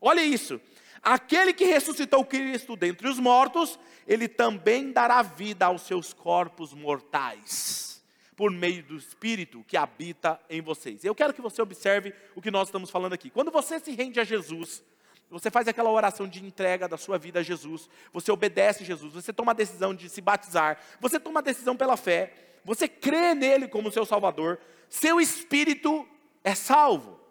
olha 0.00 0.20
isso, 0.20 0.60
aquele 1.06 1.52
que 1.52 1.64
ressuscitou 1.64 2.24
Cristo 2.24 2.74
dentre 2.74 3.08
os 3.08 3.20
mortos, 3.20 3.78
ele 4.08 4.26
também 4.26 4.90
dará 4.90 5.22
vida 5.22 5.66
aos 5.66 5.82
seus 5.82 6.12
corpos 6.12 6.74
mortais, 6.74 8.02
por 8.34 8.50
meio 8.50 8.82
do 8.82 8.96
Espírito 8.96 9.64
que 9.68 9.76
habita 9.76 10.40
em 10.50 10.60
vocês. 10.60 11.04
Eu 11.04 11.14
quero 11.14 11.32
que 11.32 11.40
você 11.40 11.62
observe 11.62 12.12
o 12.34 12.42
que 12.42 12.50
nós 12.50 12.66
estamos 12.66 12.90
falando 12.90 13.12
aqui. 13.12 13.30
Quando 13.30 13.52
você 13.52 13.78
se 13.78 13.92
rende 13.92 14.18
a 14.18 14.24
Jesus, 14.24 14.82
você 15.30 15.48
faz 15.48 15.68
aquela 15.68 15.90
oração 15.90 16.26
de 16.26 16.44
entrega 16.44 16.88
da 16.88 16.96
sua 16.96 17.18
vida 17.18 17.38
a 17.38 17.42
Jesus, 17.42 17.88
você 18.12 18.32
obedece 18.32 18.82
a 18.82 18.86
Jesus, 18.86 19.12
você 19.12 19.32
toma 19.32 19.52
a 19.52 19.54
decisão 19.54 19.94
de 19.94 20.08
se 20.08 20.20
batizar, 20.20 20.76
você 21.00 21.20
toma 21.20 21.38
a 21.38 21.42
decisão 21.42 21.76
pela 21.76 21.96
fé, 21.96 22.32
você 22.64 22.88
crê 22.88 23.32
nele 23.32 23.68
como 23.68 23.92
seu 23.92 24.04
Salvador, 24.04 24.58
seu 24.88 25.20
espírito 25.20 26.04
é 26.42 26.54
salvo. 26.54 27.25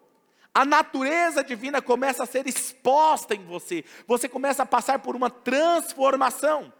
A 0.56 0.64
natureza 0.64 1.44
divina 1.44 1.82
começa 1.82 2.22
a 2.22 2.26
ser 2.26 2.46
exposta 2.46 3.34
em 3.34 3.44
você, 3.44 3.84
você 4.06 4.26
começa 4.26 4.62
a 4.62 4.66
passar 4.66 5.00
por 5.00 5.14
uma 5.14 5.28
transformação. 5.28 6.72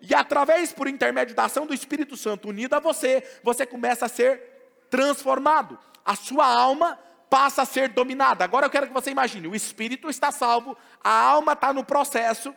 E 0.00 0.12
através, 0.12 0.72
por 0.72 0.88
intermédio 0.88 1.36
da 1.36 1.44
ação 1.44 1.64
do 1.64 1.72
Espírito 1.72 2.16
Santo 2.16 2.48
unido 2.48 2.74
a 2.74 2.80
você, 2.80 3.22
você 3.44 3.64
começa 3.64 4.06
a 4.06 4.08
ser 4.08 4.82
transformado. 4.90 5.78
A 6.04 6.16
sua 6.16 6.44
alma 6.44 6.98
passa 7.30 7.62
a 7.62 7.64
ser 7.64 7.90
dominada. 7.90 8.42
Agora 8.42 8.66
eu 8.66 8.70
quero 8.70 8.88
que 8.88 8.92
você 8.92 9.12
imagine: 9.12 9.46
o 9.46 9.54
espírito 9.54 10.10
está 10.10 10.32
salvo, 10.32 10.76
a 11.00 11.12
alma 11.12 11.52
está 11.52 11.72
no 11.72 11.84
processo. 11.84 12.52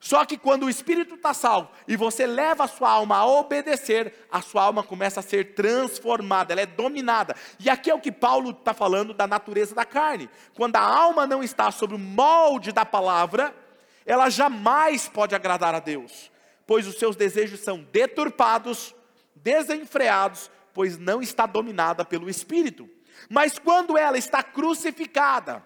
Só 0.00 0.24
que 0.24 0.38
quando 0.38 0.66
o 0.66 0.70
espírito 0.70 1.16
está 1.16 1.34
salvo 1.34 1.70
e 1.86 1.96
você 1.96 2.24
leva 2.24 2.64
a 2.64 2.68
sua 2.68 2.88
alma 2.88 3.16
a 3.16 3.26
obedecer, 3.26 4.26
a 4.30 4.40
sua 4.40 4.62
alma 4.62 4.82
começa 4.82 5.18
a 5.18 5.22
ser 5.22 5.54
transformada, 5.54 6.52
ela 6.52 6.60
é 6.60 6.66
dominada. 6.66 7.34
E 7.58 7.68
aqui 7.68 7.90
é 7.90 7.94
o 7.94 8.00
que 8.00 8.12
Paulo 8.12 8.50
está 8.50 8.72
falando 8.72 9.12
da 9.12 9.26
natureza 9.26 9.74
da 9.74 9.84
carne. 9.84 10.30
Quando 10.54 10.76
a 10.76 10.80
alma 10.80 11.26
não 11.26 11.42
está 11.42 11.70
sob 11.72 11.94
o 11.94 11.98
molde 11.98 12.70
da 12.70 12.84
palavra, 12.84 13.52
ela 14.06 14.30
jamais 14.30 15.08
pode 15.08 15.34
agradar 15.34 15.74
a 15.74 15.80
Deus, 15.80 16.30
pois 16.64 16.86
os 16.86 16.96
seus 16.96 17.16
desejos 17.16 17.60
são 17.60 17.84
deturpados, 17.92 18.94
desenfreados, 19.34 20.48
pois 20.72 20.96
não 20.96 21.20
está 21.20 21.44
dominada 21.44 22.04
pelo 22.04 22.30
espírito. 22.30 22.88
Mas 23.28 23.58
quando 23.58 23.98
ela 23.98 24.16
está 24.16 24.44
crucificada, 24.44 25.62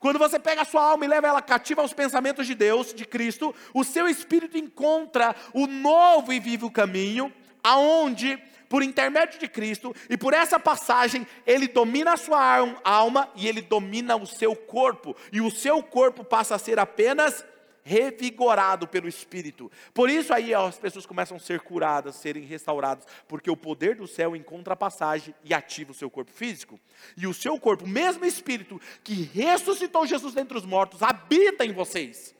quando 0.00 0.18
você 0.18 0.38
pega 0.38 0.62
a 0.62 0.64
sua 0.64 0.82
alma 0.82 1.04
e 1.04 1.08
leva 1.08 1.28
ela 1.28 1.42
cativa 1.42 1.80
aos 1.80 1.92
pensamentos 1.92 2.46
de 2.46 2.54
Deus, 2.54 2.92
de 2.92 3.04
Cristo, 3.04 3.54
o 3.72 3.84
seu 3.84 4.08
espírito 4.08 4.58
encontra 4.58 5.34
o 5.52 5.66
novo 5.66 6.32
e 6.32 6.40
vivo 6.40 6.70
caminho, 6.70 7.32
aonde 7.62 8.38
por 8.68 8.82
intermédio 8.82 9.38
de 9.38 9.46
Cristo 9.48 9.94
e 10.08 10.16
por 10.16 10.32
essa 10.32 10.58
passagem, 10.58 11.26
ele 11.46 11.68
domina 11.68 12.14
a 12.14 12.16
sua 12.16 12.78
alma 12.82 13.28
e 13.36 13.46
ele 13.46 13.60
domina 13.60 14.16
o 14.16 14.26
seu 14.26 14.56
corpo, 14.56 15.14
e 15.30 15.40
o 15.40 15.50
seu 15.50 15.82
corpo 15.82 16.24
passa 16.24 16.54
a 16.54 16.58
ser 16.58 16.78
apenas 16.78 17.44
revigorado 17.82 18.86
pelo 18.86 19.08
Espírito. 19.08 19.70
Por 19.92 20.08
isso 20.08 20.32
aí 20.32 20.54
as 20.54 20.78
pessoas 20.78 21.06
começam 21.06 21.36
a 21.36 21.40
ser 21.40 21.60
curadas, 21.60 22.16
serem 22.16 22.44
restauradas, 22.44 23.06
porque 23.26 23.50
o 23.50 23.56
poder 23.56 23.96
do 23.96 24.06
céu 24.06 24.36
encontra 24.36 24.76
passagem 24.76 25.34
e 25.44 25.52
ativa 25.52 25.92
o 25.92 25.94
seu 25.94 26.10
corpo 26.10 26.30
físico. 26.30 26.78
E 27.16 27.26
o 27.26 27.34
seu 27.34 27.58
corpo, 27.58 27.86
mesmo 27.86 28.24
Espírito 28.24 28.80
que 29.02 29.22
ressuscitou 29.22 30.06
Jesus 30.06 30.34
dentre 30.34 30.56
os 30.56 30.64
mortos, 30.64 31.02
habita 31.02 31.64
em 31.64 31.72
vocês. 31.72 32.34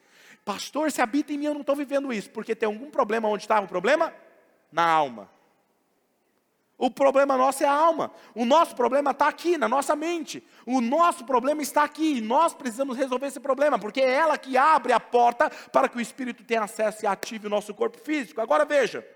Pastor, 0.45 0.91
se 0.91 1.01
habita 1.01 1.33
em 1.33 1.39
mim, 1.39 1.47
eu 1.47 1.55
não 1.55 1.61
estou 1.61 1.77
vivendo 1.77 2.13
isso, 2.13 2.31
porque 2.31 2.55
tem 2.55 2.67
algum 2.67 2.91
problema 2.91 3.29
onde 3.29 3.45
estava 3.45 3.65
o 3.65 3.69
problema? 3.69 4.13
Na 4.73 4.89
alma. 4.89 5.31
O 6.83 6.91
problema 6.91 7.37
nosso 7.37 7.63
é 7.63 7.67
a 7.69 7.73
alma. 7.73 8.11
O 8.35 8.45
nosso 8.45 8.75
problema 8.75 9.13
está 9.13 9.29
aqui, 9.29 9.57
na 9.57 9.69
nossa 9.69 9.95
mente. 9.95 10.43
O 10.67 10.81
nosso 10.81 11.25
problema 11.25 11.63
está 11.63 11.85
aqui. 11.85 12.17
E 12.17 12.21
nós 12.21 12.55
precisamos 12.55 12.97
resolver 12.97 13.29
esse 13.29 13.39
problema, 13.39 13.79
porque 13.79 14.01
é 14.01 14.11
ela 14.11 14.37
que 14.37 14.57
abre 14.57 14.93
a 14.93 14.99
porta 14.99 15.49
para 15.49 15.89
que 15.89 15.97
o 15.97 16.01
Espírito 16.01 16.43
tenha 16.43 16.65
acesso 16.65 17.05
e 17.05 17.07
ative 17.07 17.47
o 17.47 17.51
nosso 17.51 17.73
corpo 17.73 17.99
físico. 17.99 18.41
Agora 18.41 18.65
veja: 18.65 19.07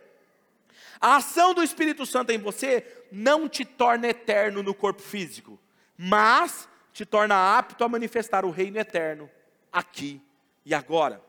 a 1.00 1.16
ação 1.16 1.52
do 1.52 1.60
Espírito 1.60 2.06
Santo 2.06 2.30
em 2.30 2.38
você 2.38 2.86
não 3.10 3.48
te 3.48 3.64
torna 3.64 4.06
eterno 4.06 4.62
no 4.62 4.72
corpo 4.72 5.02
físico, 5.02 5.58
mas 5.98 6.68
te 6.92 7.04
torna 7.04 7.58
apto 7.58 7.82
a 7.82 7.88
manifestar 7.88 8.44
o 8.44 8.50
reino 8.52 8.78
eterno 8.78 9.28
aqui 9.72 10.22
e 10.64 10.72
agora. 10.72 11.20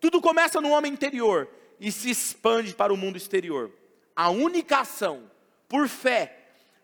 Tudo 0.00 0.20
começa 0.20 0.60
no 0.60 0.70
homem 0.70 0.92
interior 0.92 1.48
e 1.78 1.92
se 1.92 2.10
expande 2.10 2.74
para 2.74 2.92
o 2.92 2.96
mundo 2.96 3.16
exterior. 3.16 3.70
A 4.16 4.28
única 4.30 4.80
ação 4.80 5.32
por 5.74 5.88
fé, 5.88 6.38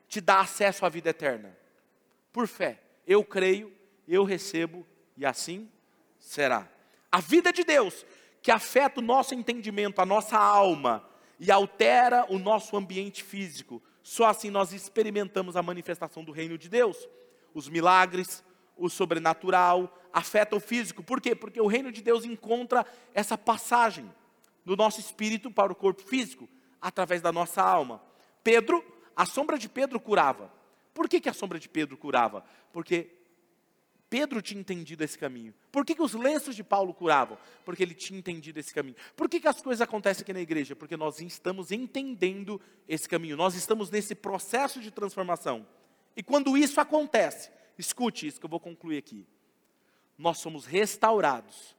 te 0.08 0.20
dá 0.20 0.40
acesso 0.40 0.84
à 0.84 0.88
vida 0.88 1.10
eterna. 1.10 1.56
Por 2.32 2.48
fé. 2.48 2.82
Eu 3.06 3.22
creio, 3.22 3.72
eu 4.08 4.24
recebo 4.24 4.84
e 5.16 5.24
assim 5.24 5.70
será. 6.18 6.68
A 7.08 7.20
vida 7.20 7.52
de 7.52 7.62
Deus, 7.62 8.04
que 8.42 8.50
afeta 8.50 8.98
o 8.98 9.04
nosso 9.04 9.32
entendimento, 9.32 10.00
a 10.00 10.04
nossa 10.04 10.36
alma 10.36 11.08
e 11.38 11.52
altera 11.52 12.26
o 12.28 12.36
nosso 12.36 12.76
ambiente 12.76 13.22
físico. 13.22 13.80
Só 14.02 14.26
assim 14.26 14.50
nós 14.50 14.72
experimentamos 14.72 15.54
a 15.54 15.62
manifestação 15.62 16.24
do 16.24 16.32
reino 16.32 16.58
de 16.58 16.68
Deus. 16.68 17.08
Os 17.54 17.68
milagres, 17.68 18.42
o 18.76 18.88
sobrenatural, 18.88 19.96
afeta 20.12 20.56
o 20.56 20.60
físico. 20.60 21.00
Por 21.00 21.20
quê? 21.20 21.36
Porque 21.36 21.60
o 21.60 21.68
reino 21.68 21.92
de 21.92 22.02
Deus 22.02 22.24
encontra 22.24 22.84
essa 23.14 23.38
passagem 23.38 24.12
do 24.64 24.74
nosso 24.74 24.98
espírito 24.98 25.48
para 25.48 25.72
o 25.72 25.76
corpo 25.76 26.02
físico, 26.02 26.48
através 26.80 27.22
da 27.22 27.30
nossa 27.30 27.62
alma. 27.62 28.09
Pedro, 28.42 28.84
a 29.14 29.26
sombra 29.26 29.58
de 29.58 29.68
Pedro 29.68 30.00
curava. 30.00 30.52
Por 30.94 31.08
que, 31.08 31.20
que 31.20 31.28
a 31.28 31.32
sombra 31.32 31.58
de 31.58 31.68
Pedro 31.68 31.96
curava? 31.96 32.44
Porque 32.72 33.10
Pedro 34.10 34.42
tinha 34.42 34.60
entendido 34.60 35.04
esse 35.04 35.16
caminho. 35.16 35.54
Por 35.70 35.86
que, 35.86 35.94
que 35.94 36.02
os 36.02 36.14
lenços 36.14 36.56
de 36.56 36.64
Paulo 36.64 36.92
curavam? 36.92 37.38
Porque 37.64 37.80
ele 37.80 37.94
tinha 37.94 38.18
entendido 38.18 38.58
esse 38.58 38.74
caminho. 38.74 38.96
Por 39.16 39.28
que, 39.28 39.38
que 39.38 39.46
as 39.46 39.62
coisas 39.62 39.80
acontecem 39.80 40.22
aqui 40.22 40.32
na 40.32 40.40
igreja? 40.40 40.74
Porque 40.74 40.96
nós 40.96 41.20
estamos 41.20 41.70
entendendo 41.70 42.60
esse 42.88 43.08
caminho, 43.08 43.36
nós 43.36 43.54
estamos 43.54 43.88
nesse 43.88 44.16
processo 44.16 44.80
de 44.80 44.90
transformação. 44.90 45.64
E 46.16 46.24
quando 46.24 46.58
isso 46.58 46.80
acontece, 46.80 47.50
escute 47.78 48.26
isso 48.26 48.40
que 48.40 48.46
eu 48.46 48.50
vou 48.50 48.58
concluir 48.58 48.98
aqui. 48.98 49.24
Nós 50.18 50.38
somos 50.38 50.66
restaurados. 50.66 51.76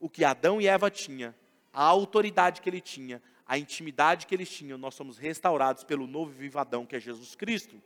O 0.00 0.08
que 0.08 0.24
Adão 0.24 0.58
e 0.58 0.66
Eva 0.66 0.90
tinham, 0.90 1.34
a 1.70 1.82
autoridade 1.82 2.62
que 2.62 2.70
ele 2.70 2.80
tinha, 2.80 3.22
a 3.48 3.56
intimidade 3.56 4.26
que 4.26 4.34
eles 4.34 4.50
tinham, 4.50 4.76
nós 4.76 4.94
somos 4.94 5.16
restaurados 5.16 5.82
pelo 5.82 6.06
novo 6.06 6.30
vivadão 6.30 6.84
que 6.84 6.94
é 6.94 7.00
Jesus 7.00 7.34
Cristo. 7.34 7.80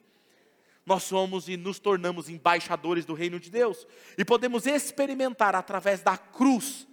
Nós 0.85 1.05
somos 1.05 1.49
e 1.49 1.57
nos 1.57 1.79
tornamos 1.79 2.29
embaixadores 2.29 3.05
do 3.05 3.15
reino 3.15 3.39
de 3.39 3.49
Deus 3.49 3.87
e 4.19 4.25
podemos 4.25 4.67
experimentar 4.67 5.55
através 5.55 6.03
da 6.03 6.19
cruz 6.19 6.89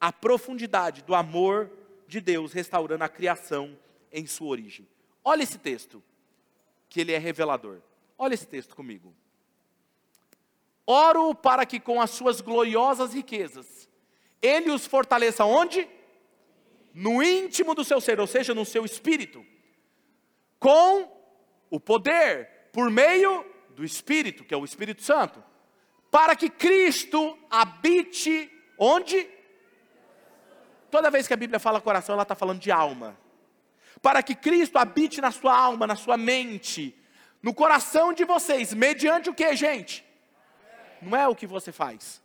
a 0.00 0.10
profundidade 0.10 1.02
do 1.02 1.14
amor 1.14 1.70
de 2.08 2.20
Deus 2.20 2.54
restaurando 2.54 3.04
a 3.04 3.08
criação 3.08 3.78
em 4.10 4.26
sua 4.26 4.48
origem. 4.48 4.88
Olha 5.22 5.42
esse 5.42 5.58
texto, 5.58 6.02
que 6.88 7.00
ele 7.00 7.12
é 7.12 7.18
revelador. 7.18 7.80
Olha 8.16 8.32
esse 8.32 8.46
texto 8.46 8.74
comigo. 8.74 9.14
Oro 10.86 11.34
para 11.34 11.64
que 11.64 11.78
com 11.78 12.00
as 12.00 12.10
suas 12.10 12.40
gloriosas 12.40 13.14
riquezas, 13.14 13.88
Ele 14.42 14.70
os 14.70 14.86
fortaleça 14.86 15.44
onde? 15.44 15.88
No 16.92 17.22
íntimo 17.22 17.74
do 17.74 17.84
seu 17.84 18.00
ser, 18.00 18.18
ou 18.20 18.26
seja, 18.26 18.54
no 18.54 18.64
seu 18.64 18.84
espírito, 18.84 19.44
com 20.58 21.10
o 21.70 21.78
poder, 21.78 22.68
por 22.72 22.90
meio 22.90 23.44
do 23.70 23.84
Espírito, 23.84 24.44
que 24.44 24.52
é 24.52 24.56
o 24.56 24.64
Espírito 24.64 25.02
Santo, 25.02 25.42
para 26.10 26.34
que 26.34 26.50
Cristo 26.50 27.38
habite 27.48 28.50
onde? 28.76 29.28
Toda 30.90 31.10
vez 31.10 31.26
que 31.26 31.32
a 31.32 31.36
Bíblia 31.36 31.60
fala 31.60 31.80
coração, 31.80 32.14
ela 32.14 32.24
está 32.24 32.34
falando 32.34 32.60
de 32.60 32.70
alma. 32.70 33.18
Para 34.02 34.22
que 34.22 34.34
Cristo 34.34 34.76
habite 34.76 35.20
na 35.20 35.30
sua 35.30 35.56
alma, 35.56 35.86
na 35.86 35.94
sua 35.94 36.16
mente, 36.16 36.96
no 37.42 37.54
coração 37.54 38.12
de 38.12 38.24
vocês, 38.24 38.74
mediante 38.74 39.30
o 39.30 39.34
que, 39.34 39.54
gente? 39.54 40.04
Não 41.00 41.16
é 41.16 41.26
o 41.28 41.34
que 41.34 41.46
você 41.46 41.72
faz, 41.72 42.20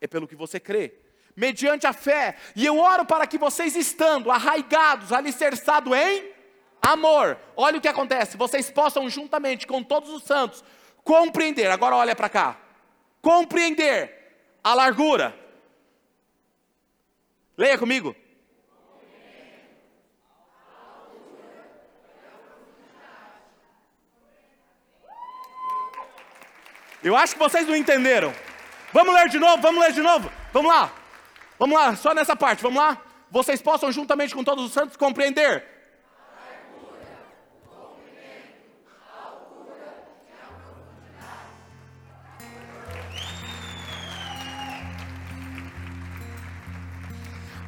é 0.00 0.06
pelo 0.06 0.26
que 0.26 0.36
você 0.36 0.58
crê, 0.58 0.94
mediante 1.36 1.86
a 1.86 1.92
fé. 1.92 2.36
E 2.54 2.64
eu 2.64 2.78
oro 2.78 3.04
para 3.04 3.26
que 3.26 3.38
vocês, 3.38 3.74
estando 3.76 4.30
arraigados, 4.30 5.12
alicerçados 5.12 5.92
em 5.96 6.30
amor, 6.80 7.38
olha 7.56 7.78
o 7.78 7.80
que 7.80 7.88
acontece, 7.88 8.36
vocês 8.36 8.70
possam, 8.70 9.08
juntamente 9.08 9.66
com 9.66 9.82
todos 9.82 10.10
os 10.10 10.24
santos, 10.24 10.64
compreender. 11.04 11.70
Agora 11.70 11.96
olha 11.96 12.14
para 12.14 12.28
cá, 12.28 12.56
compreender 13.20 14.34
a 14.62 14.74
largura. 14.74 15.34
Leia 17.56 17.78
comigo. 17.78 18.16
Eu 27.02 27.16
acho 27.16 27.34
que 27.34 27.38
vocês 27.38 27.66
não 27.66 27.74
entenderam. 27.74 28.32
Vamos 28.92 29.12
ler 29.14 29.28
de 29.28 29.38
novo, 29.38 29.60
vamos 29.60 29.80
ler 29.80 29.92
de 29.92 30.00
novo. 30.00 30.30
Vamos 30.52 30.72
lá. 30.72 31.01
Vamos 31.62 31.78
lá, 31.78 31.94
só 31.94 32.12
nessa 32.12 32.34
parte, 32.34 32.60
vamos 32.60 32.82
lá. 32.82 33.00
Vocês 33.30 33.62
possam, 33.62 33.92
juntamente 33.92 34.34
com 34.34 34.42
todos 34.42 34.64
os 34.64 34.72
santos, 34.72 34.96
compreender. 34.96 35.64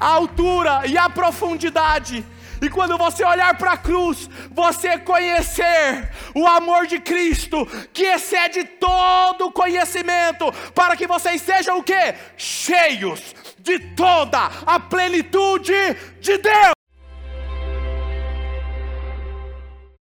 A 0.00 0.08
altura 0.08 0.84
e 0.88 0.98
a 0.98 1.08
profundidade 1.08 2.26
e 2.60 2.68
quando 2.68 2.98
você 2.98 3.24
olhar 3.24 3.56
para 3.56 3.72
a 3.72 3.76
cruz, 3.76 4.28
você 4.50 4.98
conhecer 4.98 6.10
o 6.34 6.46
amor 6.48 6.86
de 6.88 6.98
Cristo, 6.98 7.64
que 7.92 8.02
excede 8.02 8.64
todo 8.64 9.52
conhecimento, 9.52 10.50
para 10.74 10.96
que 10.96 11.06
vocês 11.06 11.40
sejam 11.42 11.78
o 11.78 11.82
que? 11.84 12.14
Cheios 12.36 13.34
de 13.64 13.78
toda 13.96 14.50
a 14.66 14.78
plenitude 14.78 15.96
de 16.20 16.38
Deus. 16.38 16.73